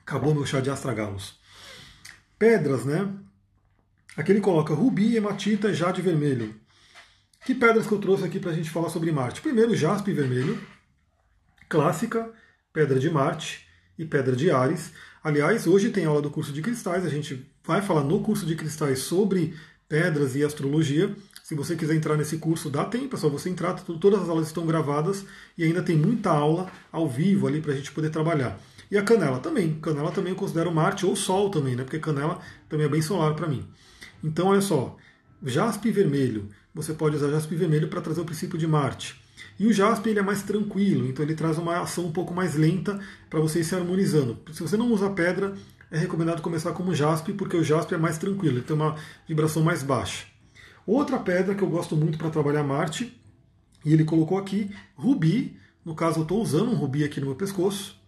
Acabou 0.00 0.34
meu 0.34 0.46
chá 0.46 0.60
de 0.60 0.70
astragalos. 0.70 1.38
Pedras, 2.38 2.86
né? 2.86 3.12
Aqui 4.16 4.32
ele 4.32 4.40
coloca 4.40 4.74
rubi, 4.74 5.16
hematita, 5.16 5.72
jade 5.72 6.00
vermelho. 6.00 6.58
Que 7.44 7.54
pedras 7.54 7.86
que 7.86 7.92
eu 7.92 8.00
trouxe 8.00 8.24
aqui 8.24 8.40
para 8.40 8.50
a 8.50 8.54
gente 8.54 8.70
falar 8.70 8.88
sobre 8.88 9.12
Marte? 9.12 9.42
Primeiro, 9.42 9.76
jaspe 9.76 10.12
vermelho, 10.12 10.60
clássica, 11.68 12.32
pedra 12.72 12.98
de 12.98 13.10
Marte 13.10 13.67
e 13.98 14.04
pedra 14.04 14.36
de 14.36 14.50
Ares. 14.50 14.92
Aliás, 15.22 15.66
hoje 15.66 15.90
tem 15.90 16.04
aula 16.04 16.22
do 16.22 16.30
curso 16.30 16.52
de 16.52 16.62
cristais, 16.62 17.04
a 17.04 17.08
gente 17.08 17.44
vai 17.64 17.82
falar 17.82 18.04
no 18.04 18.20
curso 18.22 18.46
de 18.46 18.54
cristais 18.54 19.00
sobre 19.00 19.54
pedras 19.88 20.36
e 20.36 20.44
astrologia. 20.44 21.14
Se 21.42 21.54
você 21.54 21.74
quiser 21.74 21.94
entrar 21.94 22.16
nesse 22.16 22.36
curso, 22.36 22.70
dá 22.70 22.84
tempo, 22.84 23.16
é 23.16 23.18
só 23.18 23.28
você 23.28 23.48
entrar, 23.48 23.74
todas 23.74 24.22
as 24.22 24.28
aulas 24.28 24.46
estão 24.46 24.66
gravadas 24.66 25.24
e 25.56 25.64
ainda 25.64 25.82
tem 25.82 25.96
muita 25.96 26.30
aula 26.30 26.70
ao 26.92 27.08
vivo 27.08 27.46
ali 27.46 27.60
para 27.60 27.72
a 27.72 27.76
gente 27.76 27.90
poder 27.90 28.10
trabalhar. 28.10 28.60
E 28.90 28.96
a 28.96 29.02
canela 29.02 29.38
também. 29.38 29.78
Canela 29.80 30.10
também 30.10 30.32
eu 30.32 30.38
considero 30.38 30.72
Marte 30.72 31.04
ou 31.04 31.16
Sol 31.16 31.50
também, 31.50 31.74
né? 31.74 31.84
Porque 31.84 31.98
canela 31.98 32.40
também 32.68 32.86
é 32.86 32.88
bem 32.88 33.02
solar 33.02 33.34
para 33.34 33.48
mim. 33.48 33.66
Então, 34.22 34.48
olha 34.48 34.60
só, 34.60 34.96
jaspe 35.42 35.90
vermelho. 35.90 36.48
Você 36.74 36.94
pode 36.94 37.16
usar 37.16 37.30
jaspe 37.30 37.54
vermelho 37.54 37.88
para 37.88 38.00
trazer 38.00 38.20
o 38.20 38.24
princípio 38.24 38.58
de 38.58 38.66
Marte. 38.66 39.20
E 39.58 39.66
o 39.66 39.72
jaspe 39.72 40.10
ele 40.10 40.18
é 40.18 40.22
mais 40.22 40.42
tranquilo, 40.42 41.06
então 41.06 41.24
ele 41.24 41.34
traz 41.34 41.58
uma 41.58 41.80
ação 41.80 42.06
um 42.06 42.12
pouco 42.12 42.34
mais 42.34 42.54
lenta 42.54 42.98
para 43.28 43.40
você 43.40 43.60
ir 43.60 43.64
se 43.64 43.74
harmonizando. 43.74 44.38
Se 44.52 44.62
você 44.62 44.76
não 44.76 44.92
usa 44.92 45.10
pedra, 45.10 45.54
é 45.90 45.98
recomendado 45.98 46.42
começar 46.42 46.72
como 46.72 46.94
jaspe, 46.94 47.32
porque 47.32 47.56
o 47.56 47.64
jaspe 47.64 47.94
é 47.94 47.98
mais 47.98 48.18
tranquilo, 48.18 48.56
ele 48.56 48.64
tem 48.64 48.76
uma 48.76 48.96
vibração 49.26 49.62
mais 49.62 49.82
baixa. 49.82 50.26
Outra 50.86 51.18
pedra 51.18 51.54
que 51.54 51.62
eu 51.62 51.68
gosto 51.68 51.96
muito 51.96 52.18
para 52.18 52.30
trabalhar 52.30 52.62
Marte, 52.62 53.18
e 53.84 53.92
ele 53.92 54.04
colocou 54.04 54.38
aqui, 54.38 54.70
rubi. 54.96 55.56
No 55.84 55.94
caso, 55.94 56.18
eu 56.18 56.22
estou 56.22 56.42
usando 56.42 56.70
um 56.70 56.74
rubi 56.74 57.04
aqui 57.04 57.20
no 57.20 57.26
meu 57.26 57.34
pescoço. 57.34 57.98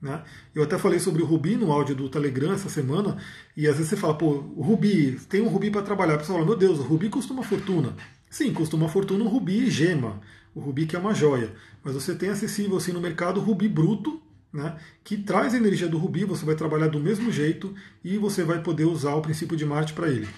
Né? 0.00 0.22
Eu 0.54 0.62
até 0.62 0.78
falei 0.78 0.98
sobre 0.98 1.22
o 1.22 1.26
Rubi 1.26 1.56
no 1.56 1.70
áudio 1.70 1.94
do 1.94 2.08
Telegram 2.08 2.52
essa 2.52 2.70
semana, 2.70 3.18
e 3.54 3.68
às 3.68 3.76
vezes 3.76 3.90
você 3.90 3.96
fala, 3.96 4.14
pô, 4.14 4.38
Rubi, 4.56 5.20
tem 5.28 5.42
um 5.42 5.48
Rubi 5.48 5.70
para 5.70 5.82
trabalhar. 5.82 6.14
A 6.14 6.18
pessoa 6.18 6.38
fala, 6.38 6.48
meu 6.48 6.56
Deus, 6.56 6.78
o 6.78 6.82
Rubi 6.82 7.10
custa 7.10 7.32
uma 7.34 7.42
fortuna. 7.42 7.94
Sim, 8.30 8.52
custa 8.54 8.76
uma 8.76 8.88
fortuna 8.88 9.24
um 9.24 9.28
Rubi 9.28 9.64
e 9.64 9.70
gema, 9.70 10.20
o 10.54 10.60
Rubi 10.60 10.86
que 10.86 10.96
é 10.96 10.98
uma 10.98 11.14
joia. 11.14 11.52
Mas 11.82 11.94
você 11.94 12.14
tem 12.14 12.28
acessível 12.28 12.76
assim 12.76 12.92
no 12.92 13.00
mercado 13.00 13.40
Rubi 13.40 13.68
bruto, 13.68 14.20
né, 14.52 14.76
que 15.04 15.16
traz 15.16 15.54
a 15.54 15.56
energia 15.56 15.88
do 15.88 15.98
Rubi, 15.98 16.24
você 16.24 16.44
vai 16.44 16.54
trabalhar 16.54 16.88
do 16.88 16.98
mesmo 16.98 17.30
jeito 17.30 17.74
e 18.02 18.18
você 18.18 18.42
vai 18.42 18.60
poder 18.60 18.84
usar 18.84 19.14
o 19.14 19.22
princípio 19.22 19.56
de 19.56 19.64
Marte 19.64 19.92
para 19.92 20.08
ele. 20.08 20.28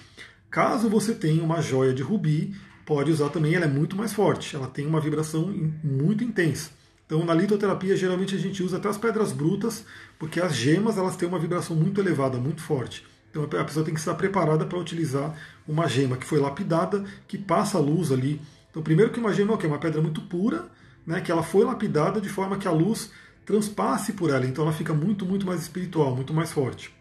Caso 0.51 0.87
você 0.87 1.15
tenha 1.15 1.43
uma 1.43 1.61
joia 1.61 1.93
de 1.93 2.03
Rubi, 2.03 2.55
pode 2.85 3.11
usar 3.11 3.29
também, 3.29 3.55
ela 3.55 3.65
é 3.65 3.69
muito 3.69 3.95
mais 3.95 4.13
forte, 4.13 4.55
ela 4.55 4.67
tem 4.67 4.85
uma 4.85 4.99
vibração 4.99 5.47
muito 5.83 6.23
intensa. 6.23 6.69
Então, 7.05 7.25
na 7.25 7.33
litoterapia, 7.33 7.95
geralmente 7.95 8.35
a 8.35 8.39
gente 8.39 8.63
usa 8.63 8.77
até 8.77 8.87
as 8.87 8.97
pedras 8.97 9.31
brutas, 9.31 9.85
porque 10.17 10.39
as 10.39 10.55
gemas 10.55 10.97
elas 10.97 11.15
têm 11.15 11.27
uma 11.27 11.39
vibração 11.39 11.75
muito 11.75 11.99
elevada, 11.99 12.37
muito 12.37 12.61
forte. 12.61 13.05
Então, 13.29 13.43
a 13.43 13.63
pessoa 13.63 13.83
tem 13.83 13.93
que 13.93 13.99
estar 13.99 14.13
preparada 14.13 14.65
para 14.65 14.77
utilizar 14.77 15.35
uma 15.67 15.87
gema 15.87 16.17
que 16.17 16.25
foi 16.25 16.39
lapidada, 16.39 17.03
que 17.27 17.37
passa 17.37 17.77
a 17.77 17.81
luz 17.81 18.11
ali. 18.11 18.39
Então, 18.73 18.81
primeiro 18.81 19.11
que 19.11 19.21
gema 19.33 19.53
é? 19.61 19.67
Uma 19.67 19.77
pedra 19.77 20.01
muito 20.01 20.19
pura, 20.21 20.65
né, 21.05 21.21
que 21.21 21.31
ela 21.31 21.43
foi 21.43 21.63
lapidada 21.63 22.19
de 22.19 22.27
forma 22.27 22.57
que 22.57 22.67
a 22.67 22.71
luz 22.71 23.11
transpasse 23.45 24.13
por 24.13 24.31
ela. 24.31 24.45
Então, 24.45 24.63
ela 24.63 24.73
fica 24.73 24.93
muito, 24.93 25.25
muito 25.25 25.45
mais 25.45 25.61
espiritual, 25.61 26.15
muito 26.15 26.33
mais 26.33 26.51
forte. 26.51 26.93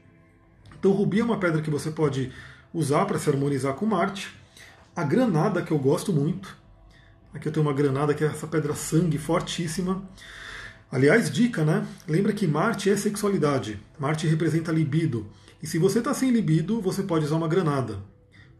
Então, 0.79 0.91
o 0.91 0.95
rubi 0.95 1.21
é 1.21 1.25
uma 1.25 1.39
pedra 1.39 1.63
que 1.63 1.71
você 1.71 1.91
pode 1.91 2.31
usar 2.75 3.07
para 3.07 3.19
se 3.19 3.31
harmonizar 3.31 3.75
com 3.75 3.87
Marte. 3.87 4.31
A 4.95 5.03
granada, 5.03 5.63
que 5.63 5.73
eu 5.73 5.79
gosto 5.79 6.13
muito, 6.13 6.63
Aqui 7.35 7.49
eu 7.49 7.53
tenho 7.53 7.65
uma 7.65 7.73
granada 7.73 8.13
que 8.13 8.23
é 8.23 8.27
essa 8.27 8.47
pedra 8.47 8.75
sangue 8.75 9.17
fortíssima. 9.17 10.03
Aliás, 10.91 11.31
dica, 11.31 11.65
né? 11.65 11.87
Lembra 12.07 12.33
que 12.33 12.47
Marte 12.47 12.91
é 12.91 12.97
sexualidade. 12.97 13.81
Marte 13.99 14.27
representa 14.27 14.71
libido. 14.71 15.27
E 15.63 15.67
se 15.67 15.79
você 15.79 16.01
está 16.01 16.13
sem 16.13 16.31
libido, 16.31 16.81
você 16.83 17.03
pode 17.03 17.25
usar 17.25 17.37
uma 17.37 17.49
granada. 17.49 17.99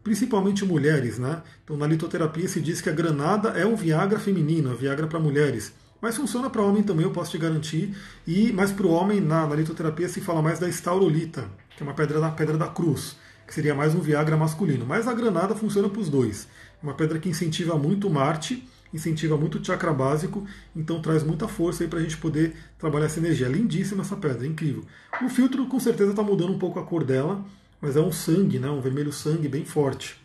Principalmente 0.03 0.65
mulheres, 0.65 1.17
né? 1.17 1.41
Então 1.63 1.77
na 1.77 1.87
litoterapia 1.87 2.47
se 2.47 2.59
diz 2.59 2.81
que 2.81 2.89
a 2.89 2.93
granada 2.93 3.49
é 3.49 3.65
um 3.65 3.75
Viagra 3.75 4.19
feminino, 4.19 4.71
a 4.71 4.75
Viagra 4.75 5.07
para 5.07 5.19
mulheres. 5.19 5.73
Mas 6.01 6.17
funciona 6.17 6.49
para 6.49 6.61
homem 6.61 6.83
também, 6.83 7.05
eu 7.05 7.11
posso 7.11 7.31
te 7.31 7.37
garantir. 7.37 7.95
E 8.27 8.51
mas 8.51 8.71
para 8.71 8.85
o 8.85 8.91
homem, 8.91 9.21
na, 9.21 9.47
na, 9.47 9.55
litoterapia, 9.55 10.09
se 10.09 10.19
fala 10.19 10.41
mais 10.41 10.59
da 10.59 10.67
estaurolita, 10.67 11.45
que 11.77 11.81
é 11.81 11.85
uma 11.85 11.93
pedra 11.93 12.19
da 12.19 12.29
pedra 12.29 12.57
da 12.57 12.67
cruz, 12.67 13.15
que 13.47 13.53
seria 13.53 13.73
mais 13.73 13.95
um 13.95 14.01
Viagra 14.01 14.35
masculino. 14.35 14.85
Mas 14.85 15.07
a 15.07 15.13
granada 15.13 15.55
funciona 15.55 15.87
para 15.87 16.01
os 16.01 16.09
dois 16.09 16.47
uma 16.83 16.93
pedra 16.93 17.17
que 17.17 17.29
incentiva 17.29 17.77
muito 17.77 18.09
Marte, 18.09 18.67
incentiva 18.93 19.37
muito 19.37 19.57
o 19.57 19.63
chakra 19.63 19.93
básico, 19.93 20.45
então 20.75 21.01
traz 21.01 21.23
muita 21.23 21.47
força 21.47 21.83
aí 21.83 21.89
para 21.89 21.99
a 21.99 22.01
gente 22.01 22.17
poder 22.17 22.53
trabalhar 22.77 23.05
essa 23.05 23.19
energia. 23.19 23.47
Lindíssima 23.47 24.01
essa 24.01 24.17
pedra, 24.17 24.45
é 24.45 24.49
incrível. 24.49 24.83
O 25.23 25.29
filtro 25.29 25.65
com 25.67 25.79
certeza 25.79 26.11
está 26.11 26.21
mudando 26.21 26.51
um 26.51 26.59
pouco 26.59 26.79
a 26.79 26.83
cor 26.83 27.05
dela, 27.05 27.43
mas 27.83 27.97
é 27.97 28.01
um 28.01 28.13
sangue, 28.13 28.59
né, 28.59 28.69
um 28.69 28.79
vermelho 28.79 29.11
sangue 29.11 29.49
bem 29.49 29.65
forte. 29.65 30.15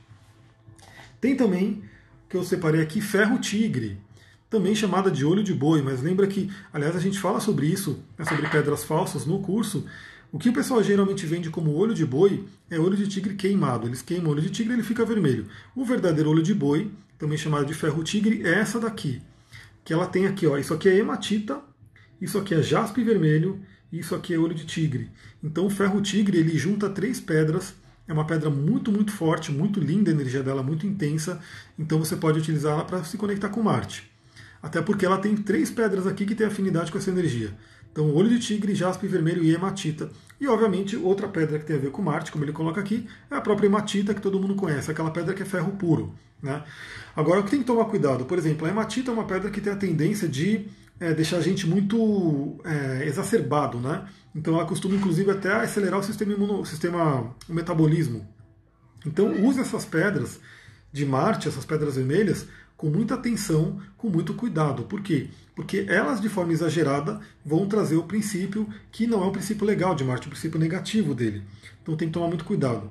Tem 1.20 1.34
também 1.34 1.82
que 2.28 2.36
eu 2.36 2.44
separei 2.44 2.80
aqui, 2.80 3.00
ferro-tigre, 3.00 3.98
também 4.48 4.76
chamada 4.76 5.10
de 5.10 5.24
olho 5.24 5.42
de 5.42 5.52
boi, 5.52 5.82
mas 5.82 6.00
lembra 6.00 6.28
que, 6.28 6.48
aliás, 6.72 6.94
a 6.94 7.00
gente 7.00 7.18
fala 7.18 7.40
sobre 7.40 7.66
isso, 7.66 7.98
né, 8.16 8.24
sobre 8.24 8.48
pedras 8.48 8.84
falsas 8.84 9.26
no 9.26 9.40
curso. 9.40 9.84
O 10.30 10.38
que 10.38 10.50
o 10.50 10.52
pessoal 10.52 10.80
geralmente 10.84 11.26
vende 11.26 11.50
como 11.50 11.74
olho 11.74 11.94
de 11.94 12.06
boi 12.06 12.46
é 12.70 12.78
olho 12.78 12.96
de 12.96 13.08
tigre 13.08 13.34
queimado. 13.34 13.88
Eles 13.88 14.02
queimam 14.02 14.28
o 14.28 14.30
olho 14.34 14.42
de 14.42 14.50
tigre 14.50 14.74
e 14.74 14.76
ele 14.76 14.84
fica 14.84 15.04
vermelho. 15.04 15.48
O 15.74 15.84
verdadeiro 15.84 16.30
olho 16.30 16.44
de 16.44 16.54
boi, 16.54 16.92
também 17.18 17.36
chamado 17.36 17.66
de 17.66 17.74
ferro-tigre, 17.74 18.46
é 18.46 18.60
essa 18.60 18.78
daqui. 18.78 19.20
Que 19.84 19.92
ela 19.92 20.06
tem 20.06 20.28
aqui, 20.28 20.46
ó, 20.46 20.56
isso 20.56 20.72
aqui 20.72 20.88
é 20.88 20.96
hematita, 20.96 21.60
isso 22.20 22.38
aqui 22.38 22.54
é 22.54 22.62
jaspe 22.62 23.02
vermelho, 23.02 23.60
isso 23.92 24.14
aqui 24.14 24.34
é 24.34 24.38
olho 24.38 24.54
de 24.54 24.66
tigre. 24.66 25.10
Então 25.42 25.66
o 25.66 25.70
ferro-tigre 25.70 26.38
ele 26.38 26.56
junta 26.58 26.88
três 26.88 27.20
pedras 27.20 27.74
é 28.08 28.12
uma 28.12 28.24
pedra 28.24 28.48
muito, 28.48 28.90
muito 28.90 29.12
forte, 29.12 29.52
muito 29.52 29.78
linda 29.78 30.10
a 30.10 30.14
energia 30.14 30.42
dela, 30.42 30.62
muito 30.62 30.86
intensa. 30.86 31.40
Então 31.78 31.98
você 31.98 32.16
pode 32.16 32.38
utilizá-la 32.38 32.82
para 32.82 33.04
se 33.04 33.18
conectar 33.18 33.50
com 33.50 33.62
Marte. 33.62 34.10
Até 34.62 34.80
porque 34.80 35.04
ela 35.04 35.18
tem 35.18 35.36
três 35.36 35.70
pedras 35.70 36.06
aqui 36.06 36.24
que 36.24 36.34
têm 36.34 36.46
afinidade 36.46 36.90
com 36.90 36.96
essa 36.96 37.10
energia. 37.10 37.52
Então, 37.92 38.14
olho 38.14 38.28
de 38.28 38.38
tigre, 38.38 38.74
jaspe 38.74 39.06
vermelho 39.06 39.42
e 39.42 39.52
hematita. 39.52 40.10
E, 40.40 40.46
obviamente, 40.46 40.96
outra 40.96 41.28
pedra 41.28 41.58
que 41.58 41.64
tem 41.64 41.76
a 41.76 41.78
ver 41.78 41.90
com 41.90 42.00
Marte, 42.00 42.30
como 42.30 42.44
ele 42.44 42.52
coloca 42.52 42.80
aqui, 42.80 43.06
é 43.30 43.34
a 43.34 43.40
própria 43.40 43.66
hematita 43.66 44.14
que 44.14 44.20
todo 44.20 44.38
mundo 44.38 44.54
conhece, 44.54 44.90
aquela 44.90 45.10
pedra 45.10 45.34
que 45.34 45.42
é 45.42 45.46
ferro 45.46 45.72
puro. 45.72 46.14
Né? 46.42 46.62
Agora, 47.16 47.40
o 47.40 47.44
que 47.44 47.50
tem 47.50 47.60
que 47.60 47.66
tomar 47.66 47.86
cuidado? 47.86 48.24
Por 48.24 48.38
exemplo, 48.38 48.66
a 48.66 48.70
hematita 48.70 49.10
é 49.10 49.14
uma 49.14 49.24
pedra 49.24 49.50
que 49.50 49.60
tem 49.60 49.72
a 49.72 49.76
tendência 49.76 50.28
de 50.28 50.66
é, 51.00 51.14
deixar 51.14 51.38
a 51.38 51.40
gente 51.40 51.66
muito 51.66 52.58
é, 52.64 53.06
exacerbado, 53.06 53.78
né? 53.78 54.06
Então 54.34 54.54
ela 54.54 54.66
costuma, 54.66 54.94
inclusive, 54.94 55.30
até 55.30 55.52
acelerar 55.52 55.98
o 55.98 56.02
sistema, 56.02 56.32
imuno, 56.32 56.64
sistema 56.64 57.34
o 57.48 57.52
metabolismo. 57.52 58.26
Então 59.06 59.44
use 59.44 59.60
essas 59.60 59.84
pedras 59.84 60.40
de 60.92 61.04
Marte, 61.06 61.48
essas 61.48 61.64
pedras 61.64 61.96
vermelhas, 61.96 62.46
com 62.76 62.88
muita 62.88 63.14
atenção, 63.14 63.80
com 63.96 64.08
muito 64.08 64.34
cuidado. 64.34 64.84
Por 64.84 65.02
quê? 65.02 65.28
Porque 65.54 65.84
elas, 65.88 66.20
de 66.20 66.28
forma 66.28 66.52
exagerada, 66.52 67.20
vão 67.44 67.66
trazer 67.66 67.96
o 67.96 68.04
princípio 68.04 68.68
que 68.92 69.06
não 69.06 69.22
é 69.24 69.26
o 69.26 69.32
princípio 69.32 69.66
legal 69.66 69.94
de 69.94 70.04
Marte, 70.04 70.28
o 70.28 70.30
princípio 70.30 70.60
negativo 70.60 71.14
dele. 71.14 71.42
Então 71.82 71.96
tem 71.96 72.08
que 72.08 72.14
tomar 72.14 72.28
muito 72.28 72.44
cuidado. 72.44 72.90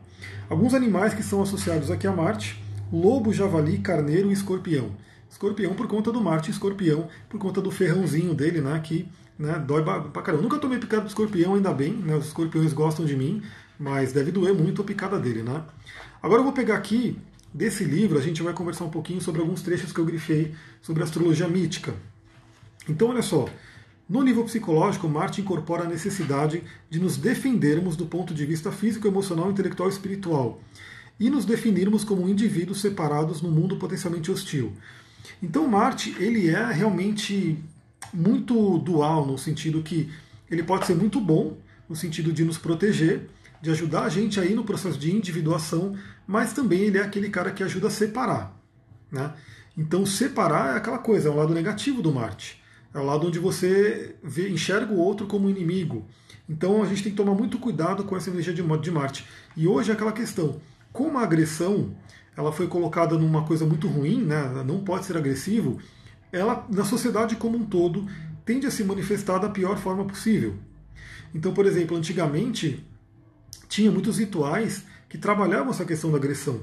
Alguns 0.49 0.73
animais 0.73 1.13
que 1.13 1.23
são 1.23 1.41
associados 1.41 1.89
aqui 1.89 2.05
a 2.05 2.11
Marte: 2.11 2.61
lobo, 2.91 3.31
javali, 3.31 3.77
carneiro 3.77 4.29
e 4.29 4.33
escorpião. 4.33 4.91
Escorpião 5.29 5.73
por 5.73 5.87
conta 5.87 6.11
do 6.11 6.21
Marte, 6.21 6.51
escorpião 6.51 7.07
por 7.29 7.39
conta 7.39 7.61
do 7.61 7.69
ferrãozinho 7.69 8.33
dele, 8.33 8.61
né? 8.61 8.79
Que 8.83 9.07
né, 9.37 9.59
dói 9.59 9.83
pra 9.83 10.21
caramba. 10.21 10.43
Nunca 10.43 10.57
tomei 10.57 10.79
picada 10.79 11.03
do 11.03 11.07
escorpião, 11.07 11.55
ainda 11.55 11.73
bem, 11.73 11.93
né? 11.93 12.15
Os 12.15 12.27
escorpiões 12.27 12.73
gostam 12.73 13.05
de 13.05 13.15
mim, 13.15 13.41
mas 13.79 14.13
deve 14.13 14.31
doer 14.31 14.53
muito 14.53 14.81
a 14.81 14.85
picada 14.85 15.19
dele, 15.19 15.43
né? 15.43 15.63
Agora 16.21 16.39
eu 16.39 16.43
vou 16.43 16.53
pegar 16.53 16.75
aqui 16.75 17.17
desse 17.53 17.83
livro, 17.83 18.17
a 18.17 18.21
gente 18.21 18.41
vai 18.41 18.53
conversar 18.53 18.85
um 18.85 18.89
pouquinho 18.89 19.21
sobre 19.21 19.41
alguns 19.41 19.61
trechos 19.61 19.91
que 19.91 19.99
eu 19.99 20.05
grifei 20.05 20.53
sobre 20.81 21.03
astrologia 21.03 21.47
mítica. 21.47 21.93
Então, 22.87 23.09
olha 23.09 23.21
só. 23.21 23.47
No 24.09 24.23
nível 24.23 24.45
psicológico, 24.45 25.09
Marte 25.09 25.41
incorpora 25.41 25.83
a 25.83 25.87
necessidade 25.87 26.63
de 26.89 26.97
nos 26.97 27.17
defendermos 27.17 27.97
do 27.97 28.05
ponto 28.05 28.33
de 28.33 28.45
vista 28.45 28.71
físico, 28.71 29.05
emocional, 29.05 29.51
intelectual 29.51 29.89
e 29.89 29.91
espiritual 29.91 30.61
e 31.19 31.29
nos 31.29 31.45
definirmos 31.45 32.03
como 32.03 32.29
indivíduos 32.29 32.79
separados 32.79 33.41
no 33.41 33.49
mundo 33.49 33.77
potencialmente 33.77 34.31
hostil. 34.31 34.73
Então 35.41 35.67
Marte 35.67 36.15
ele 36.19 36.49
é 36.49 36.71
realmente 36.71 37.57
muito 38.13 38.77
dual 38.79 39.25
no 39.25 39.37
sentido 39.37 39.83
que 39.83 40.09
ele 40.49 40.63
pode 40.63 40.85
ser 40.85 40.95
muito 40.95 41.19
bom 41.19 41.57
no 41.87 41.95
sentido 41.95 42.33
de 42.33 42.43
nos 42.43 42.57
proteger, 42.57 43.29
de 43.61 43.69
ajudar 43.69 44.03
a 44.03 44.09
gente 44.09 44.39
aí 44.39 44.53
no 44.53 44.63
processo 44.63 44.97
de 44.97 45.13
individuação, 45.13 45.95
mas 46.25 46.53
também 46.53 46.81
ele 46.81 46.97
é 46.97 47.01
aquele 47.01 47.29
cara 47.29 47.51
que 47.51 47.63
ajuda 47.63 47.87
a 47.87 47.91
separar. 47.91 48.55
Né? 49.11 49.33
Então 49.77 50.05
separar 50.05 50.73
é 50.73 50.77
aquela 50.77 50.97
coisa, 50.97 51.29
é 51.29 51.31
o 51.31 51.35
lado 51.35 51.53
negativo 51.53 52.01
do 52.01 52.11
Marte. 52.11 52.61
É 52.93 52.99
o 52.99 53.05
lado 53.05 53.27
onde 53.27 53.39
você 53.39 54.15
vê, 54.23 54.49
enxerga 54.49 54.91
o 54.91 54.97
outro 54.97 55.27
como 55.27 55.49
inimigo. 55.49 56.05
Então 56.49 56.81
a 56.81 56.87
gente 56.87 57.03
tem 57.03 57.11
que 57.11 57.17
tomar 57.17 57.33
muito 57.33 57.59
cuidado 57.59 58.03
com 58.03 58.15
essa 58.15 58.29
energia 58.29 58.53
de, 58.53 58.63
de 58.63 58.91
Marte. 58.91 59.25
E 59.55 59.67
hoje 59.67 59.91
é 59.91 59.93
aquela 59.93 60.11
questão, 60.11 60.59
como 60.91 61.17
a 61.17 61.23
agressão 61.23 61.95
ela 62.37 62.51
foi 62.51 62.67
colocada 62.67 63.17
numa 63.17 63.43
coisa 63.43 63.65
muito 63.65 63.87
ruim, 63.87 64.23
né? 64.23 64.63
não 64.63 64.83
pode 64.83 65.05
ser 65.05 65.17
agressivo, 65.17 65.79
ela, 66.31 66.67
na 66.71 66.85
sociedade 66.85 67.35
como 67.35 67.57
um 67.57 67.65
todo, 67.65 68.05
tende 68.45 68.67
a 68.67 68.71
se 68.71 68.83
manifestar 68.83 69.39
da 69.39 69.49
pior 69.49 69.77
forma 69.77 70.05
possível. 70.05 70.53
Então, 71.33 71.51
por 71.51 71.65
exemplo, 71.65 71.97
antigamente 71.97 72.85
tinha 73.67 73.91
muitos 73.91 74.19
rituais 74.19 74.83
que 75.09 75.17
trabalhavam 75.17 75.71
essa 75.71 75.83
questão 75.83 76.11
da 76.11 76.17
agressão. 76.17 76.61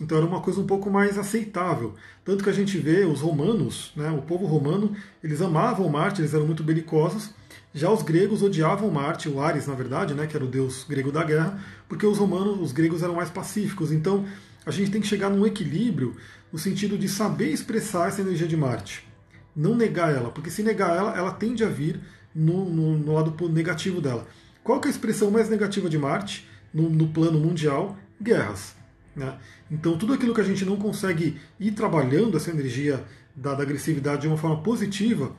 Então 0.00 0.16
era 0.16 0.26
uma 0.26 0.40
coisa 0.40 0.60
um 0.60 0.66
pouco 0.66 0.90
mais 0.90 1.18
aceitável. 1.18 1.94
Tanto 2.24 2.42
que 2.42 2.50
a 2.50 2.52
gente 2.52 2.78
vê 2.78 3.04
os 3.04 3.20
romanos, 3.20 3.92
né, 3.94 4.10
o 4.10 4.22
povo 4.22 4.46
romano, 4.46 4.96
eles 5.22 5.40
amavam 5.40 5.88
Marte, 5.88 6.22
eles 6.22 6.34
eram 6.34 6.46
muito 6.46 6.64
belicosos. 6.64 7.30
Já 7.74 7.90
os 7.90 8.02
gregos 8.02 8.42
odiavam 8.42 8.90
Marte, 8.90 9.28
o 9.28 9.40
Ares, 9.40 9.66
na 9.66 9.74
verdade, 9.74 10.14
né, 10.14 10.26
que 10.26 10.36
era 10.36 10.44
o 10.44 10.48
deus 10.48 10.84
grego 10.88 11.12
da 11.12 11.22
guerra, 11.22 11.60
porque 11.88 12.06
os 12.06 12.18
romanos, 12.18 12.60
os 12.60 12.72
gregos 12.72 13.02
eram 13.02 13.14
mais 13.14 13.30
pacíficos. 13.30 13.92
Então 13.92 14.24
a 14.64 14.70
gente 14.70 14.90
tem 14.90 15.00
que 15.00 15.06
chegar 15.06 15.30
num 15.30 15.46
equilíbrio 15.46 16.16
no 16.52 16.58
sentido 16.58 16.96
de 16.98 17.08
saber 17.08 17.50
expressar 17.50 18.08
essa 18.08 18.20
energia 18.20 18.46
de 18.46 18.56
Marte. 18.56 19.06
Não 19.54 19.74
negar 19.74 20.14
ela, 20.14 20.30
porque 20.30 20.50
se 20.50 20.62
negar 20.62 20.96
ela, 20.96 21.16
ela 21.16 21.32
tende 21.32 21.64
a 21.64 21.68
vir 21.68 22.00
no, 22.34 22.64
no, 22.64 22.98
no 22.98 23.12
lado 23.12 23.48
negativo 23.48 24.00
dela. 24.00 24.26
Qual 24.62 24.80
é 24.82 24.86
a 24.86 24.90
expressão 24.90 25.30
mais 25.30 25.48
negativa 25.48 25.88
de 25.88 25.98
Marte 25.98 26.48
no, 26.72 26.88
no 26.88 27.08
plano 27.08 27.38
mundial? 27.38 27.96
Guerras. 28.20 28.74
Né? 29.14 29.36
Então, 29.70 29.96
tudo 29.98 30.12
aquilo 30.12 30.34
que 30.34 30.40
a 30.40 30.44
gente 30.44 30.64
não 30.64 30.76
consegue 30.76 31.40
ir 31.58 31.72
trabalhando 31.72 32.36
essa 32.36 32.50
energia 32.50 33.04
da, 33.34 33.54
da 33.54 33.62
agressividade 33.62 34.22
de 34.22 34.28
uma 34.28 34.36
forma 34.36 34.62
positiva 34.62 35.32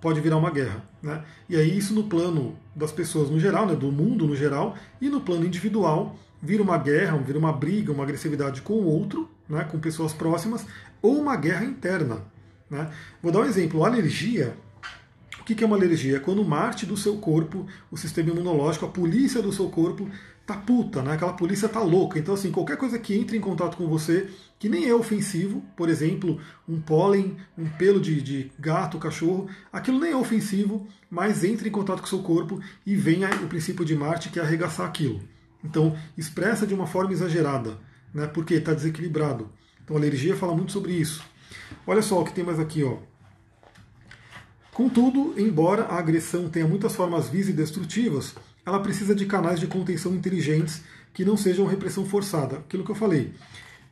pode 0.00 0.20
virar 0.20 0.36
uma 0.36 0.50
guerra. 0.50 0.84
Né? 1.02 1.24
E 1.48 1.56
aí, 1.56 1.76
isso 1.76 1.94
no 1.94 2.04
plano 2.04 2.56
das 2.74 2.92
pessoas 2.92 3.30
no 3.30 3.40
geral, 3.40 3.66
né, 3.66 3.74
do 3.74 3.90
mundo 3.90 4.26
no 4.26 4.36
geral, 4.36 4.76
e 5.00 5.08
no 5.08 5.20
plano 5.20 5.46
individual, 5.46 6.18
vira 6.40 6.62
uma 6.62 6.78
guerra, 6.78 7.16
vira 7.18 7.38
uma 7.38 7.52
briga, 7.52 7.92
uma 7.92 8.02
agressividade 8.02 8.62
com 8.62 8.74
o 8.74 8.84
outro, 8.86 9.28
né, 9.48 9.64
com 9.64 9.78
pessoas 9.78 10.12
próximas, 10.12 10.66
ou 11.00 11.18
uma 11.18 11.36
guerra 11.36 11.64
interna. 11.64 12.22
Né? 12.70 12.90
Vou 13.22 13.32
dar 13.32 13.40
um 13.40 13.44
exemplo: 13.44 13.84
alergia. 13.84 14.56
O 15.40 15.44
que 15.44 15.62
é 15.62 15.66
uma 15.66 15.76
alergia? 15.76 16.16
É 16.16 16.20
quando 16.20 16.44
Marte 16.44 16.84
do 16.84 16.96
seu 16.96 17.18
corpo, 17.18 17.66
o 17.90 17.96
sistema 17.96 18.30
imunológico, 18.30 18.84
a 18.84 18.88
polícia 18.88 19.40
do 19.40 19.52
seu 19.52 19.68
corpo 19.68 20.08
tá 20.44 20.54
puta, 20.54 21.02
né? 21.02 21.14
Aquela 21.14 21.32
polícia 21.32 21.68
tá 21.68 21.80
louca. 21.80 22.18
Então, 22.18 22.34
assim, 22.34 22.52
qualquer 22.52 22.76
coisa 22.76 22.98
que 22.98 23.14
entre 23.14 23.36
em 23.36 23.40
contato 23.40 23.76
com 23.76 23.86
você, 23.88 24.28
que 24.58 24.68
nem 24.68 24.88
é 24.88 24.94
ofensivo, 24.94 25.62
por 25.76 25.88
exemplo, 25.88 26.40
um 26.68 26.80
pólen, 26.80 27.36
um 27.58 27.68
pelo 27.68 28.00
de, 28.00 28.22
de 28.22 28.52
gato, 28.58 28.98
cachorro, 28.98 29.48
aquilo 29.72 29.98
nem 29.98 30.12
é 30.12 30.16
ofensivo, 30.16 30.86
mas 31.10 31.42
entra 31.42 31.66
em 31.66 31.70
contato 31.70 31.98
com 31.98 32.06
o 32.06 32.08
seu 32.08 32.22
corpo 32.22 32.60
e 32.84 32.94
vem 32.94 33.24
o 33.24 33.48
princípio 33.48 33.84
de 33.84 33.96
Marte 33.96 34.30
que 34.30 34.38
é 34.38 34.42
arregaçar 34.42 34.86
aquilo. 34.86 35.20
Então, 35.66 35.96
expressa 36.16 36.66
de 36.66 36.72
uma 36.72 36.86
forma 36.86 37.12
exagerada, 37.12 37.76
né? 38.14 38.26
porque 38.26 38.54
está 38.54 38.72
desequilibrado. 38.72 39.50
Então, 39.84 39.96
a 39.96 39.98
alergia 39.98 40.36
fala 40.36 40.54
muito 40.54 40.72
sobre 40.72 40.92
isso. 40.92 41.22
Olha 41.86 42.02
só 42.02 42.20
o 42.20 42.24
que 42.24 42.32
tem 42.32 42.44
mais 42.44 42.60
aqui. 42.60 42.84
Ó. 42.84 42.98
Contudo, 44.72 45.34
embora 45.36 45.84
a 45.84 45.98
agressão 45.98 46.48
tenha 46.48 46.66
muitas 46.66 46.94
formas 46.94 47.28
vis 47.28 47.48
e 47.48 47.52
destrutivas, 47.52 48.34
ela 48.64 48.80
precisa 48.80 49.14
de 49.14 49.26
canais 49.26 49.58
de 49.58 49.66
contenção 49.66 50.14
inteligentes 50.14 50.82
que 51.12 51.24
não 51.24 51.36
sejam 51.36 51.66
repressão 51.66 52.04
forçada. 52.04 52.58
Aquilo 52.58 52.84
que 52.84 52.90
eu 52.90 52.94
falei. 52.94 53.32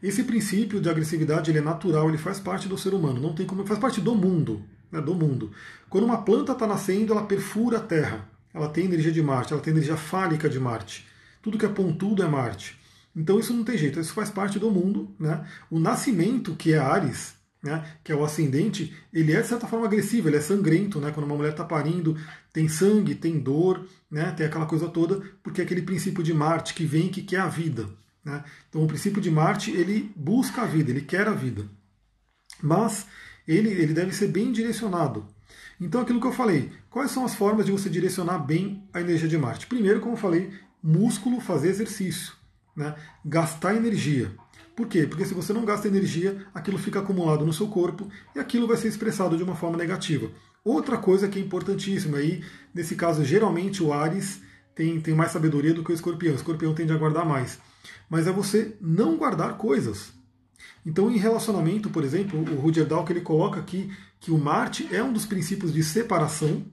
Esse 0.02 0.22
princípio 0.22 0.80
de 0.80 0.88
agressividade 0.88 1.50
ele 1.50 1.58
é 1.58 1.62
natural, 1.62 2.08
ele 2.08 2.18
faz 2.18 2.38
parte 2.38 2.68
do 2.68 2.76
ser 2.76 2.92
humano, 2.92 3.20
não 3.20 3.32
tem 3.34 3.46
como 3.46 3.66
faz 3.66 3.80
parte 3.80 4.00
do 4.00 4.14
mundo, 4.14 4.62
né, 4.92 5.00
do 5.00 5.14
mundo. 5.14 5.50
Quando 5.88 6.04
uma 6.04 6.22
planta 6.22 6.52
está 6.52 6.66
nascendo, 6.66 7.12
ela 7.12 7.24
perfura 7.24 7.78
a 7.78 7.80
Terra. 7.80 8.28
Ela 8.52 8.68
tem 8.68 8.84
energia 8.84 9.10
de 9.10 9.22
Marte, 9.22 9.52
ela 9.52 9.62
tem 9.62 9.72
energia 9.72 9.96
fálica 9.96 10.48
de 10.48 10.60
Marte. 10.60 11.06
Tudo 11.44 11.58
que 11.58 11.66
é 11.66 11.68
pontudo 11.68 12.22
é 12.22 12.26
Marte. 12.26 12.80
Então 13.14 13.38
isso 13.38 13.52
não 13.52 13.62
tem 13.62 13.76
jeito, 13.76 14.00
isso 14.00 14.14
faz 14.14 14.30
parte 14.30 14.58
do 14.58 14.70
mundo. 14.70 15.14
Né? 15.20 15.46
O 15.70 15.78
nascimento, 15.78 16.56
que 16.56 16.72
é 16.72 16.78
Ares, 16.78 17.34
né, 17.62 17.84
que 18.02 18.10
é 18.10 18.14
o 18.14 18.24
ascendente, 18.24 18.94
ele 19.12 19.32
é 19.32 19.42
de 19.42 19.48
certa 19.48 19.66
forma 19.66 19.84
agressivo, 19.84 20.28
ele 20.28 20.36
é 20.36 20.40
sangrento, 20.40 21.00
né? 21.00 21.10
Quando 21.12 21.26
uma 21.26 21.36
mulher 21.36 21.52
está 21.52 21.64
parindo, 21.64 22.16
tem 22.52 22.68
sangue, 22.68 23.14
tem 23.14 23.38
dor, 23.38 23.86
né? 24.10 24.32
Tem 24.32 24.46
aquela 24.46 24.66
coisa 24.66 24.88
toda, 24.88 25.22
porque 25.42 25.60
é 25.60 25.64
aquele 25.64 25.80
princípio 25.80 26.22
de 26.22 26.34
Marte 26.34 26.74
que 26.74 26.84
vem 26.84 27.08
que 27.08 27.22
quer 27.22 27.40
a 27.40 27.48
vida. 27.48 27.88
Né? 28.24 28.42
Então 28.68 28.82
o 28.82 28.86
princípio 28.86 29.20
de 29.20 29.30
Marte 29.30 29.70
ele 29.70 30.12
busca 30.16 30.62
a 30.62 30.66
vida, 30.66 30.90
ele 30.90 31.02
quer 31.02 31.28
a 31.28 31.32
vida, 31.32 31.66
mas 32.62 33.06
ele, 33.46 33.68
ele 33.68 33.92
deve 33.92 34.14
ser 34.14 34.28
bem 34.28 34.50
direcionado. 34.50 35.26
Então 35.80 36.00
aquilo 36.00 36.20
que 36.20 36.26
eu 36.26 36.32
falei, 36.32 36.70
quais 36.88 37.10
são 37.10 37.24
as 37.24 37.34
formas 37.34 37.66
de 37.66 37.72
você 37.72 37.90
direcionar 37.90 38.38
bem 38.38 38.88
a 38.92 39.00
energia 39.00 39.28
de 39.28 39.36
Marte? 39.36 39.66
Primeiro, 39.66 40.00
como 40.00 40.14
eu 40.14 40.18
falei, 40.18 40.50
músculo 40.84 41.40
fazer 41.40 41.70
exercício, 41.70 42.34
né? 42.76 42.94
gastar 43.24 43.74
energia. 43.74 44.30
Por 44.76 44.86
quê? 44.86 45.06
Porque 45.06 45.24
se 45.24 45.32
você 45.32 45.50
não 45.52 45.64
gasta 45.64 45.88
energia, 45.88 46.46
aquilo 46.52 46.76
fica 46.76 46.98
acumulado 46.98 47.46
no 47.46 47.54
seu 47.54 47.68
corpo 47.68 48.10
e 48.34 48.38
aquilo 48.38 48.66
vai 48.66 48.76
ser 48.76 48.88
expressado 48.88 49.34
de 49.36 49.42
uma 49.42 49.56
forma 49.56 49.78
negativa. 49.78 50.30
Outra 50.62 50.98
coisa 50.98 51.26
que 51.26 51.38
é 51.38 51.42
importantíssima 51.42 52.18
aí, 52.18 52.44
nesse 52.74 52.96
caso, 52.96 53.24
geralmente 53.24 53.82
o 53.82 53.92
Ares 53.92 54.42
tem, 54.74 55.00
tem 55.00 55.14
mais 55.14 55.30
sabedoria 55.30 55.72
do 55.72 55.82
que 55.82 55.92
o 55.92 55.94
escorpião. 55.94 56.32
O 56.32 56.36
escorpião 56.36 56.74
tende 56.74 56.92
a 56.92 56.98
guardar 56.98 57.24
mais. 57.24 57.58
Mas 58.10 58.26
é 58.26 58.32
você 58.32 58.76
não 58.80 59.16
guardar 59.16 59.56
coisas. 59.56 60.12
Então, 60.84 61.10
em 61.10 61.16
relacionamento, 61.16 61.88
por 61.88 62.04
exemplo, 62.04 62.40
o 62.40 62.60
Roger 62.60 62.84
Dalk 62.84 63.10
ele 63.10 63.20
coloca 63.20 63.60
aqui 63.60 63.90
que 64.20 64.30
o 64.30 64.38
Marte 64.38 64.88
é 64.90 65.02
um 65.02 65.12
dos 65.12 65.24
princípios 65.24 65.72
de 65.72 65.82
separação. 65.82 66.64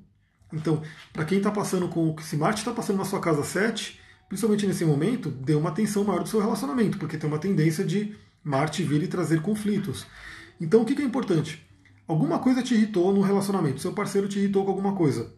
Então, 0.51 0.81
para 1.13 1.23
quem 1.23 1.37
está 1.37 1.51
passando 1.51 1.87
com. 1.87 2.17
Se 2.19 2.35
Marte 2.35 2.59
está 2.59 2.73
passando 2.73 2.97
na 2.97 3.05
sua 3.05 3.21
casa 3.21 3.43
7, 3.43 4.00
principalmente 4.31 4.65
nesse 4.65 4.85
momento, 4.85 5.29
dê 5.29 5.55
uma 5.55 5.67
atenção 5.67 6.05
maior 6.05 6.23
do 6.23 6.29
seu 6.29 6.39
relacionamento, 6.39 6.97
porque 6.97 7.17
tem 7.17 7.29
uma 7.29 7.37
tendência 7.37 7.83
de 7.83 8.15
Marte 8.41 8.81
vir 8.81 9.03
e 9.03 9.07
trazer 9.07 9.41
conflitos. 9.41 10.07
Então, 10.59 10.83
o 10.83 10.85
que 10.85 11.01
é 11.01 11.05
importante? 11.05 11.61
Alguma 12.07 12.39
coisa 12.39 12.63
te 12.63 12.73
irritou 12.73 13.13
no 13.13 13.19
relacionamento, 13.19 13.81
seu 13.81 13.91
parceiro 13.91 14.29
te 14.29 14.39
irritou 14.39 14.63
com 14.63 14.71
alguma 14.71 14.95
coisa. 14.95 15.33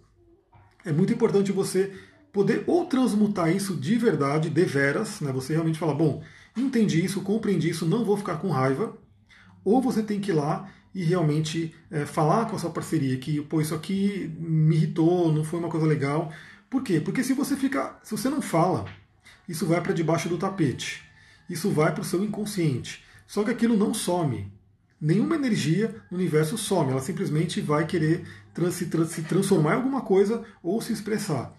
É 0.86 0.91
muito 0.91 1.12
importante 1.12 1.52
você 1.52 1.91
poder 2.32 2.66
ou 2.68 2.86
transmutar 2.86 3.50
isso 3.50 3.76
de 3.76 3.98
verdade, 3.98 4.52
de 4.52 4.64
veras, 4.64 5.22
né? 5.22 5.32
você 5.32 5.54
realmente 5.54 5.80
falar, 5.80 5.96
bom, 5.96 6.22
entendi 6.56 7.04
isso, 7.04 7.22
compreendi 7.22 7.70
isso, 7.70 7.88
não 7.88 8.06
vou 8.06 8.16
ficar 8.16 8.38
com 8.38 8.52
raiva, 8.52 8.96
ou 9.66 9.82
você 9.82 10.04
tem 10.04 10.20
que 10.20 10.30
ir 10.30 10.36
lá 10.36 10.70
e 10.94 11.04
realmente 11.04 11.74
é, 11.89 12.06
falar 12.06 12.46
com 12.46 12.56
a 12.56 12.60
sua 12.60 12.70
parceria 12.70 13.18
que, 13.18 13.41
pô, 13.41 13.60
isso 13.60 13.74
aqui 13.74 14.32
me 14.38 14.76
irritou, 14.76 15.34
não 15.34 15.44
foi 15.44 15.60
uma 15.60 15.70
coisa 15.70 15.88
legal. 15.88 16.32
Por 16.74 16.82
quê? 16.82 16.99
Porque 16.99 17.24
se 17.24 17.36
você 17.36 17.55
fica, 17.55 17.99
se 18.01 18.17
você 18.17 18.32
não 18.32 18.41
fala, 18.41 18.86
isso 19.47 19.63
vai 19.63 19.80
para 19.80 19.93
debaixo 19.93 20.28
do 20.28 20.39
tapete. 20.39 21.03
Isso 21.47 21.69
vai 21.69 21.93
para 21.93 22.01
o 22.01 22.03
seu 22.03 22.24
inconsciente. 22.24 23.05
Só 23.28 23.43
que 23.43 23.51
aquilo 23.51 23.78
não 23.78 23.93
some 23.93 24.51
nenhuma 24.99 25.36
energia 25.36 25.95
no 26.09 26.17
universo 26.17 26.57
some, 26.57 26.89
ela 26.89 26.99
simplesmente 26.99 27.61
vai 27.61 27.86
querer 27.86 28.26
trans, 28.55 28.74
se, 28.74 28.88
trans, 28.88 29.09
se 29.09 29.21
transformar 29.21 29.74
em 29.74 29.76
alguma 29.76 30.01
coisa 30.01 30.43
ou 30.63 30.82
se 30.82 30.91
expressar. 30.91 31.55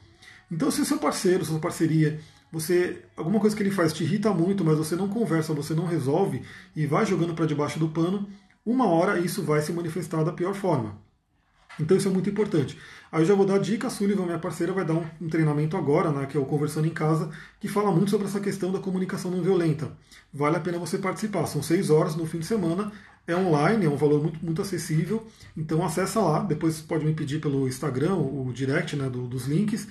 Então, 0.51 0.69
se 0.69 0.81
o 0.81 0.85
seu 0.85 0.99
parceiro, 0.99 1.45
sua 1.45 1.61
parceria, 1.61 2.19
você 2.51 3.05
alguma 3.17 3.39
coisa 3.39 3.55
que 3.55 3.63
ele 3.63 3.71
faz 3.71 3.93
te 3.93 4.03
irrita 4.03 4.35
muito, 4.35 4.65
mas 4.65 4.77
você 4.77 4.97
não 4.97 5.09
conversa, 5.09 5.55
você 5.55 5.75
não 5.75 5.87
resolve 5.87 6.43
e 6.75 6.89
vai 6.89 7.07
jogando 7.07 7.35
para 7.35 7.47
debaixo 7.47 7.79
do 7.79 7.89
pano, 7.89 8.29
uma 8.67 8.89
hora 8.89 9.21
isso 9.21 9.45
vai 9.45 9.63
se 9.63 9.73
manifestar 9.73 10.25
da 10.25 10.33
pior 10.33 10.55
forma. 10.55 10.99
Então 11.79 11.97
isso 11.97 12.09
é 12.09 12.11
muito 12.11 12.31
importante. 12.31 12.79
Aí 13.11 13.23
eu 13.23 13.27
já 13.27 13.35
vou 13.35 13.47
dar 13.47 13.59
dica, 13.59 13.87
a 13.87 13.91
Sullivan, 13.91 14.27
minha 14.27 14.39
parceira, 14.39 14.73
vai 14.73 14.85
dar 14.85 14.95
um, 14.95 15.05
um, 15.21 15.29
treinamento 15.29 15.77
agora, 15.77 16.11
né, 16.11 16.27
que 16.27 16.37
é 16.37 16.41
o 16.41 16.45
Conversando 16.45 16.87
em 16.87 16.91
Casa, 16.91 17.31
que 17.61 17.69
fala 17.69 17.93
muito 17.93 18.11
sobre 18.11 18.27
essa 18.27 18.41
questão 18.41 18.73
da 18.73 18.79
comunicação 18.79 19.31
não 19.31 19.43
violenta. 19.43 19.93
Vale 20.33 20.57
a 20.57 20.61
pena 20.61 20.79
você 20.79 20.99
participar. 20.99 21.47
São 21.47 21.63
seis 21.63 21.91
horas 21.91 22.17
no 22.17 22.27
fim 22.27 22.39
de 22.39 22.47
semana, 22.47 22.93
é 23.27 23.35
online, 23.35 23.87
é 23.87 23.89
um 23.89 23.97
valor 23.97 24.23
muito, 24.23 24.45
muito 24.45 24.61
acessível, 24.61 25.27
então 25.57 25.85
acessa 25.85 26.21
lá, 26.21 26.41
depois 26.41 26.81
pode 26.81 27.07
me 27.07 27.15
pedir 27.15 27.41
pelo 27.41 27.67
Instagram, 27.67 28.15
o 28.17 28.53
direct 28.53 28.97
né, 28.97 29.09
do, 29.09 29.27
dos 29.27 29.47
links, 29.47 29.89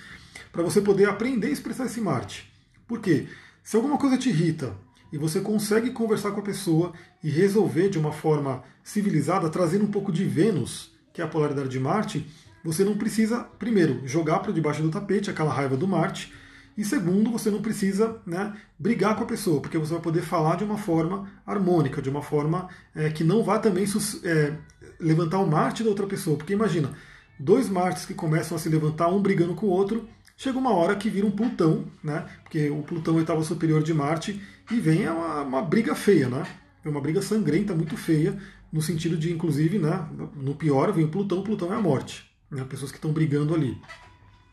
para 0.52 0.62
você 0.62 0.82
poder 0.82 1.10
aprender 1.10 1.48
a 1.48 1.52
expressar 1.52 1.86
esse 1.86 2.00
Marte. 2.00 2.52
Por 2.88 3.00
quê? 3.00 3.28
Se 3.64 3.76
alguma 3.76 3.98
coisa 3.98 4.18
te 4.18 4.30
irrita 4.30 4.76
e 5.12 5.18
você 5.18 5.40
consegue 5.40 5.92
conversar 5.92 6.32
com 6.32 6.42
a 6.42 6.44
pessoa 6.44 6.94
e 7.24 7.30
resolver 7.30 7.90
de 7.90 7.98
uma 7.98 8.12
forma 8.12 8.64
civilizada, 8.84 9.50
trazendo 9.50 9.86
um 9.86 9.92
pouco 9.92 10.12
de 10.12 10.26
Vênus, 10.26 10.93
que 11.14 11.22
é 11.22 11.24
a 11.24 11.28
polaridade 11.28 11.70
de 11.70 11.80
Marte, 11.80 12.28
você 12.64 12.84
não 12.84 12.98
precisa, 12.98 13.42
primeiro, 13.60 14.02
jogar 14.08 14.40
para 14.40 14.52
debaixo 14.52 14.82
do 14.82 14.90
tapete 14.90 15.30
aquela 15.30 15.54
raiva 15.54 15.78
do 15.78 15.88
Marte, 15.88 16.34
e 16.76 16.84
segundo, 16.84 17.30
você 17.30 17.52
não 17.52 17.62
precisa 17.62 18.20
né, 18.26 18.54
brigar 18.80 19.16
com 19.16 19.24
a 19.24 19.28
pessoa, 19.28 19.62
porque 19.62 19.78
você 19.78 19.94
vai 19.94 20.02
poder 20.02 20.22
falar 20.22 20.56
de 20.56 20.64
uma 20.64 20.78
forma 20.78 21.32
harmônica, 21.46 22.02
de 22.02 22.10
uma 22.10 22.22
forma 22.22 22.68
é, 22.96 23.10
que 23.10 23.24
não 23.24 23.44
vá 23.44 23.60
também 23.60 23.86
é, 24.24 24.54
levantar 25.00 25.40
o 25.40 25.48
Marte 25.48 25.84
da 25.84 25.90
outra 25.90 26.08
pessoa. 26.08 26.36
Porque 26.36 26.54
imagina, 26.54 26.92
dois 27.40 27.70
Martes 27.70 28.06
que 28.06 28.16
começam 28.16 28.58
a 28.58 28.60
se 28.60 28.70
levantar, 28.70 29.08
um 29.10 29.22
brigando 29.22 29.54
com 29.54 29.68
o 29.68 29.70
outro, 29.70 30.10
chega 30.36 30.58
uma 30.58 30.74
hora 30.74 30.96
que 30.96 31.12
vira 31.12 31.28
um 31.28 31.32
Plutão, 31.32 31.86
né? 32.04 32.26
Porque 32.42 32.72
o 32.72 32.82
Plutão 32.82 33.16
é 33.16 33.18
oitava 33.18 33.44
superior 33.44 33.84
de 33.84 33.94
Marte, 33.94 34.42
e 34.72 34.80
vem 34.80 35.08
uma, 35.08 35.42
uma 35.42 35.62
briga 35.62 35.94
feia, 35.94 36.28
né? 36.28 36.44
É 36.84 36.90
uma 36.90 37.00
briga 37.00 37.22
sangrenta, 37.22 37.76
muito 37.76 37.96
feia, 37.96 38.36
no 38.74 38.82
sentido 38.82 39.16
de, 39.16 39.32
inclusive, 39.32 39.78
né, 39.78 40.04
no 40.36 40.56
pior, 40.56 40.92
vem 40.92 41.06
o 41.06 41.08
Plutão, 41.08 41.44
Plutão 41.44 41.72
é 41.72 41.76
a 41.76 41.80
morte. 41.80 42.28
Né? 42.50 42.66
Pessoas 42.68 42.92
que 42.92 42.98
estão 42.98 43.14
brigando 43.14 43.54
ali. 43.54 43.80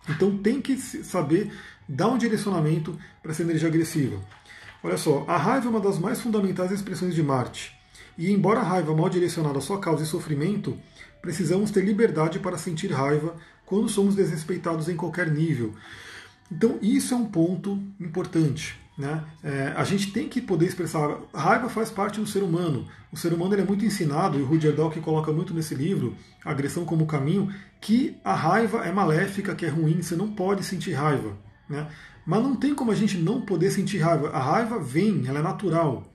Então 0.07 0.37
tem 0.37 0.61
que 0.61 0.77
saber 0.77 1.51
dar 1.89 2.09
um 2.09 2.19
direcionamento 2.19 2.99
para 3.23 3.33
essa 3.33 3.43
energia 3.43 3.69
agressiva. 3.69 4.21
Olha 4.83 4.99
só, 4.99 5.25
a 5.27 5.39
raiva 5.39 5.67
é 5.67 5.71
uma 5.71 5.81
das 5.81 5.99
mais 5.99 6.21
fundamentais 6.21 6.71
expressões 6.71 7.15
de 7.15 7.23
Marte. 7.23 7.75
E 8.19 8.31
embora 8.31 8.61
a 8.61 8.63
raiva 8.63 8.95
mal 8.95 9.09
direcionada 9.09 9.61
só 9.61 9.79
cause 9.79 10.05
sofrimento, 10.05 10.79
precisamos 11.23 11.71
ter 11.71 11.83
liberdade 11.83 12.39
para 12.39 12.59
sentir 12.59 12.93
raiva 12.93 13.35
quando 13.65 13.89
somos 13.89 14.15
desrespeitados 14.15 14.89
em 14.91 14.97
qualquer 14.97 15.31
nível. 15.31 15.75
Então 16.53 16.79
isso 16.83 17.15
é 17.15 17.17
um 17.17 17.27
ponto 17.27 17.83
importante. 17.99 18.79
Né? 19.01 19.25
É, 19.43 19.73
a 19.75 19.83
gente 19.83 20.13
tem 20.13 20.29
que 20.29 20.43
poder 20.43 20.67
expressar. 20.67 21.19
A 21.33 21.41
raiva 21.41 21.71
faz 21.71 21.91
parte 21.91 22.21
do 22.21 22.27
ser 22.27 22.43
humano. 22.43 22.87
O 23.11 23.17
ser 23.17 23.33
humano 23.33 23.55
é 23.55 23.65
muito 23.65 23.83
ensinado, 23.83 24.39
e 24.39 24.43
o 24.43 24.45
Rudyard 24.45 24.77
Dawkins 24.77 25.03
coloca 25.03 25.33
muito 25.33 25.55
nesse 25.55 25.75
livro, 25.75 26.15
Agressão 26.45 26.85
como 26.85 27.07
Caminho, 27.07 27.51
que 27.81 28.19
a 28.23 28.35
raiva 28.35 28.85
é 28.85 28.93
maléfica, 28.93 29.55
que 29.55 29.65
é 29.65 29.71
ruim, 29.71 30.03
você 30.03 30.15
não 30.15 30.31
pode 30.31 30.63
sentir 30.63 30.93
raiva. 30.93 31.35
Né? 31.67 31.89
Mas 32.27 32.43
não 32.43 32.55
tem 32.55 32.75
como 32.75 32.93
a 32.93 32.95
gente 32.95 33.17
não 33.17 33.41
poder 33.41 33.71
sentir 33.71 33.99
raiva. 34.01 34.29
A 34.29 34.39
raiva 34.39 34.79
vem, 34.79 35.27
ela 35.27 35.39
é 35.39 35.43
natural, 35.43 36.13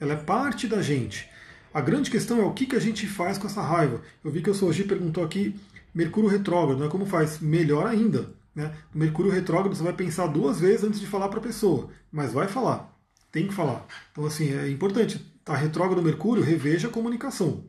ela 0.00 0.14
é 0.14 0.16
parte 0.16 0.66
da 0.66 0.82
gente. 0.82 1.30
A 1.72 1.80
grande 1.80 2.10
questão 2.10 2.40
é 2.40 2.44
o 2.44 2.52
que, 2.52 2.66
que 2.66 2.74
a 2.74 2.80
gente 2.80 3.06
faz 3.06 3.38
com 3.38 3.46
essa 3.46 3.62
raiva. 3.62 4.02
Eu 4.24 4.32
vi 4.32 4.42
que 4.42 4.50
o 4.50 4.54
Soji 4.54 4.82
perguntou 4.82 5.22
aqui, 5.22 5.54
Mercúrio 5.94 6.28
retrógrado, 6.28 6.80
né? 6.80 6.88
como 6.88 7.06
faz? 7.06 7.38
Melhor 7.38 7.86
ainda. 7.86 8.34
Né? 8.54 8.72
Mercúrio 8.94 9.32
retrógrado 9.32 9.74
você 9.74 9.82
vai 9.82 9.92
pensar 9.92 10.26
duas 10.28 10.60
vezes 10.60 10.84
antes 10.84 11.00
de 11.00 11.06
falar 11.06 11.28
para 11.28 11.40
a 11.40 11.42
pessoa, 11.42 11.90
mas 12.10 12.32
vai 12.32 12.46
falar, 12.46 12.96
tem 13.32 13.48
que 13.48 13.54
falar. 13.54 13.86
Então 14.12 14.24
assim, 14.24 14.52
é 14.52 14.70
importante, 14.70 15.18
tá 15.44 15.54
retrógrado 15.56 16.02
Mercúrio, 16.02 16.42
reveja 16.42 16.88
a 16.88 16.90
comunicação. 16.90 17.64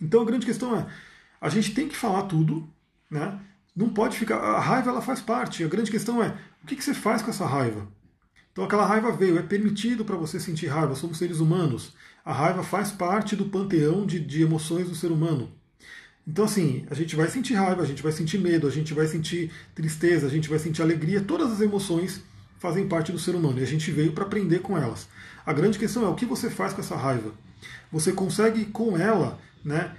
Então 0.00 0.22
a 0.22 0.24
grande 0.24 0.44
questão 0.44 0.76
é, 0.76 0.86
a 1.40 1.48
gente 1.48 1.72
tem 1.72 1.88
que 1.88 1.96
falar 1.96 2.22
tudo, 2.24 2.68
né? 3.10 3.38
Não 3.74 3.88
pode 3.88 4.18
ficar. 4.18 4.36
A 4.36 4.60
raiva 4.60 4.90
ela 4.90 5.00
faz 5.00 5.20
parte. 5.20 5.64
A 5.64 5.68
grande 5.68 5.90
questão 5.90 6.22
é 6.22 6.36
o 6.62 6.66
que, 6.66 6.76
que 6.76 6.84
você 6.84 6.92
faz 6.92 7.22
com 7.22 7.30
essa 7.30 7.46
raiva? 7.46 7.88
Então 8.52 8.64
aquela 8.64 8.84
raiva 8.84 9.10
veio, 9.12 9.38
é 9.38 9.42
permitido 9.42 10.04
para 10.04 10.16
você 10.16 10.38
sentir 10.38 10.66
raiva, 10.66 10.94
somos 10.94 11.16
seres 11.16 11.40
humanos. 11.40 11.94
A 12.24 12.32
raiva 12.32 12.62
faz 12.62 12.92
parte 12.92 13.34
do 13.34 13.46
panteão 13.46 14.04
de, 14.04 14.20
de 14.20 14.42
emoções 14.42 14.88
do 14.88 14.94
ser 14.94 15.10
humano. 15.10 15.50
Então, 16.26 16.44
assim, 16.44 16.84
a 16.90 16.94
gente 16.94 17.16
vai 17.16 17.28
sentir 17.28 17.54
raiva, 17.54 17.82
a 17.82 17.86
gente 17.86 18.02
vai 18.02 18.12
sentir 18.12 18.38
medo, 18.38 18.66
a 18.66 18.70
gente 18.70 18.94
vai 18.94 19.06
sentir 19.06 19.50
tristeza, 19.74 20.26
a 20.26 20.30
gente 20.30 20.48
vai 20.48 20.58
sentir 20.58 20.82
alegria, 20.82 21.20
todas 21.20 21.50
as 21.50 21.60
emoções 21.60 22.22
fazem 22.58 22.86
parte 22.86 23.10
do 23.10 23.18
ser 23.18 23.34
humano 23.34 23.58
e 23.58 23.62
a 23.62 23.66
gente 23.66 23.90
veio 23.90 24.12
para 24.12 24.24
aprender 24.24 24.60
com 24.60 24.78
elas. 24.78 25.08
A 25.44 25.52
grande 25.52 25.78
questão 25.78 26.04
é 26.04 26.08
o 26.08 26.14
que 26.14 26.24
você 26.24 26.48
faz 26.48 26.72
com 26.72 26.80
essa 26.80 26.94
raiva. 26.94 27.32
Você 27.90 28.12
consegue, 28.12 28.66
com 28.66 28.96
ela, 28.96 29.40
né, 29.64 29.96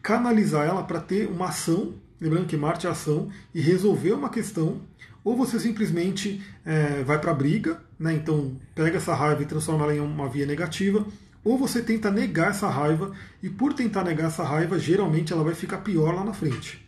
canalizar 0.00 0.66
ela 0.66 0.84
para 0.84 1.00
ter 1.00 1.26
uma 1.26 1.48
ação 1.48 1.94
lembrando 2.24 2.46
que 2.46 2.56
Marte 2.56 2.86
é 2.86 2.90
ação, 2.90 3.28
e 3.54 3.60
resolver 3.60 4.12
uma 4.12 4.30
questão, 4.30 4.80
ou 5.22 5.36
você 5.36 5.58
simplesmente 5.58 6.42
é, 6.64 7.02
vai 7.02 7.18
para 7.18 7.30
a 7.30 7.34
briga, 7.34 7.80
né? 7.98 8.14
então 8.14 8.56
pega 8.74 8.96
essa 8.96 9.14
raiva 9.14 9.42
e 9.42 9.46
transforma 9.46 9.84
ela 9.84 9.94
em 9.94 10.00
uma 10.00 10.28
via 10.28 10.46
negativa, 10.46 11.06
ou 11.44 11.58
você 11.58 11.82
tenta 11.82 12.10
negar 12.10 12.50
essa 12.50 12.68
raiva, 12.68 13.14
e 13.42 13.50
por 13.50 13.74
tentar 13.74 14.02
negar 14.02 14.28
essa 14.28 14.42
raiva, 14.42 14.78
geralmente 14.78 15.32
ela 15.32 15.44
vai 15.44 15.54
ficar 15.54 15.78
pior 15.78 16.14
lá 16.14 16.24
na 16.24 16.32
frente. 16.32 16.82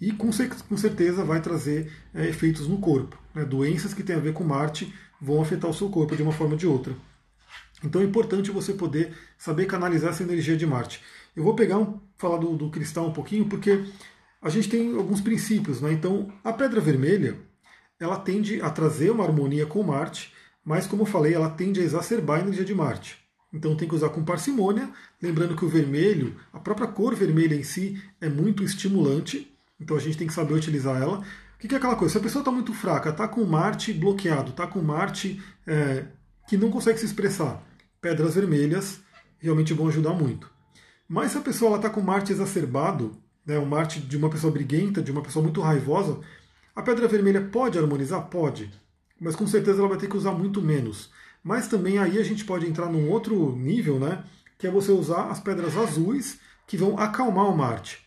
E 0.00 0.12
com, 0.12 0.30
certeza 0.30 1.24
vai 1.24 1.40
trazer 1.40 1.90
é, 2.14 2.28
efeitos 2.28 2.68
no 2.68 2.78
corpo. 2.78 3.18
Né? 3.34 3.44
Doenças 3.44 3.94
que 3.94 4.02
têm 4.02 4.14
a 4.14 4.20
ver 4.20 4.32
com 4.32 4.44
Marte 4.44 4.94
vão 5.20 5.42
afetar 5.42 5.68
o 5.68 5.74
seu 5.74 5.88
corpo 5.88 6.14
de 6.14 6.22
uma 6.22 6.32
forma 6.32 6.52
ou 6.52 6.58
de 6.58 6.66
outra. 6.66 6.94
Então 7.82 8.00
é 8.00 8.04
importante 8.04 8.50
você 8.50 8.72
poder 8.72 9.12
saber 9.36 9.66
canalizar 9.66 10.10
essa 10.10 10.22
energia 10.22 10.56
de 10.56 10.66
Marte. 10.66 11.02
Eu 11.34 11.42
vou 11.42 11.54
pegar 11.54 11.78
um, 11.78 12.00
falar 12.16 12.36
do, 12.36 12.56
do 12.56 12.70
cristal 12.70 13.06
um 13.06 13.12
pouquinho, 13.12 13.46
porque 13.46 13.84
a 14.40 14.48
gente 14.48 14.68
tem 14.68 14.94
alguns 14.94 15.20
princípios. 15.20 15.80
Né? 15.80 15.92
Então, 15.92 16.32
a 16.44 16.52
pedra 16.52 16.80
vermelha 16.80 17.36
ela 17.98 18.18
tende 18.18 18.60
a 18.60 18.70
trazer 18.70 19.10
uma 19.10 19.24
harmonia 19.24 19.66
com 19.66 19.82
Marte, 19.82 20.32
mas, 20.64 20.86
como 20.86 21.02
eu 21.02 21.06
falei, 21.06 21.34
ela 21.34 21.50
tende 21.50 21.80
a 21.80 21.82
exacerbar 21.82 22.38
a 22.38 22.42
energia 22.42 22.64
de 22.64 22.74
Marte. 22.74 23.27
Então 23.52 23.76
tem 23.76 23.88
que 23.88 23.94
usar 23.94 24.10
com 24.10 24.24
parcimônia, 24.24 24.90
lembrando 25.22 25.56
que 25.56 25.64
o 25.64 25.68
vermelho, 25.68 26.36
a 26.52 26.60
própria 26.60 26.86
cor 26.86 27.14
vermelha 27.14 27.54
em 27.54 27.62
si, 27.62 28.02
é 28.20 28.28
muito 28.28 28.62
estimulante, 28.62 29.50
então 29.80 29.96
a 29.96 30.00
gente 30.00 30.18
tem 30.18 30.26
que 30.26 30.34
saber 30.34 30.54
utilizar 30.54 31.00
ela. 31.00 31.24
O 31.54 31.58
que 31.58 31.74
é 31.74 31.78
aquela 31.78 31.96
coisa? 31.96 32.12
Se 32.12 32.18
a 32.18 32.22
pessoa 32.22 32.42
está 32.42 32.52
muito 32.52 32.72
fraca, 32.74 33.10
está 33.10 33.26
com 33.26 33.44
Marte 33.44 33.92
bloqueado, 33.92 34.50
está 34.50 34.66
com 34.66 34.80
Marte 34.80 35.42
é, 35.66 36.06
que 36.46 36.56
não 36.56 36.70
consegue 36.70 36.98
se 36.98 37.06
expressar, 37.06 37.62
pedras 38.00 38.34
vermelhas 38.34 39.00
realmente 39.38 39.72
vão 39.72 39.88
ajudar 39.88 40.12
muito. 40.12 40.50
Mas 41.08 41.32
se 41.32 41.38
a 41.38 41.40
pessoa 41.40 41.76
está 41.76 41.88
com 41.88 42.02
Marte 42.02 42.32
exacerbado, 42.32 43.16
né, 43.46 43.58
um 43.58 43.64
Marte 43.64 43.98
de 43.98 44.16
uma 44.16 44.28
pessoa 44.28 44.52
briguenta, 44.52 45.00
de 45.00 45.10
uma 45.10 45.22
pessoa 45.22 45.42
muito 45.42 45.60
raivosa, 45.60 46.20
a 46.76 46.82
pedra 46.82 47.08
vermelha 47.08 47.40
pode 47.40 47.78
harmonizar? 47.78 48.28
Pode. 48.28 48.70
Mas 49.20 49.34
com 49.34 49.46
certeza 49.46 49.80
ela 49.80 49.88
vai 49.88 49.98
ter 49.98 50.08
que 50.08 50.16
usar 50.16 50.32
muito 50.32 50.62
menos. 50.62 51.10
Mas 51.42 51.68
também 51.68 51.98
aí 51.98 52.18
a 52.18 52.22
gente 52.22 52.44
pode 52.44 52.66
entrar 52.66 52.86
num 52.86 53.10
outro 53.10 53.54
nível, 53.56 53.98
né? 53.98 54.24
Que 54.58 54.66
é 54.66 54.70
você 54.70 54.90
usar 54.90 55.30
as 55.30 55.40
pedras 55.40 55.76
azuis 55.76 56.38
que 56.66 56.76
vão 56.76 56.98
acalmar 56.98 57.46
o 57.46 57.56
Marte. 57.56 58.06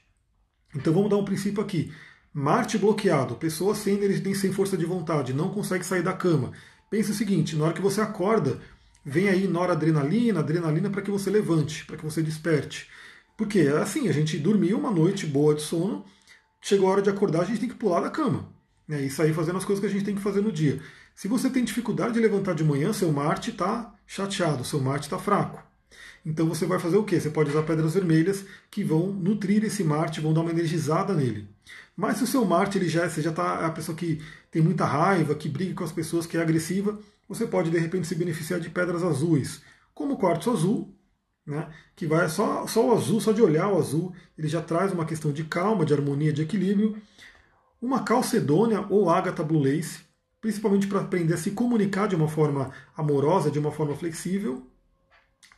Então 0.76 0.94
vamos 0.94 1.10
dar 1.10 1.18
um 1.18 1.26
princípio 1.26 1.62
aqui. 1.62 1.92
Marte 2.34 2.78
bloqueado, 2.78 3.36
pessoa 3.36 3.76
sem, 3.76 4.00
sem 4.34 4.54
força 4.54 4.78
de 4.78 4.86
vontade, 4.86 5.34
não 5.34 5.50
consegue 5.50 5.86
sair 5.86 6.02
da 6.02 6.14
cama. 6.14 6.54
Pensa 6.90 7.12
o 7.12 7.16
seguinte, 7.16 7.56
na 7.56 7.66
hora 7.66 7.74
que 7.74 7.82
você 7.82 8.00
acorda, 8.00 8.60
vem 9.04 9.28
aí 9.28 9.48
noradrenalina, 9.48 10.40
adrenalina 10.40 10.90
para 10.90 11.02
que 11.02 11.12
você 11.12 11.30
levante, 11.30 11.86
para 11.86 11.98
que 11.98 12.06
você 12.06 12.22
desperte. 12.22 12.88
Porque 13.36 13.60
é 13.60 13.78
assim, 13.78 14.08
a 14.08 14.14
gente 14.14 14.38
dormiu 14.38 14.78
uma 14.78 14.92
noite 14.92 15.26
boa 15.26 15.56
de 15.56 15.62
sono, 15.62 16.06
chegou 16.62 16.88
a 16.88 16.92
hora 16.92 17.02
de 17.02 17.10
acordar, 17.10 17.42
a 17.42 17.46
gente 17.46 17.60
tem 17.60 17.70
que 17.70 17.76
pular 17.76 18.00
da 18.02 18.10
cama. 18.10 18.50
Né, 18.88 19.02
e 19.04 19.10
sair 19.10 19.34
fazendo 19.34 19.58
as 19.58 19.66
coisas 19.66 19.80
que 19.80 19.88
a 19.88 19.94
gente 19.94 20.06
tem 20.06 20.16
que 20.16 20.22
fazer 20.22 20.42
no 20.42 20.52
dia. 20.52 20.82
Se 21.16 21.28
você 21.28 21.50
tem 21.50 21.64
dificuldade 21.64 22.14
de 22.14 22.20
levantar 22.20 22.56
de 22.56 22.64
manhã, 22.64 22.94
seu 22.94 23.12
Marte 23.12 23.52
está 23.52 23.94
chateado, 24.08 24.64
seu 24.64 24.80
Marte 24.80 25.04
está 25.04 25.20
fraco. 25.20 25.62
Então 26.26 26.48
você 26.48 26.66
vai 26.66 26.80
fazer 26.80 26.98
o 26.98 27.04
quê? 27.04 27.20
Você 27.20 27.30
pode 27.30 27.50
usar 27.50 27.64
pedras 27.64 27.94
vermelhas 27.94 28.46
que 28.70 28.84
vão 28.84 29.08
nutrir 29.08 29.64
esse 29.64 29.84
Marte, 29.84 30.22
vão 30.22 30.34
dar 30.34 30.42
uma 30.42 30.52
energizada 30.52 31.14
nele. 31.14 31.48
Mas 31.96 32.18
se 32.18 32.24
o 32.24 32.28
seu 32.28 32.46
Marte 32.46 32.78
ele 32.78 32.88
já, 32.88 33.10
você 33.10 33.22
já 33.22 33.32
está 33.32 33.66
a 33.66 33.72
pessoa 33.72 33.96
que 33.96 34.22
tem 34.50 34.62
muita 34.62 34.86
raiva, 34.86 35.36
que 35.36 35.50
briga 35.50 35.74
com 35.74 35.84
as 35.84 35.92
pessoas, 35.92 36.26
que 36.26 36.38
é 36.38 36.42
agressiva, 36.42 37.00
você 37.28 37.46
pode 37.48 37.70
de 37.70 37.78
repente 37.78 38.08
se 38.08 38.16
beneficiar 38.16 38.60
de 38.60 38.70
pedras 38.70 39.04
azuis, 39.04 39.62
como 39.94 40.14
o 40.14 40.18
quartzo 40.18 40.52
azul, 40.52 40.96
né, 41.46 41.70
que 41.96 42.06
vai 42.06 42.30
só, 42.30 42.68
só 42.68 42.88
o 42.88 42.94
azul, 42.94 43.20
só 43.20 43.32
de 43.32 43.42
olhar 43.42 43.68
o 43.70 43.78
azul, 43.78 44.14
ele 44.38 44.48
já 44.48 44.62
traz 44.62 44.92
uma 44.92 45.06
questão 45.06 45.32
de 45.32 45.44
calma, 45.44 45.86
de 45.86 45.94
harmonia, 45.94 46.32
de 46.32 46.42
equilíbrio. 46.42 47.02
Uma 47.82 48.04
calcedônia 48.04 48.86
ou 48.90 49.10
ágata 49.10 49.44
blue 49.44 49.62
lace, 49.62 50.02
principalmente 50.42 50.88
para 50.88 51.02
aprender 51.02 51.36
a 51.36 51.38
se 51.38 51.52
comunicar 51.52 52.08
de 52.08 52.16
uma 52.16 52.28
forma 52.28 52.72
amorosa, 52.98 53.52
de 53.52 53.60
uma 53.60 53.72
forma 53.72 53.96
flexível. 53.96 54.68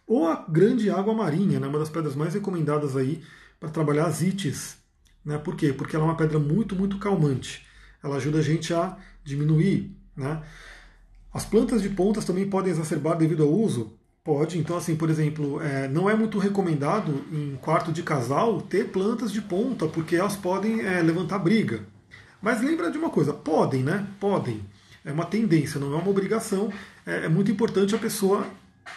Ou 0.05 0.27
a 0.27 0.45
grande 0.47 0.89
água 0.89 1.13
marinha, 1.13 1.59
né, 1.59 1.67
uma 1.67 1.79
das 1.79 1.89
pedras 1.89 2.15
mais 2.15 2.33
recomendadas 2.33 2.97
aí 2.97 3.23
para 3.59 3.69
trabalhar 3.69 4.05
as 4.05 4.21
ites. 4.21 4.77
Né? 5.23 5.37
Por 5.37 5.55
quê? 5.55 5.71
Porque 5.71 5.95
ela 5.95 6.05
é 6.05 6.07
uma 6.09 6.17
pedra 6.17 6.37
muito, 6.37 6.75
muito 6.75 6.99
calmante. 6.99 7.65
Ela 8.03 8.17
ajuda 8.17 8.39
a 8.39 8.41
gente 8.41 8.73
a 8.73 8.97
diminuir. 9.23 9.95
Né? 10.15 10.43
As 11.33 11.45
plantas 11.45 11.81
de 11.81 11.89
pontas 11.89 12.25
também 12.25 12.49
podem 12.49 12.71
exacerbar 12.71 13.17
devido 13.17 13.43
ao 13.43 13.49
uso? 13.49 13.97
Pode. 14.21 14.57
Então, 14.57 14.77
assim, 14.77 14.95
por 14.95 15.09
exemplo, 15.09 15.61
é, 15.61 15.87
não 15.87 16.09
é 16.09 16.15
muito 16.15 16.39
recomendado 16.39 17.25
em 17.31 17.57
quarto 17.61 17.91
de 17.91 18.03
casal 18.03 18.61
ter 18.61 18.89
plantas 18.89 19.31
de 19.31 19.41
ponta, 19.41 19.87
porque 19.87 20.15
elas 20.15 20.35
podem 20.35 20.81
é, 20.81 21.01
levantar 21.01 21.39
briga. 21.39 21.85
Mas 22.41 22.61
lembra 22.61 22.91
de 22.91 22.97
uma 22.97 23.09
coisa, 23.09 23.33
podem, 23.33 23.83
né? 23.83 24.07
Podem. 24.19 24.61
É 25.05 25.11
uma 25.11 25.25
tendência, 25.25 25.79
não 25.79 25.93
é 25.93 25.97
uma 25.97 26.09
obrigação. 26.09 26.71
É, 27.05 27.25
é 27.25 27.29
muito 27.29 27.51
importante 27.51 27.93
a 27.95 27.99
pessoa 27.99 28.47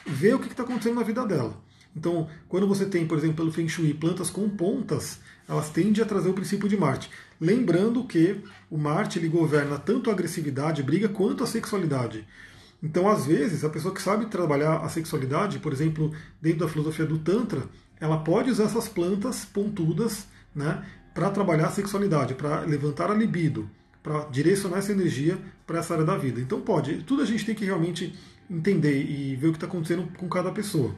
ver 0.06 0.34
o 0.34 0.38
que 0.38 0.48
está 0.48 0.62
acontecendo 0.62 0.96
na 0.96 1.02
vida 1.02 1.24
dela. 1.26 1.56
Então, 1.96 2.28
quando 2.48 2.66
você 2.66 2.84
tem, 2.84 3.06
por 3.06 3.16
exemplo, 3.16 3.36
pelo 3.36 3.52
Feng 3.52 3.68
Shui, 3.68 3.94
plantas 3.94 4.28
com 4.28 4.48
pontas, 4.48 5.18
elas 5.48 5.70
tendem 5.70 6.02
a 6.02 6.06
trazer 6.06 6.28
o 6.28 6.34
princípio 6.34 6.68
de 6.68 6.76
Marte. 6.76 7.10
Lembrando 7.40 8.04
que 8.04 8.40
o 8.70 8.76
Marte 8.76 9.18
ele 9.18 9.28
governa 9.28 9.78
tanto 9.78 10.10
a 10.10 10.12
agressividade, 10.12 10.82
briga, 10.82 11.08
quanto 11.08 11.42
a 11.42 11.46
sexualidade. 11.46 12.26
Então, 12.82 13.08
às 13.08 13.24
vezes, 13.24 13.64
a 13.64 13.70
pessoa 13.70 13.94
que 13.94 14.02
sabe 14.02 14.26
trabalhar 14.26 14.76
a 14.78 14.88
sexualidade, 14.88 15.58
por 15.58 15.72
exemplo, 15.72 16.12
dentro 16.40 16.60
da 16.60 16.68
filosofia 16.68 17.06
do 17.06 17.18
Tantra, 17.18 17.62
ela 17.98 18.18
pode 18.18 18.50
usar 18.50 18.64
essas 18.64 18.88
plantas 18.88 19.46
pontudas 19.46 20.26
né, 20.54 20.84
para 21.14 21.30
trabalhar 21.30 21.68
a 21.68 21.72
sexualidade, 21.72 22.34
para 22.34 22.60
levantar 22.60 23.10
a 23.10 23.14
libido, 23.14 23.70
para 24.06 24.24
direcionar 24.26 24.78
essa 24.78 24.92
energia 24.92 25.36
para 25.66 25.80
essa 25.80 25.92
área 25.92 26.06
da 26.06 26.16
vida. 26.16 26.40
Então, 26.40 26.60
pode. 26.60 27.02
Tudo 27.02 27.22
a 27.22 27.24
gente 27.24 27.44
tem 27.44 27.56
que 27.56 27.64
realmente 27.64 28.16
entender 28.48 29.02
e 29.02 29.34
ver 29.34 29.48
o 29.48 29.50
que 29.50 29.56
está 29.56 29.66
acontecendo 29.66 30.08
com 30.16 30.28
cada 30.28 30.52
pessoa. 30.52 30.94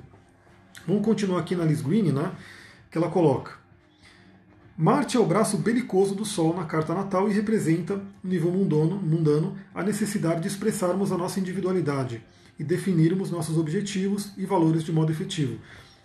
Vamos 0.86 1.02
continuar 1.02 1.40
aqui 1.40 1.56
na 1.56 1.64
Liz 1.64 1.80
Green, 1.80 2.12
né, 2.12 2.32
que 2.90 2.98
ela 2.98 3.08
coloca. 3.08 3.52
Marte 4.76 5.16
é 5.16 5.20
o 5.20 5.24
braço 5.24 5.56
belicoso 5.56 6.14
do 6.14 6.26
Sol 6.26 6.54
na 6.54 6.64
carta 6.64 6.94
natal 6.94 7.30
e 7.30 7.32
representa, 7.32 7.96
no 8.22 8.30
nível 8.30 8.50
mundano, 8.52 8.96
mundano, 8.96 9.56
a 9.74 9.82
necessidade 9.82 10.42
de 10.42 10.48
expressarmos 10.48 11.10
a 11.10 11.16
nossa 11.16 11.40
individualidade 11.40 12.22
e 12.58 12.62
definirmos 12.62 13.30
nossos 13.30 13.56
objetivos 13.56 14.32
e 14.36 14.44
valores 14.44 14.84
de 14.84 14.92
modo 14.92 15.10
efetivo. 15.10 15.58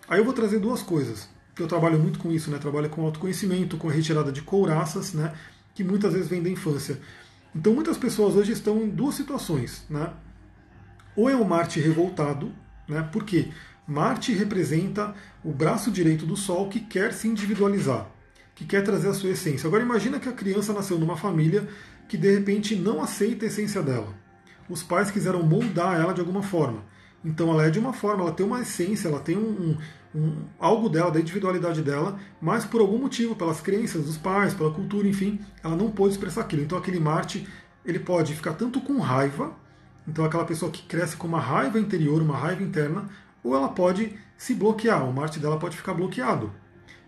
Aí 0.08 0.20
eu 0.20 0.24
vou 0.24 0.32
trazer 0.32 0.58
duas 0.58 0.82
coisas, 0.82 1.28
que 1.54 1.62
eu 1.62 1.68
trabalho 1.68 1.98
muito 1.98 2.18
com 2.18 2.32
isso, 2.32 2.50
né? 2.50 2.58
Trabalho 2.58 2.88
com 2.88 3.04
autoconhecimento, 3.04 3.76
com 3.76 3.90
a 3.90 3.92
retirada 3.92 4.32
de 4.32 4.40
couraças, 4.40 5.12
né? 5.12 5.34
Que 5.74 5.84
muitas 5.84 6.12
vezes 6.12 6.28
vem 6.28 6.42
da 6.42 6.48
infância. 6.48 6.98
Então 7.54 7.74
muitas 7.74 7.96
pessoas 7.96 8.34
hoje 8.34 8.52
estão 8.52 8.82
em 8.82 8.88
duas 8.88 9.14
situações, 9.14 9.84
né? 9.90 10.12
Ou 11.16 11.28
é 11.28 11.36
um 11.36 11.44
Marte 11.44 11.80
revoltado, 11.80 12.52
né? 12.88 13.08
Por 13.12 13.24
quê? 13.24 13.50
Marte 13.86 14.32
representa 14.32 15.14
o 15.44 15.52
braço 15.52 15.90
direito 15.90 16.24
do 16.24 16.36
Sol 16.36 16.68
que 16.68 16.80
quer 16.80 17.12
se 17.12 17.28
individualizar 17.28 18.08
que 18.54 18.64
quer 18.64 18.82
trazer 18.84 19.08
a 19.08 19.14
sua 19.14 19.30
essência. 19.30 19.66
Agora 19.66 19.82
imagina 19.82 20.20
que 20.20 20.28
a 20.28 20.32
criança 20.32 20.72
nasceu 20.72 20.98
numa 20.98 21.16
família 21.16 21.68
que 22.08 22.16
de 22.16 22.32
repente 22.32 22.76
não 22.76 23.02
aceita 23.02 23.44
a 23.44 23.48
essência 23.48 23.82
dela. 23.82 24.14
Os 24.68 24.82
pais 24.82 25.10
quiseram 25.10 25.42
moldar 25.42 26.00
ela 26.00 26.14
de 26.14 26.20
alguma 26.20 26.42
forma. 26.42 26.84
Então 27.24 27.50
ela 27.50 27.64
é 27.64 27.70
de 27.70 27.78
uma 27.78 27.92
forma, 27.92 28.22
ela 28.22 28.32
tem 28.32 28.44
uma 28.44 28.60
essência, 28.60 29.08
ela 29.08 29.18
tem 29.18 29.36
um, 29.36 29.76
um, 30.14 30.20
um, 30.20 30.36
algo 30.58 30.88
dela, 30.88 31.10
da 31.10 31.18
individualidade 31.18 31.82
dela, 31.82 32.18
mas 32.40 32.64
por 32.64 32.80
algum 32.80 32.98
motivo, 32.98 33.34
pelas 33.34 33.60
crenças 33.60 34.04
dos 34.04 34.18
pais, 34.18 34.52
pela 34.52 34.70
cultura, 34.70 35.08
enfim, 35.08 35.40
ela 35.62 35.74
não 35.74 35.90
pôde 35.90 36.14
expressar 36.14 36.42
aquilo. 36.42 36.62
Então 36.62 36.76
aquele 36.76 37.00
Marte, 37.00 37.46
ele 37.84 37.98
pode 37.98 38.34
ficar 38.34 38.52
tanto 38.52 38.80
com 38.80 38.98
raiva, 38.98 39.54
então 40.06 40.24
aquela 40.24 40.44
pessoa 40.44 40.70
que 40.70 40.82
cresce 40.82 41.16
com 41.16 41.26
uma 41.26 41.40
raiva 41.40 41.80
interior, 41.80 42.20
uma 42.20 42.36
raiva 42.36 42.62
interna, 42.62 43.08
ou 43.42 43.54
ela 43.54 43.68
pode 43.68 44.12
se 44.36 44.54
bloquear, 44.54 45.08
o 45.08 45.12
Marte 45.12 45.38
dela 45.38 45.58
pode 45.58 45.76
ficar 45.76 45.94
bloqueado 45.94 46.52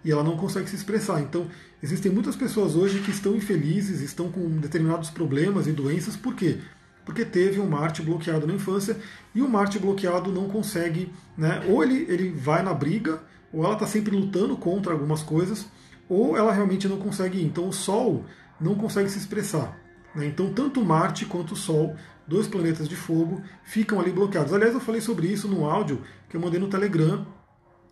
e 0.06 0.12
ela 0.12 0.22
não 0.22 0.36
consegue 0.36 0.70
se 0.70 0.76
expressar. 0.76 1.20
Então, 1.20 1.48
existem 1.82 2.12
muitas 2.12 2.36
pessoas 2.36 2.76
hoje 2.76 3.00
que 3.00 3.10
estão 3.10 3.34
infelizes, 3.34 4.00
estão 4.00 4.30
com 4.30 4.48
determinados 4.58 5.10
problemas 5.10 5.66
e 5.66 5.72
doenças, 5.72 6.16
por 6.16 6.34
quê? 6.36 6.60
Porque 7.06 7.24
teve 7.24 7.58
um 7.60 7.66
Marte 7.66 8.02
bloqueado 8.02 8.46
na 8.46 8.52
infância 8.52 8.98
e 9.34 9.40
o 9.40 9.48
Marte 9.48 9.78
bloqueado 9.78 10.30
não 10.30 10.48
consegue, 10.48 11.10
né? 11.38 11.64
Ou 11.68 11.82
ele, 11.82 12.04
ele 12.08 12.30
vai 12.30 12.62
na 12.62 12.74
briga, 12.74 13.22
ou 13.52 13.64
ela 13.64 13.74
está 13.74 13.86
sempre 13.86 14.14
lutando 14.14 14.56
contra 14.56 14.92
algumas 14.92 15.22
coisas, 15.22 15.66
ou 16.08 16.36
ela 16.36 16.52
realmente 16.52 16.86
não 16.88 16.98
consegue 16.98 17.38
ir. 17.38 17.44
Então, 17.44 17.68
o 17.68 17.72
Sol 17.72 18.24
não 18.60 18.74
consegue 18.74 19.08
se 19.08 19.18
expressar. 19.18 19.78
Né? 20.14 20.26
Então, 20.26 20.52
tanto 20.52 20.84
Marte 20.84 21.24
quanto 21.24 21.54
o 21.54 21.56
Sol, 21.56 21.96
dois 22.26 22.48
planetas 22.48 22.88
de 22.88 22.96
fogo, 22.96 23.40
ficam 23.64 24.00
ali 24.00 24.10
bloqueados. 24.10 24.52
Aliás, 24.52 24.74
eu 24.74 24.80
falei 24.80 25.00
sobre 25.00 25.28
isso 25.28 25.48
no 25.48 25.64
áudio 25.64 26.02
que 26.28 26.36
eu 26.36 26.40
mandei 26.40 26.58
no 26.58 26.68
Telegram 26.68 27.24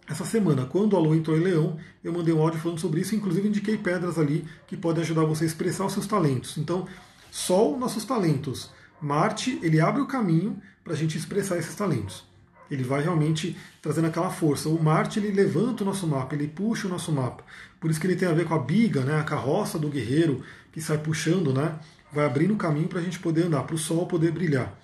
essa 0.06 0.24
semana, 0.24 0.66
quando 0.66 0.96
a 0.96 1.00
Lua 1.00 1.16
entrou 1.16 1.36
em 1.36 1.40
Leão, 1.40 1.78
eu 2.02 2.12
mandei 2.12 2.34
um 2.34 2.42
áudio 2.42 2.60
falando 2.60 2.78
sobre 2.78 3.00
isso, 3.00 3.14
inclusive 3.14 3.48
indiquei 3.48 3.78
pedras 3.78 4.18
ali 4.18 4.44
que 4.66 4.76
podem 4.76 5.02
ajudar 5.02 5.24
você 5.24 5.44
a 5.44 5.46
expressar 5.46 5.86
os 5.86 5.94
seus 5.94 6.06
talentos. 6.06 6.58
Então, 6.58 6.86
Sol, 7.30 7.78
nossos 7.78 8.04
talentos. 8.04 8.70
Marte, 9.00 9.58
ele 9.62 9.80
abre 9.80 10.00
o 10.00 10.06
caminho 10.06 10.60
para 10.82 10.92
a 10.92 10.96
gente 10.96 11.16
expressar 11.16 11.58
esses 11.58 11.74
talentos. 11.74 12.24
Ele 12.70 12.82
vai 12.82 13.02
realmente 13.02 13.56
trazendo 13.82 14.06
aquela 14.06 14.30
força. 14.30 14.68
O 14.68 14.82
Marte, 14.82 15.18
ele 15.18 15.30
levanta 15.30 15.82
o 15.82 15.86
nosso 15.86 16.06
mapa, 16.06 16.34
ele 16.34 16.48
puxa 16.48 16.86
o 16.86 16.90
nosso 16.90 17.12
mapa. 17.12 17.44
Por 17.78 17.90
isso 17.90 18.00
que 18.00 18.06
ele 18.06 18.16
tem 18.16 18.26
a 18.26 18.32
ver 18.32 18.46
com 18.46 18.54
a 18.54 18.58
biga, 18.58 19.02
né, 19.02 19.20
a 19.20 19.24
carroça 19.24 19.78
do 19.78 19.88
guerreiro 19.88 20.42
que 20.72 20.80
sai 20.80 20.98
puxando, 20.98 21.52
né, 21.52 21.78
vai 22.12 22.24
abrindo 22.24 22.54
o 22.54 22.56
caminho 22.56 22.88
para 22.88 22.98
a 22.98 23.02
gente 23.02 23.18
poder 23.18 23.44
andar, 23.44 23.62
para 23.64 23.74
o 23.74 23.78
Sol 23.78 24.06
poder 24.06 24.32
brilhar. 24.32 24.76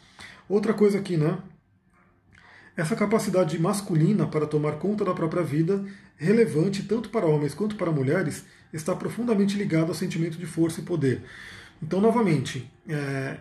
Outra 0.49 0.75
coisa 0.75 0.99
aqui, 0.99 1.17
né, 1.17 1.39
essa 2.77 2.95
capacidade 2.97 3.59
masculina 3.59 4.27
para 4.27 4.47
tomar 4.47 4.73
conta 4.73 5.05
da 5.05 5.13
própria 5.13 5.43
vida, 5.43 5.85
relevante 6.17 6.83
tanto 6.83 7.09
para 7.09 7.27
homens 7.27 7.55
quanto 7.55 7.77
para 7.77 7.91
mulheres, 7.91 8.45
está 8.73 8.95
profundamente 8.95 9.57
ligada 9.57 9.89
ao 9.89 9.95
sentimento 9.95 10.39
de 10.39 10.47
força 10.47 10.81
e 10.81 10.85
poder. 10.85 11.23
Então, 11.83 12.01
novamente, 12.01 12.71
é, 12.89 13.39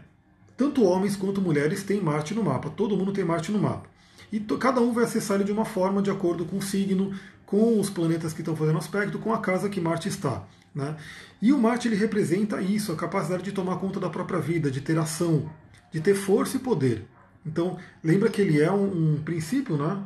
tanto 0.59 0.83
homens 0.83 1.15
quanto 1.15 1.39
mulheres 1.39 1.83
têm 1.83 2.01
Marte 2.01 2.33
no 2.33 2.43
mapa, 2.43 2.69
todo 2.69 2.97
mundo 2.97 3.13
tem 3.13 3.23
Marte 3.23 3.49
no 3.49 3.57
mapa. 3.57 3.89
E 4.29 4.41
cada 4.41 4.81
um 4.81 4.91
vai 4.91 5.05
acessar 5.05 5.35
ele 5.35 5.45
de 5.45 5.53
uma 5.53 5.63
forma 5.63 6.01
de 6.01 6.11
acordo 6.11 6.43
com 6.43 6.57
o 6.57 6.61
signo, 6.61 7.17
com 7.45 7.79
os 7.79 7.89
planetas 7.89 8.33
que 8.33 8.41
estão 8.41 8.57
fazendo 8.57 8.77
aspecto, 8.77 9.17
com 9.19 9.33
a 9.33 9.39
casa 9.39 9.69
que 9.69 9.79
Marte 9.79 10.09
está. 10.09 10.43
Né? 10.75 10.97
E 11.41 11.53
o 11.53 11.57
Marte 11.57 11.87
ele 11.87 11.95
representa 11.95 12.61
isso, 12.61 12.91
a 12.91 12.97
capacidade 12.97 13.41
de 13.41 13.53
tomar 13.53 13.77
conta 13.77 14.01
da 14.01 14.09
própria 14.09 14.37
vida, 14.37 14.69
de 14.69 14.81
ter 14.81 14.97
ação, 14.97 15.49
de 15.93 16.01
ter 16.01 16.13
força 16.13 16.57
e 16.57 16.59
poder. 16.59 17.05
Então, 17.45 17.77
lembra 18.03 18.29
que 18.29 18.41
ele 18.41 18.61
é 18.61 18.69
um, 18.69 19.13
um 19.13 19.23
princípio, 19.23 19.77
né? 19.77 20.03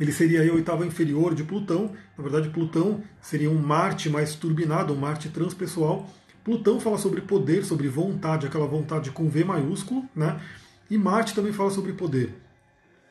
Ele 0.00 0.10
seria 0.10 0.42
a 0.42 0.52
oitava 0.52 0.84
inferior 0.84 1.36
de 1.36 1.44
Plutão. 1.44 1.92
Na 2.18 2.24
verdade, 2.24 2.48
Plutão 2.48 3.00
seria 3.20 3.48
um 3.48 3.62
Marte 3.62 4.10
mais 4.10 4.34
turbinado, 4.34 4.92
um 4.92 4.96
Marte 4.96 5.28
transpessoal. 5.28 6.10
Plutão 6.44 6.80
fala 6.80 6.98
sobre 6.98 7.20
poder, 7.20 7.64
sobre 7.64 7.88
vontade, 7.88 8.46
aquela 8.46 8.66
vontade 8.66 9.10
com 9.10 9.28
V 9.28 9.44
maiúsculo, 9.44 10.08
né? 10.14 10.40
E 10.90 10.98
Marte 10.98 11.34
também 11.34 11.52
fala 11.52 11.70
sobre 11.70 11.92
poder. 11.92 12.34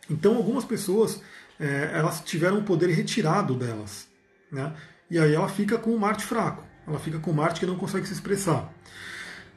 Então, 0.10 0.36
algumas 0.36 0.66
pessoas 0.66 1.22
é, 1.60 1.92
elas 1.94 2.22
tiveram 2.22 2.60
o 2.60 2.64
poder 2.64 2.90
retirado 2.90 3.56
delas, 3.56 4.08
né? 4.52 4.74
E 5.10 5.18
aí 5.18 5.34
ela 5.34 5.48
fica 5.48 5.78
com 5.78 5.92
o 5.92 6.00
Marte 6.00 6.26
fraco. 6.26 6.64
Ela 6.88 7.00
fica 7.00 7.20
com 7.20 7.32
o 7.32 7.34
Marte 7.34 7.60
que 7.60 7.66
não 7.66 7.78
consegue 7.78 8.08
se 8.08 8.14
expressar. 8.14 8.74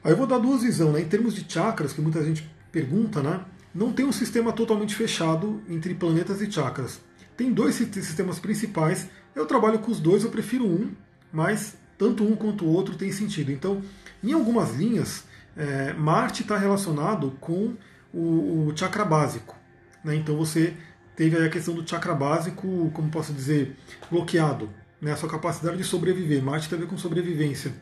Aí 0.03 0.11
eu 0.11 0.17
vou 0.17 0.27
dar 0.27 0.37
duas 0.37 0.61
visões, 0.61 0.93
né? 0.93 1.01
Em 1.01 1.07
termos 1.09 1.33
de 1.33 1.51
chakras, 1.51 1.91
que 1.91 2.01
muita 2.01 2.23
gente 2.23 2.49
pergunta, 2.71 3.21
né? 3.21 3.43
Não 3.73 3.91
tem 3.91 4.05
um 4.05 4.11
sistema 4.11 4.53
totalmente 4.53 4.95
fechado 4.95 5.61
entre 5.67 5.93
planetas 5.95 6.41
e 6.41 6.49
chakras. 6.49 7.01
Tem 7.35 7.51
dois 7.51 7.75
sistemas 7.75 8.39
principais. 8.39 9.09
Eu 9.35 9.45
trabalho 9.45 9.79
com 9.79 9.91
os 9.91 9.99
dois, 9.99 10.23
eu 10.23 10.29
prefiro 10.29 10.65
um, 10.65 10.91
mas 11.33 11.75
tanto 11.97 12.23
um 12.23 12.35
quanto 12.35 12.65
o 12.65 12.69
outro 12.69 12.95
tem 12.95 13.11
sentido. 13.11 13.51
Então, 13.51 13.81
em 14.23 14.33
algumas 14.33 14.75
linhas, 14.75 15.23
é, 15.55 15.93
Marte 15.93 16.41
está 16.41 16.57
relacionado 16.57 17.31
com 17.39 17.75
o, 18.13 18.67
o, 18.67 18.73
chakra 18.75 19.05
básico. 19.05 19.55
Né? 20.03 20.15
Então 20.15 20.35
você 20.35 20.73
teve 21.15 21.37
a 21.37 21.49
questão 21.49 21.73
do 21.73 21.87
chakra 21.87 22.13
básico, 22.13 22.91
como 22.93 23.09
posso 23.09 23.33
dizer, 23.33 23.75
bloqueado. 24.09 24.69
Né? 25.01 25.11
A 25.11 25.15
sua 25.15 25.29
capacidade 25.29 25.77
de 25.77 25.83
sobreviver. 25.83 26.41
Marte 26.43 26.69
tem 26.69 26.77
a 26.77 26.81
ver 26.81 26.87
com 26.87 26.97
sobrevivência. 26.97 27.73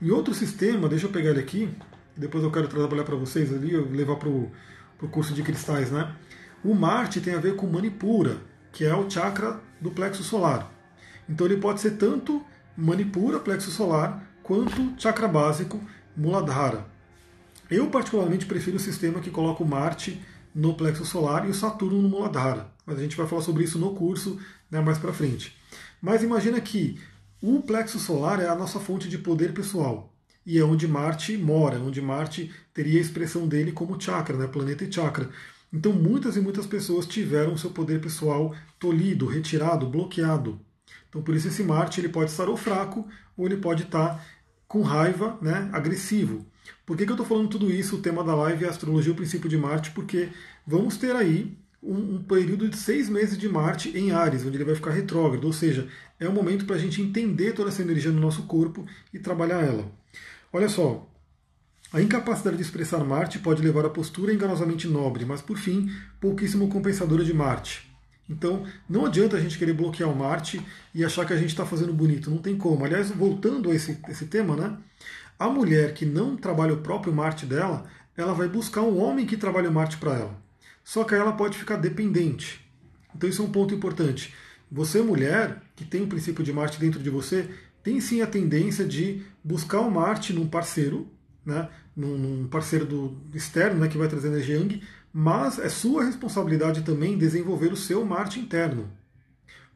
Em 0.00 0.10
outro 0.10 0.32
sistema, 0.32 0.88
deixa 0.88 1.06
eu 1.06 1.10
pegar 1.10 1.30
ele 1.30 1.40
aqui, 1.40 1.68
depois 2.16 2.44
eu 2.44 2.52
quero 2.52 2.68
trabalhar 2.68 3.04
para 3.04 3.16
vocês 3.16 3.52
ali, 3.52 3.76
levar 3.76 4.16
para 4.16 4.28
o 4.28 4.50
curso 5.10 5.34
de 5.34 5.42
cristais, 5.42 5.90
né? 5.90 6.14
O 6.64 6.74
Marte 6.74 7.20
tem 7.20 7.34
a 7.34 7.38
ver 7.38 7.56
com 7.56 7.66
Manipura, 7.66 8.38
que 8.72 8.84
é 8.84 8.94
o 8.94 9.08
chakra 9.08 9.60
do 9.80 9.90
plexo 9.90 10.22
solar. 10.22 10.72
Então 11.28 11.46
ele 11.46 11.56
pode 11.56 11.80
ser 11.80 11.92
tanto 11.92 12.44
Manipura, 12.80 13.40
plexo 13.40 13.72
solar, 13.72 14.24
quanto 14.40 14.94
chakra 14.96 15.26
básico, 15.26 15.80
Muladhara. 16.16 16.86
Eu 17.68 17.90
particularmente 17.90 18.46
prefiro 18.46 18.76
o 18.76 18.80
sistema 18.80 19.18
que 19.18 19.32
coloca 19.32 19.64
o 19.64 19.66
Marte 19.66 20.22
no 20.54 20.74
plexo 20.74 21.04
solar 21.04 21.44
e 21.44 21.50
o 21.50 21.54
Saturno 21.54 22.00
no 22.00 22.08
Muladhara. 22.08 22.70
Mas 22.86 22.96
a 22.96 23.02
gente 23.02 23.16
vai 23.16 23.26
falar 23.26 23.42
sobre 23.42 23.64
isso 23.64 23.80
no 23.80 23.96
curso 23.96 24.38
né, 24.70 24.80
mais 24.80 24.96
para 24.96 25.12
frente. 25.12 25.56
Mas 26.00 26.22
imagina 26.22 26.60
que 26.60 27.00
o 27.42 27.60
plexo 27.62 27.98
solar 27.98 28.40
é 28.40 28.46
a 28.46 28.54
nossa 28.54 28.78
fonte 28.78 29.08
de 29.08 29.18
poder 29.18 29.52
pessoal. 29.52 30.14
E 30.46 30.56
é 30.56 30.62
onde 30.62 30.86
Marte 30.86 31.36
mora, 31.36 31.80
onde 31.80 32.00
Marte 32.00 32.48
teria 32.72 32.98
a 32.98 33.02
expressão 33.02 33.48
dele 33.48 33.72
como 33.72 34.00
chakra, 34.00 34.36
né, 34.36 34.46
planeta 34.46 34.84
e 34.84 34.92
chakra. 34.92 35.28
Então 35.72 35.92
muitas 35.92 36.36
e 36.36 36.40
muitas 36.40 36.64
pessoas 36.64 37.06
tiveram 37.06 37.56
seu 37.56 37.70
poder 37.70 38.00
pessoal 38.00 38.54
tolhido, 38.78 39.26
retirado, 39.26 39.84
bloqueado. 39.84 40.60
Então 41.08 41.22
por 41.22 41.34
isso 41.34 41.48
esse 41.48 41.62
Marte 41.62 42.00
ele 42.00 42.08
pode 42.08 42.30
estar 42.30 42.48
ou 42.48 42.56
fraco 42.56 43.06
ou 43.36 43.46
ele 43.46 43.56
pode 43.56 43.84
estar 43.84 44.24
com 44.66 44.82
raiva, 44.82 45.38
né, 45.40 45.68
agressivo. 45.72 46.44
Por 46.84 46.96
que, 46.96 47.04
que 47.04 47.10
eu 47.10 47.14
estou 47.14 47.26
falando 47.26 47.48
tudo 47.48 47.70
isso? 47.70 47.96
O 47.96 48.02
tema 48.02 48.22
da 48.22 48.34
live 48.34 48.64
é 48.64 48.68
astrologia, 48.68 49.12
o 49.12 49.16
princípio 49.16 49.48
de 49.48 49.56
Marte, 49.56 49.90
porque 49.92 50.28
vamos 50.66 50.98
ter 50.98 51.16
aí 51.16 51.56
um, 51.82 52.16
um, 52.16 52.22
período 52.22 52.68
de 52.68 52.76
seis 52.76 53.08
meses 53.08 53.38
de 53.38 53.48
Marte 53.48 53.96
em 53.96 54.10
Ares, 54.10 54.44
onde 54.44 54.56
ele 54.56 54.64
vai 54.64 54.74
ficar 54.74 54.90
retrógrado, 54.90 55.44
ou 55.44 55.52
seja, 55.52 55.88
é 56.20 56.28
o 56.28 56.32
momento 56.32 56.66
para 56.66 56.76
a 56.76 56.78
gente 56.78 57.00
entender 57.00 57.52
toda 57.52 57.70
essa 57.70 57.82
energia 57.82 58.10
no 58.10 58.20
nosso 58.20 58.42
corpo 58.42 58.86
e 59.12 59.18
trabalhar 59.18 59.62
ela. 59.62 59.90
Olha 60.52 60.68
só, 60.68 61.08
a 61.92 62.02
incapacidade 62.02 62.56
de 62.56 62.62
expressar 62.62 63.02
Marte 63.04 63.38
pode 63.38 63.62
levar 63.62 63.86
à 63.86 63.90
postura 63.90 64.32
enganosamente 64.32 64.86
nobre, 64.86 65.24
mas 65.24 65.40
por 65.40 65.56
fim, 65.56 65.90
pouquíssimo 66.20 66.68
compensadora 66.68 67.24
de 67.24 67.32
Marte. 67.32 67.88
Então, 68.28 68.66
não 68.88 69.06
adianta 69.06 69.36
a 69.36 69.40
gente 69.40 69.58
querer 69.58 69.72
bloquear 69.72 70.10
o 70.10 70.16
Marte 70.16 70.60
e 70.94 71.04
achar 71.04 71.24
que 71.24 71.32
a 71.32 71.36
gente 71.36 71.48
está 71.48 71.64
fazendo 71.64 71.94
bonito, 71.94 72.30
não 72.30 72.38
tem 72.38 72.56
como. 72.56 72.84
Aliás, 72.84 73.10
voltando 73.10 73.70
a 73.70 73.74
esse, 73.74 73.98
esse 74.08 74.26
tema, 74.26 74.54
né? 74.54 74.76
A 75.38 75.48
mulher 75.48 75.94
que 75.94 76.04
não 76.04 76.36
trabalha 76.36 76.74
o 76.74 76.82
próprio 76.82 77.12
Marte 77.12 77.46
dela, 77.46 77.86
ela 78.16 78.34
vai 78.34 78.48
buscar 78.48 78.82
um 78.82 79.00
homem 79.00 79.24
que 79.24 79.36
trabalhe 79.36 79.68
o 79.68 79.72
Marte 79.72 79.96
para 79.96 80.14
ela. 80.14 80.42
Só 80.84 81.04
que 81.04 81.14
ela 81.14 81.32
pode 81.32 81.56
ficar 81.56 81.76
dependente. 81.76 82.60
Então 83.14 83.28
isso 83.28 83.40
é 83.40 83.44
um 83.44 83.50
ponto 83.50 83.74
importante. 83.74 84.34
Você, 84.70 85.00
mulher, 85.00 85.62
que 85.74 85.84
tem 85.84 86.02
o 86.02 86.06
princípio 86.06 86.44
de 86.44 86.52
Marte 86.52 86.78
dentro 86.78 87.00
de 87.00 87.08
você, 87.08 87.48
tem 87.82 88.00
sim 88.00 88.20
a 88.20 88.26
tendência 88.26 88.84
de 88.84 89.22
buscar 89.42 89.80
o 89.80 89.90
Marte 89.90 90.32
num 90.32 90.46
parceiro, 90.46 91.10
né, 91.44 91.68
num 91.96 92.46
parceiro 92.48 92.84
do 92.84 93.16
externo, 93.32 93.80
né, 93.80 93.88
que 93.88 93.96
vai 93.96 94.08
trazer 94.08 94.28
energia 94.28 94.56
Yang, 94.56 94.82
mas 95.12 95.58
é 95.58 95.68
sua 95.68 96.04
responsabilidade 96.04 96.82
também 96.82 97.18
desenvolver 97.18 97.72
o 97.72 97.76
seu 97.76 98.04
Marte 98.04 98.38
interno, 98.38 98.90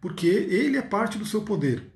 porque 0.00 0.26
ele 0.26 0.76
é 0.76 0.82
parte 0.82 1.18
do 1.18 1.26
seu 1.26 1.42
poder. 1.42 1.92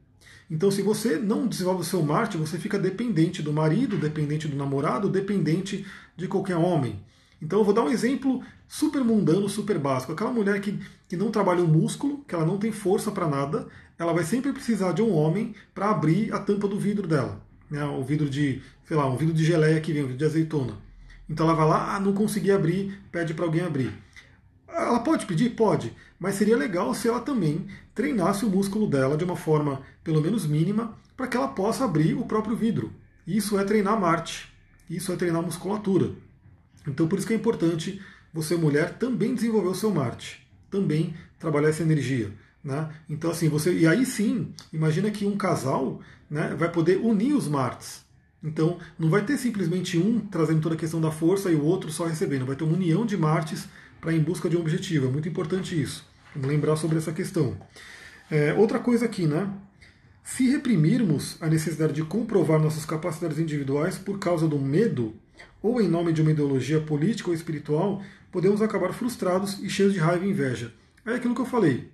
Então, 0.50 0.70
se 0.70 0.80
você 0.80 1.18
não 1.18 1.46
desenvolve 1.46 1.80
o 1.80 1.84
seu 1.84 2.02
Marte, 2.02 2.36
você 2.36 2.56
fica 2.56 2.78
dependente 2.78 3.42
do 3.42 3.52
marido, 3.52 3.98
dependente 3.98 4.46
do 4.46 4.56
namorado, 4.56 5.08
dependente 5.08 5.84
de 6.16 6.28
qualquer 6.28 6.56
homem. 6.56 7.00
Então, 7.42 7.58
eu 7.58 7.64
vou 7.64 7.74
dar 7.74 7.82
um 7.82 7.90
exemplo 7.90 8.42
super 8.68 9.02
mundano, 9.02 9.48
super 9.48 9.78
básico. 9.78 10.12
Aquela 10.12 10.30
mulher 10.30 10.60
que, 10.60 10.78
que 11.08 11.16
não 11.16 11.30
trabalha 11.30 11.62
o 11.62 11.68
músculo, 11.68 12.24
que 12.26 12.34
ela 12.34 12.46
não 12.46 12.58
tem 12.58 12.70
força 12.70 13.10
para 13.10 13.28
nada, 13.28 13.66
ela 13.98 14.12
vai 14.12 14.24
sempre 14.24 14.52
precisar 14.52 14.92
de 14.92 15.02
um 15.02 15.12
homem 15.12 15.54
para 15.74 15.90
abrir 15.90 16.32
a 16.32 16.38
tampa 16.38 16.68
do 16.68 16.78
vidro 16.78 17.08
dela. 17.08 17.44
Né? 17.68 17.84
O 17.84 18.02
vidro 18.04 18.30
de, 18.30 18.62
sei 18.86 18.96
lá, 18.96 19.06
um 19.06 19.16
vidro 19.16 19.34
de 19.34 19.44
geleia 19.44 19.80
que 19.80 19.92
vem, 19.92 20.04
um 20.04 20.06
vidro 20.06 20.18
de 20.18 20.24
azeitona. 20.24 20.74
Então 21.28 21.46
ela 21.46 21.56
vai 21.56 21.66
lá, 21.66 21.96
ah, 21.96 22.00
não 22.00 22.12
consegui 22.12 22.50
abrir, 22.50 23.00
pede 23.10 23.34
para 23.34 23.44
alguém 23.44 23.62
abrir. 23.62 23.92
Ela 24.68 25.00
pode 25.00 25.26
pedir? 25.26 25.50
Pode, 25.50 25.92
mas 26.18 26.34
seria 26.34 26.56
legal 26.56 26.94
se 26.94 27.08
ela 27.08 27.20
também 27.20 27.66
treinasse 27.94 28.44
o 28.44 28.50
músculo 28.50 28.86
dela 28.86 29.16
de 29.16 29.24
uma 29.24 29.36
forma, 29.36 29.82
pelo 30.04 30.20
menos 30.20 30.46
mínima, 30.46 30.96
para 31.16 31.26
que 31.26 31.36
ela 31.36 31.48
possa 31.48 31.84
abrir 31.84 32.14
o 32.14 32.26
próprio 32.26 32.54
vidro. 32.54 32.92
Isso 33.26 33.58
é 33.58 33.64
treinar 33.64 33.98
Marte, 33.98 34.52
isso 34.88 35.12
é 35.12 35.16
treinar 35.16 35.42
musculatura. 35.42 36.12
Então 36.86 37.08
por 37.08 37.18
isso 37.18 37.26
que 37.26 37.32
é 37.32 37.36
importante 37.36 38.00
você, 38.32 38.54
mulher, 38.54 38.98
também 38.98 39.34
desenvolver 39.34 39.68
o 39.68 39.74
seu 39.74 39.90
Marte, 39.90 40.46
também 40.70 41.14
trabalhar 41.38 41.70
essa 41.70 41.82
energia. 41.82 42.32
Né? 42.62 42.90
Então 43.08 43.30
assim, 43.30 43.48
você. 43.48 43.72
E 43.72 43.86
aí 43.86 44.04
sim, 44.04 44.52
imagina 44.72 45.10
que 45.10 45.26
um 45.26 45.36
casal 45.36 46.00
né, 46.30 46.54
vai 46.56 46.70
poder 46.70 46.98
unir 46.98 47.32
os 47.34 47.48
Martes. 47.48 48.04
Então, 48.42 48.78
não 48.98 49.08
vai 49.08 49.24
ter 49.24 49.36
simplesmente 49.36 49.98
um 49.98 50.20
trazendo 50.20 50.60
toda 50.60 50.74
a 50.74 50.78
questão 50.78 51.00
da 51.00 51.10
força 51.10 51.50
e 51.50 51.54
o 51.54 51.64
outro 51.64 51.90
só 51.90 52.04
recebendo. 52.04 52.46
Vai 52.46 52.56
ter 52.56 52.64
uma 52.64 52.74
união 52.74 53.04
de 53.04 53.16
Martes 53.16 53.66
para 54.00 54.12
em 54.12 54.20
busca 54.20 54.48
de 54.48 54.56
um 54.56 54.60
objetivo. 54.60 55.06
É 55.06 55.10
muito 55.10 55.28
importante 55.28 55.80
isso. 55.80 56.04
Vamos 56.34 56.48
lembrar 56.50 56.76
sobre 56.76 56.98
essa 56.98 57.12
questão. 57.12 57.56
É, 58.30 58.52
outra 58.54 58.78
coisa 58.78 59.06
aqui, 59.06 59.26
né? 59.26 59.50
Se 60.22 60.48
reprimirmos 60.50 61.40
a 61.40 61.46
necessidade 61.46 61.92
de 61.92 62.02
comprovar 62.02 62.60
nossas 62.60 62.84
capacidades 62.84 63.38
individuais 63.38 63.96
por 63.96 64.18
causa 64.18 64.48
do 64.48 64.58
medo, 64.58 65.14
ou 65.62 65.80
em 65.80 65.88
nome 65.88 66.12
de 66.12 66.20
uma 66.20 66.32
ideologia 66.32 66.80
política 66.80 67.30
ou 67.30 67.34
espiritual, 67.34 68.02
podemos 68.30 68.60
acabar 68.60 68.92
frustrados 68.92 69.60
e 69.62 69.70
cheios 69.70 69.92
de 69.92 69.98
raiva 69.98 70.26
e 70.26 70.30
inveja. 70.30 70.72
É 71.04 71.14
aquilo 71.14 71.34
que 71.34 71.40
eu 71.40 71.46
falei. 71.46 71.90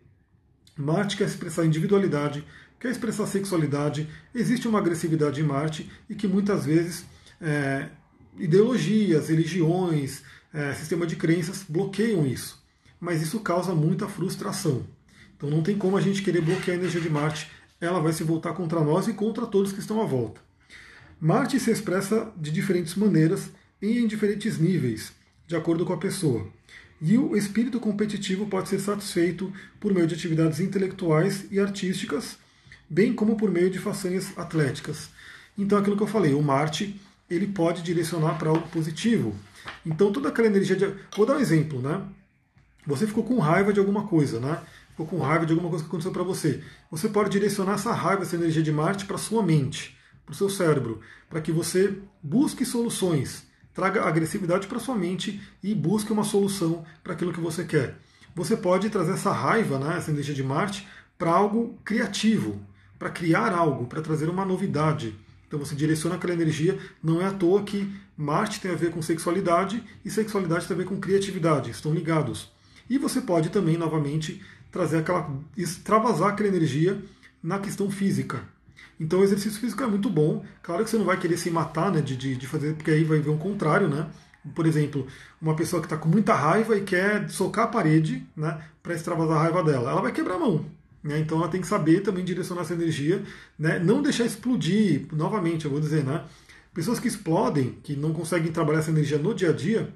Marte 0.76 1.18
quer 1.18 1.26
expressar 1.26 1.66
individualidade, 1.66 2.42
quer 2.82 2.90
expressar 2.90 3.28
sexualidade, 3.28 4.08
existe 4.34 4.66
uma 4.66 4.80
agressividade 4.80 5.40
em 5.40 5.44
Marte 5.44 5.88
e 6.10 6.16
que 6.16 6.26
muitas 6.26 6.66
vezes 6.66 7.04
é, 7.40 7.86
ideologias, 8.36 9.28
religiões, 9.28 10.22
é, 10.52 10.74
sistema 10.74 11.06
de 11.06 11.14
crenças 11.14 11.64
bloqueiam 11.68 12.26
isso. 12.26 12.60
Mas 13.00 13.22
isso 13.22 13.38
causa 13.38 13.72
muita 13.72 14.08
frustração. 14.08 14.84
Então 15.36 15.48
não 15.48 15.62
tem 15.62 15.78
como 15.78 15.96
a 15.96 16.00
gente 16.00 16.22
querer 16.22 16.40
bloquear 16.40 16.76
a 16.76 16.80
energia 16.80 17.00
de 17.00 17.08
Marte, 17.08 17.48
ela 17.80 18.00
vai 18.00 18.12
se 18.12 18.24
voltar 18.24 18.52
contra 18.52 18.80
nós 18.80 19.06
e 19.06 19.12
contra 19.12 19.46
todos 19.46 19.70
que 19.70 19.78
estão 19.78 20.02
à 20.02 20.04
volta. 20.04 20.40
Marte 21.20 21.60
se 21.60 21.70
expressa 21.70 22.32
de 22.36 22.50
diferentes 22.50 22.96
maneiras 22.96 23.50
e 23.80 24.00
em 24.00 24.08
diferentes 24.08 24.58
níveis, 24.58 25.12
de 25.46 25.54
acordo 25.54 25.86
com 25.86 25.92
a 25.92 25.98
pessoa. 25.98 26.48
E 27.00 27.16
o 27.16 27.36
espírito 27.36 27.78
competitivo 27.78 28.46
pode 28.46 28.68
ser 28.68 28.80
satisfeito 28.80 29.52
por 29.78 29.94
meio 29.94 30.08
de 30.08 30.14
atividades 30.16 30.58
intelectuais 30.58 31.46
e 31.48 31.60
artísticas, 31.60 32.41
bem 32.92 33.14
como 33.14 33.36
por 33.36 33.50
meio 33.50 33.70
de 33.70 33.78
façanhas 33.78 34.36
atléticas. 34.36 35.08
Então, 35.56 35.78
aquilo 35.78 35.96
que 35.96 36.02
eu 36.02 36.06
falei, 36.06 36.34
o 36.34 36.42
Marte 36.42 37.00
ele 37.30 37.46
pode 37.46 37.80
direcionar 37.80 38.38
para 38.38 38.50
algo 38.50 38.68
positivo. 38.68 39.34
Então, 39.86 40.12
toda 40.12 40.28
aquela 40.28 40.48
energia 40.48 40.76
de. 40.76 40.86
Vou 41.16 41.24
dar 41.24 41.36
um 41.36 41.40
exemplo, 41.40 41.80
né? 41.80 42.02
Você 42.86 43.06
ficou 43.06 43.24
com 43.24 43.38
raiva 43.38 43.72
de 43.72 43.80
alguma 43.80 44.06
coisa, 44.06 44.38
né? 44.38 44.60
Ficou 44.90 45.06
com 45.06 45.18
raiva 45.18 45.46
de 45.46 45.52
alguma 45.52 45.70
coisa 45.70 45.82
que 45.82 45.88
aconteceu 45.88 46.12
para 46.12 46.22
você. 46.22 46.62
Você 46.90 47.08
pode 47.08 47.30
direcionar 47.30 47.74
essa 47.74 47.92
raiva, 47.92 48.24
essa 48.24 48.36
energia 48.36 48.62
de 48.62 48.70
Marte 48.70 49.06
para 49.06 49.16
sua 49.16 49.42
mente, 49.42 49.96
para 50.26 50.32
o 50.32 50.36
seu 50.36 50.50
cérebro, 50.50 51.00
para 51.30 51.40
que 51.40 51.50
você 51.50 51.96
busque 52.22 52.66
soluções, 52.66 53.44
traga 53.72 54.04
agressividade 54.04 54.66
para 54.66 54.78
sua 54.78 54.94
mente 54.94 55.40
e 55.62 55.74
busque 55.74 56.12
uma 56.12 56.24
solução 56.24 56.84
para 57.02 57.14
aquilo 57.14 57.32
que 57.32 57.40
você 57.40 57.64
quer. 57.64 57.96
Você 58.34 58.54
pode 58.54 58.90
trazer 58.90 59.12
essa 59.12 59.32
raiva, 59.32 59.78
né, 59.78 59.96
essa 59.96 60.10
energia 60.10 60.34
de 60.34 60.42
Marte, 60.42 60.86
para 61.16 61.30
algo 61.30 61.78
criativo, 61.84 62.60
para 63.02 63.10
criar 63.10 63.52
algo, 63.52 63.86
para 63.86 64.00
trazer 64.00 64.28
uma 64.28 64.44
novidade. 64.44 65.12
Então 65.48 65.58
você 65.58 65.74
direciona 65.74 66.14
aquela 66.14 66.32
energia. 66.32 66.78
Não 67.02 67.20
é 67.20 67.26
à 67.26 67.32
toa 67.32 67.64
que 67.64 67.92
Marte 68.16 68.60
tem 68.60 68.70
a 68.70 68.76
ver 68.76 68.92
com 68.92 69.02
sexualidade 69.02 69.82
e 70.04 70.10
sexualidade 70.10 70.68
tem 70.68 70.76
a 70.76 70.78
ver 70.78 70.86
com 70.86 71.00
criatividade, 71.00 71.68
estão 71.68 71.92
ligados. 71.92 72.52
E 72.88 72.98
você 72.98 73.20
pode 73.20 73.50
também, 73.50 73.76
novamente, 73.76 74.40
trazer 74.70 74.98
aquela. 74.98 75.28
extravasar 75.56 76.28
aquela 76.28 76.48
energia 76.48 77.02
na 77.42 77.58
questão 77.58 77.90
física. 77.90 78.44
Então 79.00 79.18
o 79.18 79.24
exercício 79.24 79.58
físico 79.58 79.82
é 79.82 79.86
muito 79.88 80.08
bom. 80.08 80.44
Claro 80.62 80.84
que 80.84 80.90
você 80.90 80.96
não 80.96 81.04
vai 81.04 81.18
querer 81.18 81.36
se 81.36 81.50
matar 81.50 81.90
né, 81.90 82.00
de, 82.00 82.16
de, 82.16 82.36
de 82.36 82.46
fazer, 82.46 82.74
porque 82.74 82.92
aí 82.92 83.02
vai 83.02 83.18
ver 83.18 83.30
um 83.30 83.38
contrário, 83.38 83.88
né? 83.88 84.08
Por 84.54 84.64
exemplo, 84.64 85.08
uma 85.40 85.56
pessoa 85.56 85.82
que 85.82 85.86
está 85.86 85.96
com 85.96 86.08
muita 86.08 86.34
raiva 86.34 86.76
e 86.76 86.82
quer 86.82 87.28
socar 87.28 87.64
a 87.64 87.68
parede 87.68 88.24
né, 88.36 88.62
para 88.80 88.94
extravasar 88.94 89.38
a 89.38 89.42
raiva 89.42 89.64
dela. 89.64 89.90
Ela 89.90 90.02
vai 90.02 90.12
quebrar 90.12 90.36
a 90.36 90.38
mão. 90.38 90.64
Né? 91.02 91.18
Então 91.18 91.38
ela 91.38 91.48
tem 91.48 91.60
que 91.60 91.66
saber 91.66 92.00
também 92.00 92.24
direcionar 92.24 92.62
essa 92.62 92.74
energia, 92.74 93.22
né? 93.58 93.78
não 93.78 94.02
deixar 94.02 94.24
explodir, 94.24 95.06
novamente, 95.12 95.64
eu 95.64 95.70
vou 95.70 95.80
dizer, 95.80 96.04
né? 96.04 96.24
Pessoas 96.72 96.98
que 96.98 97.08
explodem, 97.08 97.76
que 97.82 97.94
não 97.94 98.12
conseguem 98.12 98.50
trabalhar 98.50 98.78
essa 98.78 98.90
energia 98.90 99.18
no 99.18 99.34
dia 99.34 99.50
a 99.50 99.52
dia, 99.52 99.92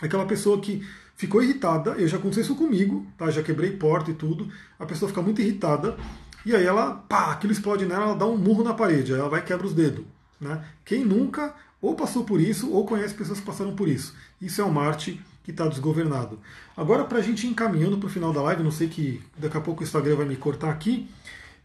é 0.00 0.06
aquela 0.06 0.24
pessoa 0.24 0.58
que 0.60 0.82
ficou 1.16 1.42
irritada, 1.42 1.90
eu 1.92 2.08
já 2.08 2.16
aconteceu 2.16 2.44
isso 2.44 2.54
comigo, 2.54 3.06
tá? 3.18 3.30
já 3.30 3.42
quebrei 3.42 3.72
porta 3.72 4.10
e 4.10 4.14
tudo, 4.14 4.48
a 4.78 4.86
pessoa 4.86 5.08
fica 5.08 5.20
muito 5.20 5.42
irritada, 5.42 5.98
e 6.46 6.54
aí 6.54 6.64
ela, 6.64 6.92
pá, 6.94 7.32
aquilo 7.32 7.52
explode 7.52 7.84
nela, 7.84 8.04
ela 8.04 8.14
dá 8.14 8.24
um 8.24 8.38
murro 8.38 8.62
na 8.62 8.72
parede, 8.72 9.12
aí 9.12 9.18
ela 9.18 9.28
vai 9.28 9.40
e 9.40 9.42
quebra 9.42 9.66
os 9.66 9.74
dedos. 9.74 10.04
Né? 10.40 10.64
Quem 10.84 11.04
nunca 11.04 11.54
ou 11.80 11.94
passou 11.94 12.24
por 12.24 12.40
isso, 12.40 12.70
ou 12.70 12.86
conhece 12.86 13.14
pessoas 13.14 13.40
que 13.40 13.46
passaram 13.46 13.74
por 13.74 13.88
isso. 13.88 14.14
Isso 14.40 14.60
é 14.60 14.64
o 14.64 14.72
Marte 14.72 15.20
que 15.48 15.52
está 15.52 15.66
desgovernado. 15.66 16.38
Agora, 16.76 17.04
para 17.04 17.20
a 17.20 17.22
gente 17.22 17.46
ir 17.46 17.50
encaminhando 17.50 17.96
para 17.96 18.06
o 18.06 18.10
final 18.10 18.34
da 18.34 18.42
live, 18.42 18.62
não 18.62 18.70
sei 18.70 18.86
que 18.86 19.22
daqui 19.38 19.56
a 19.56 19.60
pouco 19.62 19.80
o 19.80 19.82
Instagram 19.82 20.16
vai 20.16 20.26
me 20.26 20.36
cortar 20.36 20.70
aqui, 20.70 21.08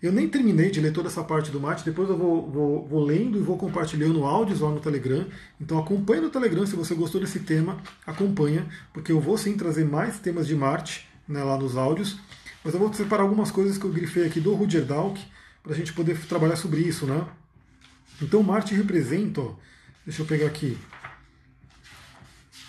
eu 0.01 0.09
nem 0.09 0.29
terminei 0.29 0.71
de 0.71 0.79
ler 0.79 0.93
toda 0.93 1.09
essa 1.09 1.21
parte 1.21 1.51
do 1.51 1.59
Marte, 1.59 1.84
depois 1.84 2.09
eu 2.09 2.17
vou, 2.17 2.49
vou, 2.49 2.88
vou, 2.88 3.03
lendo 3.03 3.38
e 3.38 3.41
vou 3.41 3.57
compartilhando 3.57 4.23
áudios 4.23 4.61
lá 4.61 4.69
no 4.69 4.79
Telegram. 4.79 5.25
Então 5.59 5.77
acompanhe 5.77 6.21
no 6.21 6.29
Telegram 6.29 6.65
se 6.65 6.77
você 6.77 6.95
gostou 6.95 7.19
desse 7.19 7.41
tema, 7.41 7.77
acompanha, 8.07 8.65
porque 8.93 9.11
eu 9.11 9.19
vou 9.19 9.38
sim 9.38 9.57
trazer 9.57 9.84
mais 9.84 10.17
temas 10.17 10.47
de 10.47 10.55
Marte 10.55 11.05
né, 11.27 11.43
lá 11.43 11.57
nos 11.57 11.75
áudios. 11.75 12.17
Mas 12.63 12.73
eu 12.73 12.79
vou 12.79 12.93
separar 12.93 13.23
algumas 13.23 13.51
coisas 13.51 13.77
que 13.77 13.84
eu 13.84 13.91
grifei 13.91 14.25
aqui 14.25 14.39
do 14.39 14.53
Roger 14.53 14.86
Dalk 14.86 15.21
para 15.61 15.73
a 15.73 15.75
gente 15.75 15.91
poder 15.91 16.17
trabalhar 16.25 16.55
sobre 16.55 16.79
isso, 16.79 17.05
né? 17.05 17.25
Então 18.21 18.41
Marte 18.41 18.73
representa, 18.73 19.41
ó, 19.41 19.55
deixa 20.05 20.21
eu 20.21 20.25
pegar 20.25 20.47
aqui, 20.47 20.77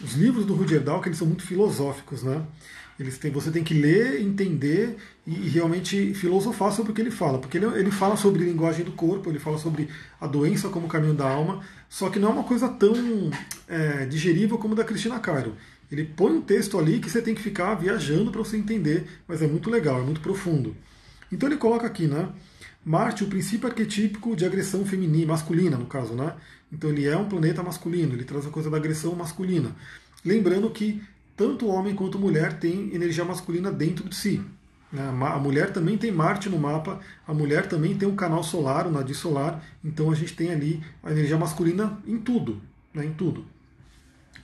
os 0.04 0.14
livros 0.14 0.44
do 0.44 0.54
Dalk 0.80 1.08
eles 1.08 1.18
são 1.18 1.26
muito 1.26 1.42
filosóficos, 1.42 2.22
né? 2.22 2.44
Eles 2.98 3.18
têm, 3.18 3.30
você 3.32 3.50
tem 3.50 3.64
que 3.64 3.74
ler, 3.74 4.20
entender 4.20 4.96
e, 5.26 5.32
realmente 5.48 6.14
filosofar 6.14 6.70
sobre 6.70 6.92
o 6.92 6.94
que 6.94 7.00
ele 7.00 7.10
fala, 7.10 7.38
porque 7.38 7.58
ele, 7.58 7.66
ele 7.66 7.90
fala 7.90 8.16
sobre 8.16 8.44
linguagem 8.44 8.84
do 8.84 8.92
corpo, 8.92 9.28
ele 9.28 9.40
fala 9.40 9.58
sobre 9.58 9.88
a 10.20 10.26
doença 10.28 10.68
como 10.68 10.86
caminho 10.86 11.14
da 11.14 11.28
alma, 11.28 11.60
só 11.88 12.08
que 12.08 12.20
não 12.20 12.28
é 12.28 12.32
uma 12.32 12.44
coisa 12.44 12.68
tão 12.68 12.94
é, 13.66 14.06
digerível 14.06 14.58
como 14.58 14.76
da 14.76 14.84
Cristina 14.84 15.18
Caro. 15.18 15.56
Ele 15.90 16.04
põe 16.04 16.32
um 16.32 16.40
texto 16.40 16.78
ali 16.78 17.00
que 17.00 17.10
você 17.10 17.20
tem 17.20 17.34
que 17.34 17.42
ficar 17.42 17.74
viajando 17.74 18.30
para 18.30 18.40
você 18.40 18.56
entender, 18.56 19.06
mas 19.26 19.42
é 19.42 19.46
muito 19.46 19.70
legal, 19.70 20.00
é 20.00 20.02
muito 20.02 20.20
profundo. 20.20 20.76
Então 21.32 21.48
ele 21.48 21.58
coloca 21.58 21.86
aqui, 21.86 22.06
né? 22.06 22.28
Marte, 22.84 23.24
o 23.24 23.28
princípio 23.28 23.68
arquetípico 23.68 24.36
de 24.36 24.44
agressão 24.44 24.84
feminina, 24.84 25.32
masculina, 25.32 25.76
no 25.76 25.86
caso, 25.86 26.14
né? 26.14 26.34
Então 26.74 26.90
ele 26.90 27.06
é 27.06 27.16
um 27.16 27.28
planeta 27.28 27.62
masculino, 27.62 28.14
ele 28.14 28.24
traz 28.24 28.44
a 28.44 28.50
coisa 28.50 28.68
da 28.68 28.76
agressão 28.76 29.14
masculina. 29.14 29.74
Lembrando 30.24 30.68
que 30.70 31.00
tanto 31.36 31.68
homem 31.68 31.94
quanto 31.94 32.18
mulher 32.18 32.58
têm 32.58 32.92
energia 32.92 33.24
masculina 33.24 33.70
dentro 33.70 34.08
de 34.08 34.16
si. 34.16 34.42
Né? 34.92 35.02
A 35.06 35.38
mulher 35.38 35.72
também 35.72 35.96
tem 35.96 36.10
Marte 36.10 36.48
no 36.48 36.58
mapa, 36.58 36.98
a 37.26 37.32
mulher 37.32 37.68
também 37.68 37.96
tem 37.96 38.08
um 38.08 38.16
canal 38.16 38.42
solar, 38.42 38.88
o 38.88 38.90
nadir 38.90 39.14
solar, 39.14 39.64
então 39.84 40.10
a 40.10 40.14
gente 40.16 40.34
tem 40.34 40.50
ali 40.50 40.82
a 41.02 41.12
energia 41.12 41.38
masculina 41.38 41.98
em 42.06 42.18
tudo, 42.18 42.60
né? 42.92 43.04
em 43.04 43.12
tudo. 43.12 43.46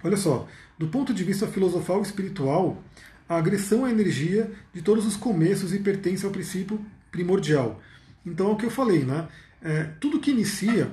Olha 0.05 0.17
só, 0.17 0.47
do 0.79 0.87
ponto 0.87 1.13
de 1.13 1.25
vista 1.25 1.49
filosofal 1.49 1.99
e 1.99 2.03
espiritual, 2.03 2.83
a 3.29 3.37
agressão 3.37 3.85
é 3.85 3.91
a 3.91 3.93
energia 3.93 4.53
de 4.73 4.83
todos 4.83 5.05
os 5.05 5.17
começos 5.17 5.75
e 5.75 5.81
pertence 5.81 6.25
ao 6.25 6.31
princípio 6.31 6.81
primordial. 7.11 7.81
Então 8.25 8.51
é 8.51 8.53
o 8.53 8.57
que 8.57 8.67
eu 8.67 8.71
falei, 8.71 9.05
né? 9.05 9.29
É, 9.63 9.85
tudo 10.01 10.21
que 10.21 10.31
inicia 10.31 10.91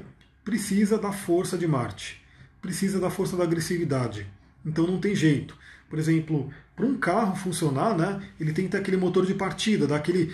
precisa 0.48 0.98
da 0.98 1.12
força 1.12 1.58
de 1.58 1.68
Marte, 1.68 2.24
precisa 2.62 3.02
da 3.02 3.10
força 3.10 3.36
da 3.36 3.43
agressividade. 3.43 4.26
Então 4.66 4.88
não 4.88 4.98
tem 4.98 5.14
jeito. 5.14 5.58
Por 5.89 6.00
exemplo, 6.00 6.50
para 6.74 6.86
um 6.86 6.98
carro 6.98 7.36
funcionar, 7.36 7.98
né, 7.98 8.22
ele 8.39 8.54
tem 8.54 8.64
que 8.64 8.72
ter 8.72 8.78
aquele 8.78 8.95
motor 8.95 9.26
de 9.26 9.34
partida, 9.34 9.86
daquele 9.86 10.34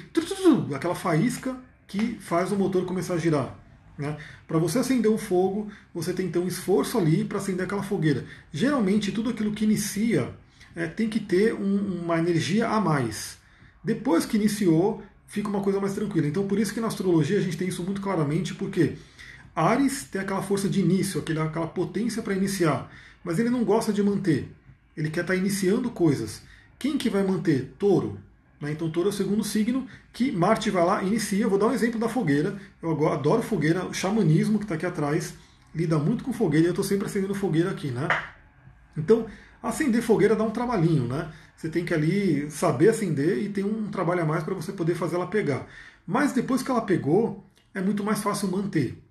aquela 0.75 0.93
faísca 0.93 1.57
que 1.87 2.19
faz 2.21 2.51
o 2.51 2.55
motor 2.55 2.85
começar 2.85 3.15
a 3.15 3.17
girar. 3.17 3.57
Né? 3.97 4.15
Para 4.47 4.59
você 4.59 4.77
acender 4.77 5.09
um 5.09 5.17
fogo, 5.17 5.71
você 5.91 6.13
tem 6.13 6.27
que 6.27 6.33
ter 6.33 6.39
um 6.39 6.47
esforço 6.47 6.95
ali 6.95 7.25
para 7.25 7.39
acender 7.39 7.65
aquela 7.65 7.81
fogueira. 7.81 8.23
Geralmente, 8.51 9.11
tudo 9.11 9.31
aquilo 9.31 9.51
que 9.51 9.63
inicia 9.63 10.31
é, 10.75 10.85
tem 10.85 11.09
que 11.09 11.19
ter 11.19 11.55
um, 11.55 12.03
uma 12.03 12.19
energia 12.19 12.67
a 12.67 12.79
mais. 12.79 13.39
Depois 13.83 14.27
que 14.27 14.37
iniciou, 14.37 15.01
fica 15.25 15.49
uma 15.49 15.61
coisa 15.61 15.79
mais 15.79 15.95
tranquila. 15.95 16.27
Então, 16.27 16.47
por 16.47 16.59
isso 16.59 16.71
que 16.71 16.79
na 16.79 16.85
astrologia 16.85 17.39
a 17.39 17.41
gente 17.41 17.57
tem 17.57 17.67
isso 17.67 17.81
muito 17.81 17.99
claramente, 17.99 18.53
porque 18.53 18.93
Ares 19.55 20.05
tem 20.05 20.21
aquela 20.21 20.41
força 20.41 20.67
de 20.67 20.79
início, 20.79 21.19
aquela, 21.19 21.67
potência 21.67 22.21
para 22.23 22.33
iniciar, 22.33 22.91
mas 23.23 23.37
ele 23.37 23.49
não 23.49 23.63
gosta 23.63 23.93
de 23.93 24.01
manter. 24.01 24.51
Ele 24.97 25.09
quer 25.09 25.21
estar 25.21 25.33
tá 25.33 25.39
iniciando 25.39 25.89
coisas. 25.91 26.41
Quem 26.79 26.97
que 26.97 27.09
vai 27.09 27.23
manter? 27.23 27.73
Touro. 27.77 28.19
Né? 28.59 28.71
Então 28.71 28.89
touro 28.89 29.09
é 29.09 29.11
o 29.11 29.13
segundo 29.13 29.43
signo 29.43 29.87
que 30.11 30.31
Marte 30.31 30.69
vai 30.69 30.85
lá, 30.85 31.03
inicia. 31.03 31.47
vou 31.47 31.59
dar 31.59 31.67
um 31.67 31.73
exemplo 31.73 31.99
da 31.99 32.09
fogueira. 32.09 32.57
Eu 32.81 33.07
adoro 33.09 33.41
fogueira, 33.41 33.85
o 33.85 33.93
xamanismo 33.93 34.57
que 34.57 34.65
está 34.65 34.75
aqui 34.75 34.85
atrás 34.85 35.33
lida 35.73 35.97
muito 35.97 36.23
com 36.23 36.33
fogueira 36.33 36.65
e 36.65 36.69
eu 36.69 36.71
estou 36.71 36.85
sempre 36.85 37.07
acendendo 37.07 37.35
fogueira 37.35 37.71
aqui, 37.71 37.89
né? 37.91 38.07
Então, 38.95 39.25
acender 39.61 40.01
fogueira 40.01 40.35
dá 40.35 40.43
um 40.43 40.51
trabalhinho, 40.51 41.07
né? 41.07 41.31
Você 41.55 41.69
tem 41.69 41.83
que 41.83 41.93
ali 41.93 42.49
saber 42.51 42.89
acender 42.89 43.39
e 43.39 43.49
tem 43.49 43.63
um 43.63 43.89
trabalho 43.89 44.21
a 44.21 44.25
mais 44.25 44.43
para 44.43 44.53
você 44.53 44.71
poder 44.71 44.95
fazer 44.95 45.15
ela 45.15 45.27
pegar. 45.27 45.67
Mas 46.05 46.33
depois 46.33 46.61
que 46.61 46.69
ela 46.69 46.81
pegou, 46.81 47.43
é 47.73 47.81
muito 47.81 48.03
mais 48.03 48.21
fácil 48.21 48.49
manter. 48.49 49.02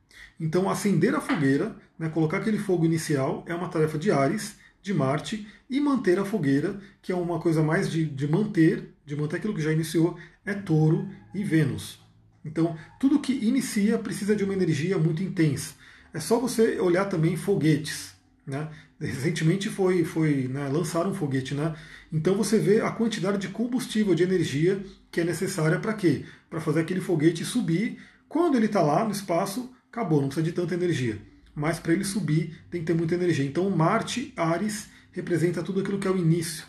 Então, 0.42 0.68
acender 0.68 1.14
a 1.14 1.20
fogueira, 1.20 1.76
né, 1.96 2.08
colocar 2.08 2.38
aquele 2.38 2.58
fogo 2.58 2.84
inicial, 2.84 3.44
é 3.46 3.54
uma 3.54 3.68
tarefa 3.68 3.96
de 3.96 4.10
Ares 4.10 4.56
de 4.82 4.92
Marte 4.92 5.46
e 5.70 5.80
manter 5.80 6.18
a 6.18 6.24
fogueira, 6.24 6.80
que 7.00 7.12
é 7.12 7.14
uma 7.14 7.38
coisa 7.38 7.62
mais 7.62 7.88
de, 7.88 8.04
de 8.04 8.26
manter, 8.26 8.92
de 9.06 9.14
manter 9.14 9.36
aquilo 9.36 9.54
que 9.54 9.62
já 9.62 9.72
iniciou, 9.72 10.18
é 10.44 10.52
Touro 10.52 11.08
e 11.32 11.44
Vênus. 11.44 12.00
Então, 12.44 12.76
tudo 12.98 13.20
que 13.20 13.32
inicia 13.32 14.00
precisa 14.00 14.34
de 14.34 14.42
uma 14.42 14.52
energia 14.52 14.98
muito 14.98 15.22
intensa. 15.22 15.74
É 16.12 16.18
só 16.18 16.40
você 16.40 16.80
olhar 16.80 17.04
também 17.04 17.36
foguetes. 17.36 18.12
Né? 18.44 18.68
Recentemente 19.00 19.68
foi, 19.68 20.02
foi 20.02 20.48
né, 20.48 20.66
lançar 20.66 21.06
um 21.06 21.14
foguete. 21.14 21.54
Né? 21.54 21.72
Então 22.12 22.34
você 22.34 22.58
vê 22.58 22.80
a 22.80 22.90
quantidade 22.90 23.38
de 23.38 23.46
combustível, 23.46 24.12
de 24.12 24.24
energia 24.24 24.84
que 25.08 25.20
é 25.20 25.24
necessária 25.24 25.78
para 25.78 25.94
quê? 25.94 26.24
Para 26.50 26.60
fazer 26.60 26.80
aquele 26.80 27.00
foguete 27.00 27.44
subir. 27.44 27.98
Quando 28.28 28.56
ele 28.56 28.66
está 28.66 28.82
lá 28.82 29.04
no 29.04 29.12
espaço, 29.12 29.72
acabou, 29.92 30.20
não 30.20 30.28
precisa 30.28 30.44
de 30.44 30.52
tanta 30.52 30.74
energia 30.74 31.20
mas 31.54 31.78
para 31.78 31.92
ele 31.92 32.04
subir 32.04 32.58
tem 32.70 32.80
que 32.80 32.86
ter 32.86 32.94
muita 32.94 33.14
energia. 33.14 33.44
Então 33.44 33.68
Marte, 33.70 34.32
Ares, 34.36 34.88
representa 35.12 35.62
tudo 35.62 35.80
aquilo 35.80 35.98
que 35.98 36.08
é 36.08 36.10
o 36.10 36.16
início. 36.16 36.64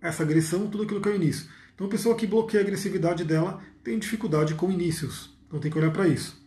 Essa 0.00 0.22
agressão, 0.22 0.68
tudo 0.68 0.84
aquilo 0.84 1.00
que 1.00 1.08
é 1.08 1.12
o 1.12 1.16
início. 1.16 1.48
Então 1.74 1.86
a 1.86 1.90
pessoa 1.90 2.14
que 2.14 2.26
bloqueia 2.26 2.62
a 2.62 2.64
agressividade 2.64 3.24
dela 3.24 3.60
tem 3.82 3.98
dificuldade 3.98 4.54
com 4.54 4.70
inícios. 4.70 5.36
Então 5.46 5.58
tem 5.58 5.70
que 5.70 5.78
olhar 5.78 5.90
para 5.90 6.06
isso. 6.06 6.40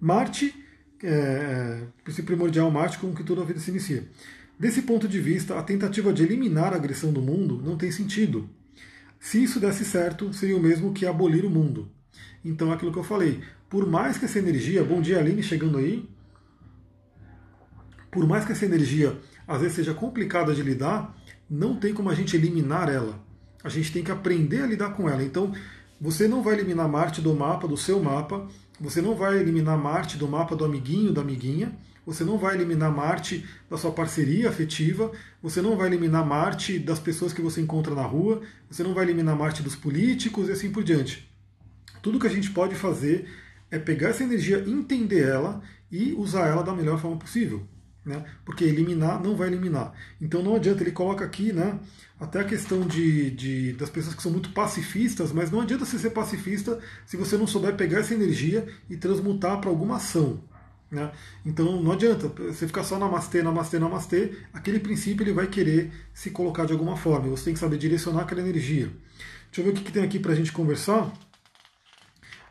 Marte, 0.00 0.54
é, 1.02 1.08
é, 1.08 1.86
princípio 2.04 2.26
primordial 2.26 2.70
Marte, 2.70 2.98
com 2.98 3.14
que 3.14 3.24
toda 3.24 3.42
a 3.42 3.44
vida 3.44 3.60
se 3.60 3.70
inicia. 3.70 4.06
Desse 4.58 4.82
ponto 4.82 5.08
de 5.08 5.20
vista, 5.20 5.58
a 5.58 5.62
tentativa 5.62 6.12
de 6.12 6.22
eliminar 6.22 6.72
a 6.72 6.76
agressão 6.76 7.12
do 7.12 7.22
mundo 7.22 7.62
não 7.64 7.76
tem 7.76 7.90
sentido. 7.90 8.48
Se 9.20 9.42
isso 9.42 9.58
desse 9.58 9.84
certo, 9.84 10.32
seria 10.32 10.56
o 10.56 10.60
mesmo 10.60 10.92
que 10.92 11.06
abolir 11.06 11.44
o 11.44 11.50
mundo. 11.50 11.90
Então 12.48 12.72
aquilo 12.72 12.90
que 12.90 12.98
eu 12.98 13.04
falei. 13.04 13.40
Por 13.68 13.86
mais 13.86 14.16
que 14.16 14.24
essa 14.24 14.38
energia, 14.38 14.82
bom 14.82 15.00
dia 15.02 15.18
Aline 15.18 15.42
chegando 15.42 15.76
aí, 15.76 16.08
por 18.10 18.26
mais 18.26 18.44
que 18.44 18.52
essa 18.52 18.64
energia 18.64 19.18
às 19.46 19.60
vezes 19.60 19.76
seja 19.76 19.94
complicada 19.94 20.54
de 20.54 20.62
lidar, 20.62 21.14
não 21.48 21.76
tem 21.76 21.92
como 21.92 22.10
a 22.10 22.14
gente 22.14 22.34
eliminar 22.36 22.88
ela. 22.88 23.22
A 23.62 23.68
gente 23.68 23.92
tem 23.92 24.02
que 24.02 24.10
aprender 24.10 24.62
a 24.62 24.66
lidar 24.66 24.90
com 24.90 25.08
ela. 25.08 25.22
Então, 25.22 25.52
você 26.00 26.28
não 26.28 26.42
vai 26.42 26.54
eliminar 26.54 26.88
Marte 26.88 27.20
do 27.20 27.34
mapa, 27.34 27.66
do 27.66 27.76
seu 27.76 28.02
mapa, 28.02 28.46
você 28.80 29.02
não 29.02 29.14
vai 29.14 29.38
eliminar 29.38 29.76
Marte 29.76 30.16
do 30.16 30.28
mapa 30.28 30.54
do 30.54 30.64
amiguinho, 30.64 31.12
da 31.12 31.22
amiguinha, 31.22 31.76
você 32.06 32.24
não 32.24 32.38
vai 32.38 32.54
eliminar 32.54 32.94
Marte 32.94 33.44
da 33.68 33.76
sua 33.76 33.90
parceria 33.90 34.48
afetiva, 34.48 35.10
você 35.42 35.60
não 35.60 35.76
vai 35.76 35.88
eliminar 35.88 36.24
Marte 36.24 36.78
das 36.78 36.98
pessoas 36.98 37.32
que 37.32 37.42
você 37.42 37.60
encontra 37.60 37.94
na 37.94 38.02
rua, 38.02 38.40
você 38.70 38.82
não 38.82 38.94
vai 38.94 39.04
eliminar 39.04 39.36
Marte 39.36 39.62
dos 39.62 39.76
políticos 39.76 40.48
e 40.48 40.52
assim 40.52 40.70
por 40.70 40.84
diante. 40.84 41.27
Tudo 42.08 42.18
que 42.18 42.26
a 42.26 42.30
gente 42.30 42.50
pode 42.52 42.74
fazer 42.74 43.28
é 43.70 43.78
pegar 43.78 44.08
essa 44.08 44.24
energia, 44.24 44.64
entender 44.66 45.28
ela 45.28 45.60
e 45.92 46.14
usar 46.14 46.46
ela 46.46 46.62
da 46.62 46.72
melhor 46.72 46.98
forma 46.98 47.18
possível 47.18 47.68
né? 48.08 48.24
porque 48.44 48.64
eliminar 48.64 49.22
não 49.22 49.36
vai 49.36 49.48
eliminar. 49.48 49.92
Então 50.18 50.42
não 50.42 50.56
adianta, 50.56 50.82
ele 50.82 50.90
coloca 50.90 51.22
aqui 51.22 51.52
né, 51.52 51.78
até 52.18 52.40
a 52.40 52.44
questão 52.44 52.80
de, 52.80 53.30
de, 53.30 53.72
das 53.74 53.90
pessoas 53.90 54.14
que 54.14 54.22
são 54.22 54.32
muito 54.32 54.50
pacifistas, 54.52 55.30
mas 55.30 55.50
não 55.50 55.60
adianta 55.60 55.84
você 55.84 55.98
ser 55.98 56.10
pacifista 56.10 56.78
se 57.04 57.18
você 57.18 57.36
não 57.36 57.46
souber 57.46 57.76
pegar 57.76 57.98
essa 57.98 58.14
energia 58.14 58.66
e 58.88 58.96
transmutar 58.96 59.60
para 59.60 59.68
alguma 59.68 59.96
ação. 59.96 60.42
Né? 60.90 61.12
Então 61.44 61.82
não 61.82 61.92
adianta 61.92 62.28
você 62.28 62.66
ficar 62.66 62.82
só 62.84 62.98
namastê, 62.98 63.42
namastê, 63.42 63.78
namastê, 63.78 64.32
aquele 64.54 64.80
princípio 64.80 65.22
ele 65.22 65.34
vai 65.34 65.46
querer 65.46 65.92
se 66.14 66.30
colocar 66.30 66.64
de 66.64 66.72
alguma 66.72 66.96
forma, 66.96 67.28
você 67.28 67.44
tem 67.44 67.52
que 67.52 67.60
saber 67.60 67.76
direcionar 67.76 68.22
aquela 68.22 68.40
energia. 68.40 68.90
Deixa 69.50 69.60
eu 69.60 69.64
ver 69.64 69.70
o 69.70 69.74
que, 69.74 69.84
que 69.84 69.92
tem 69.92 70.02
aqui 70.02 70.18
para 70.18 70.32
a 70.32 70.34
gente 70.34 70.52
conversar. 70.52 71.12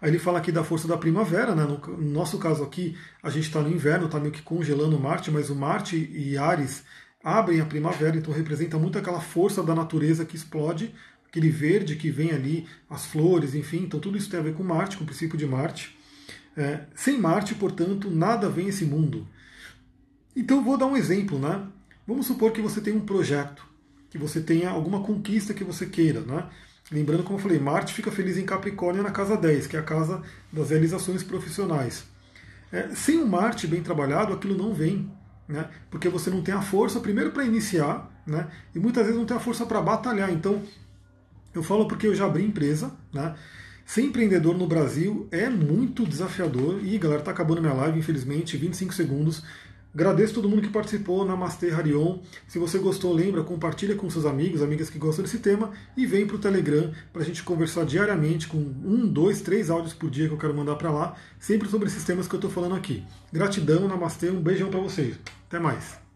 Aí 0.01 0.09
ele 0.09 0.19
fala 0.19 0.37
aqui 0.37 0.51
da 0.51 0.63
força 0.63 0.87
da 0.87 0.97
primavera, 0.97 1.55
né? 1.55 1.63
no, 1.63 1.77
no 1.77 2.11
nosso 2.11 2.37
caso 2.37 2.63
aqui, 2.63 2.95
a 3.21 3.29
gente 3.29 3.47
está 3.47 3.61
no 3.61 3.69
inverno, 3.69 4.05
está 4.05 4.19
meio 4.19 4.31
que 4.31 4.41
congelando 4.41 4.99
Marte, 4.99 5.31
mas 5.31 5.49
o 5.49 5.55
Marte 5.55 5.95
e 6.13 6.37
Ares 6.37 6.83
abrem 7.23 7.59
a 7.59 7.65
primavera, 7.65 8.15
então 8.15 8.33
representa 8.33 8.77
muito 8.77 8.97
aquela 8.97 9.19
força 9.19 9.63
da 9.63 9.73
natureza 9.73 10.23
que 10.23 10.35
explode, 10.35 10.93
aquele 11.27 11.49
verde 11.49 11.95
que 11.95 12.09
vem 12.09 12.31
ali, 12.31 12.67
as 12.89 13.05
flores, 13.05 13.55
enfim, 13.55 13.83
então 13.83 13.99
tudo 13.99 14.17
isso 14.17 14.29
tem 14.29 14.39
a 14.39 14.43
ver 14.43 14.53
com 14.53 14.63
Marte, 14.63 14.97
com 14.97 15.03
o 15.03 15.07
princípio 15.07 15.37
de 15.37 15.45
Marte. 15.45 15.97
É, 16.55 16.81
sem 16.95 17.19
Marte, 17.19 17.53
portanto, 17.55 18.09
nada 18.09 18.49
vem 18.49 18.67
esse 18.67 18.85
mundo. 18.85 19.27
Então 20.35 20.63
vou 20.63 20.77
dar 20.77 20.85
um 20.85 20.95
exemplo, 20.95 21.37
né? 21.37 21.67
Vamos 22.07 22.25
supor 22.25 22.51
que 22.51 22.61
você 22.61 22.79
tem 22.79 22.95
um 22.95 23.01
projeto, 23.01 23.65
que 24.09 24.17
você 24.17 24.39
tenha 24.39 24.69
alguma 24.69 25.03
conquista 25.03 25.53
que 25.53 25.63
você 25.63 25.85
queira, 25.85 26.21
né? 26.21 26.47
Lembrando, 26.91 27.23
como 27.23 27.37
eu 27.37 27.41
falei, 27.41 27.59
Marte 27.59 27.93
fica 27.93 28.11
feliz 28.11 28.37
em 28.37 28.45
Capricórnio 28.45 29.03
na 29.03 29.11
casa 29.11 29.35
10, 29.35 29.67
que 29.67 29.75
é 29.75 29.79
a 29.79 29.83
casa 29.83 30.21
das 30.51 30.69
realizações 30.69 31.21
profissionais. 31.21 32.05
É, 32.71 32.89
sem 32.95 33.17
o 33.17 33.27
Marte 33.27 33.67
bem 33.67 33.81
trabalhado, 33.81 34.33
aquilo 34.33 34.57
não 34.57 34.73
vem, 34.73 35.11
né? 35.47 35.69
porque 35.89 36.07
você 36.07 36.29
não 36.29 36.41
tem 36.41 36.53
a 36.53 36.61
força, 36.61 36.99
primeiro, 36.99 37.31
para 37.31 37.43
iniciar, 37.43 38.09
né? 38.25 38.47
E 38.75 38.79
muitas 38.79 39.03
vezes 39.03 39.17
não 39.17 39.25
tem 39.25 39.35
a 39.35 39.39
força 39.39 39.65
para 39.65 39.81
batalhar. 39.81 40.31
Então, 40.31 40.61
eu 41.53 41.63
falo 41.63 41.87
porque 41.87 42.07
eu 42.07 42.15
já 42.15 42.25
abri 42.25 42.43
empresa, 42.43 42.91
né? 43.13 43.35
Ser 43.85 44.01
empreendedor 44.01 44.57
no 44.57 44.67
Brasil 44.67 45.29
é 45.31 45.49
muito 45.49 46.05
desafiador. 46.05 46.83
E 46.83 46.97
galera, 46.97 47.21
tá 47.21 47.31
acabando 47.31 47.61
minha 47.61 47.73
live, 47.73 47.97
infelizmente, 47.97 48.57
25 48.57 48.93
segundos. 48.93 49.43
Agradeço 49.97 50.35
todo 50.35 50.47
mundo 50.47 50.61
que 50.61 50.69
participou, 50.69 51.25
Namastê 51.25 51.71
Harion. 51.71 52.19
Se 52.47 52.59
você 52.59 52.77
gostou, 52.77 53.11
lembra, 53.11 53.43
compartilha 53.43 53.95
com 53.95 54.07
seus 54.11 54.27
amigos, 54.27 54.61
amigas 54.61 54.91
que 54.91 54.99
gostam 54.99 55.25
desse 55.25 55.39
tema 55.39 55.71
e 55.97 56.05
vem 56.05 56.27
para 56.27 56.35
o 56.35 56.39
Telegram 56.39 56.91
para 57.11 57.23
a 57.23 57.25
gente 57.25 57.41
conversar 57.41 57.83
diariamente 57.83 58.47
com 58.47 58.59
um, 58.59 59.07
dois, 59.07 59.41
três 59.41 59.71
áudios 59.71 59.95
por 59.95 60.11
dia 60.11 60.27
que 60.27 60.35
eu 60.35 60.37
quero 60.37 60.53
mandar 60.53 60.75
para 60.75 60.91
lá, 60.91 61.15
sempre 61.39 61.67
sobre 61.67 61.87
esses 61.87 62.03
temas 62.03 62.27
que 62.27 62.35
eu 62.35 62.37
estou 62.37 62.51
falando 62.51 62.75
aqui. 62.75 63.03
Gratidão, 63.33 63.87
Namastê, 63.87 64.29
um 64.29 64.39
beijão 64.39 64.69
para 64.69 64.81
vocês. 64.81 65.17
Até 65.47 65.57
mais. 65.57 66.06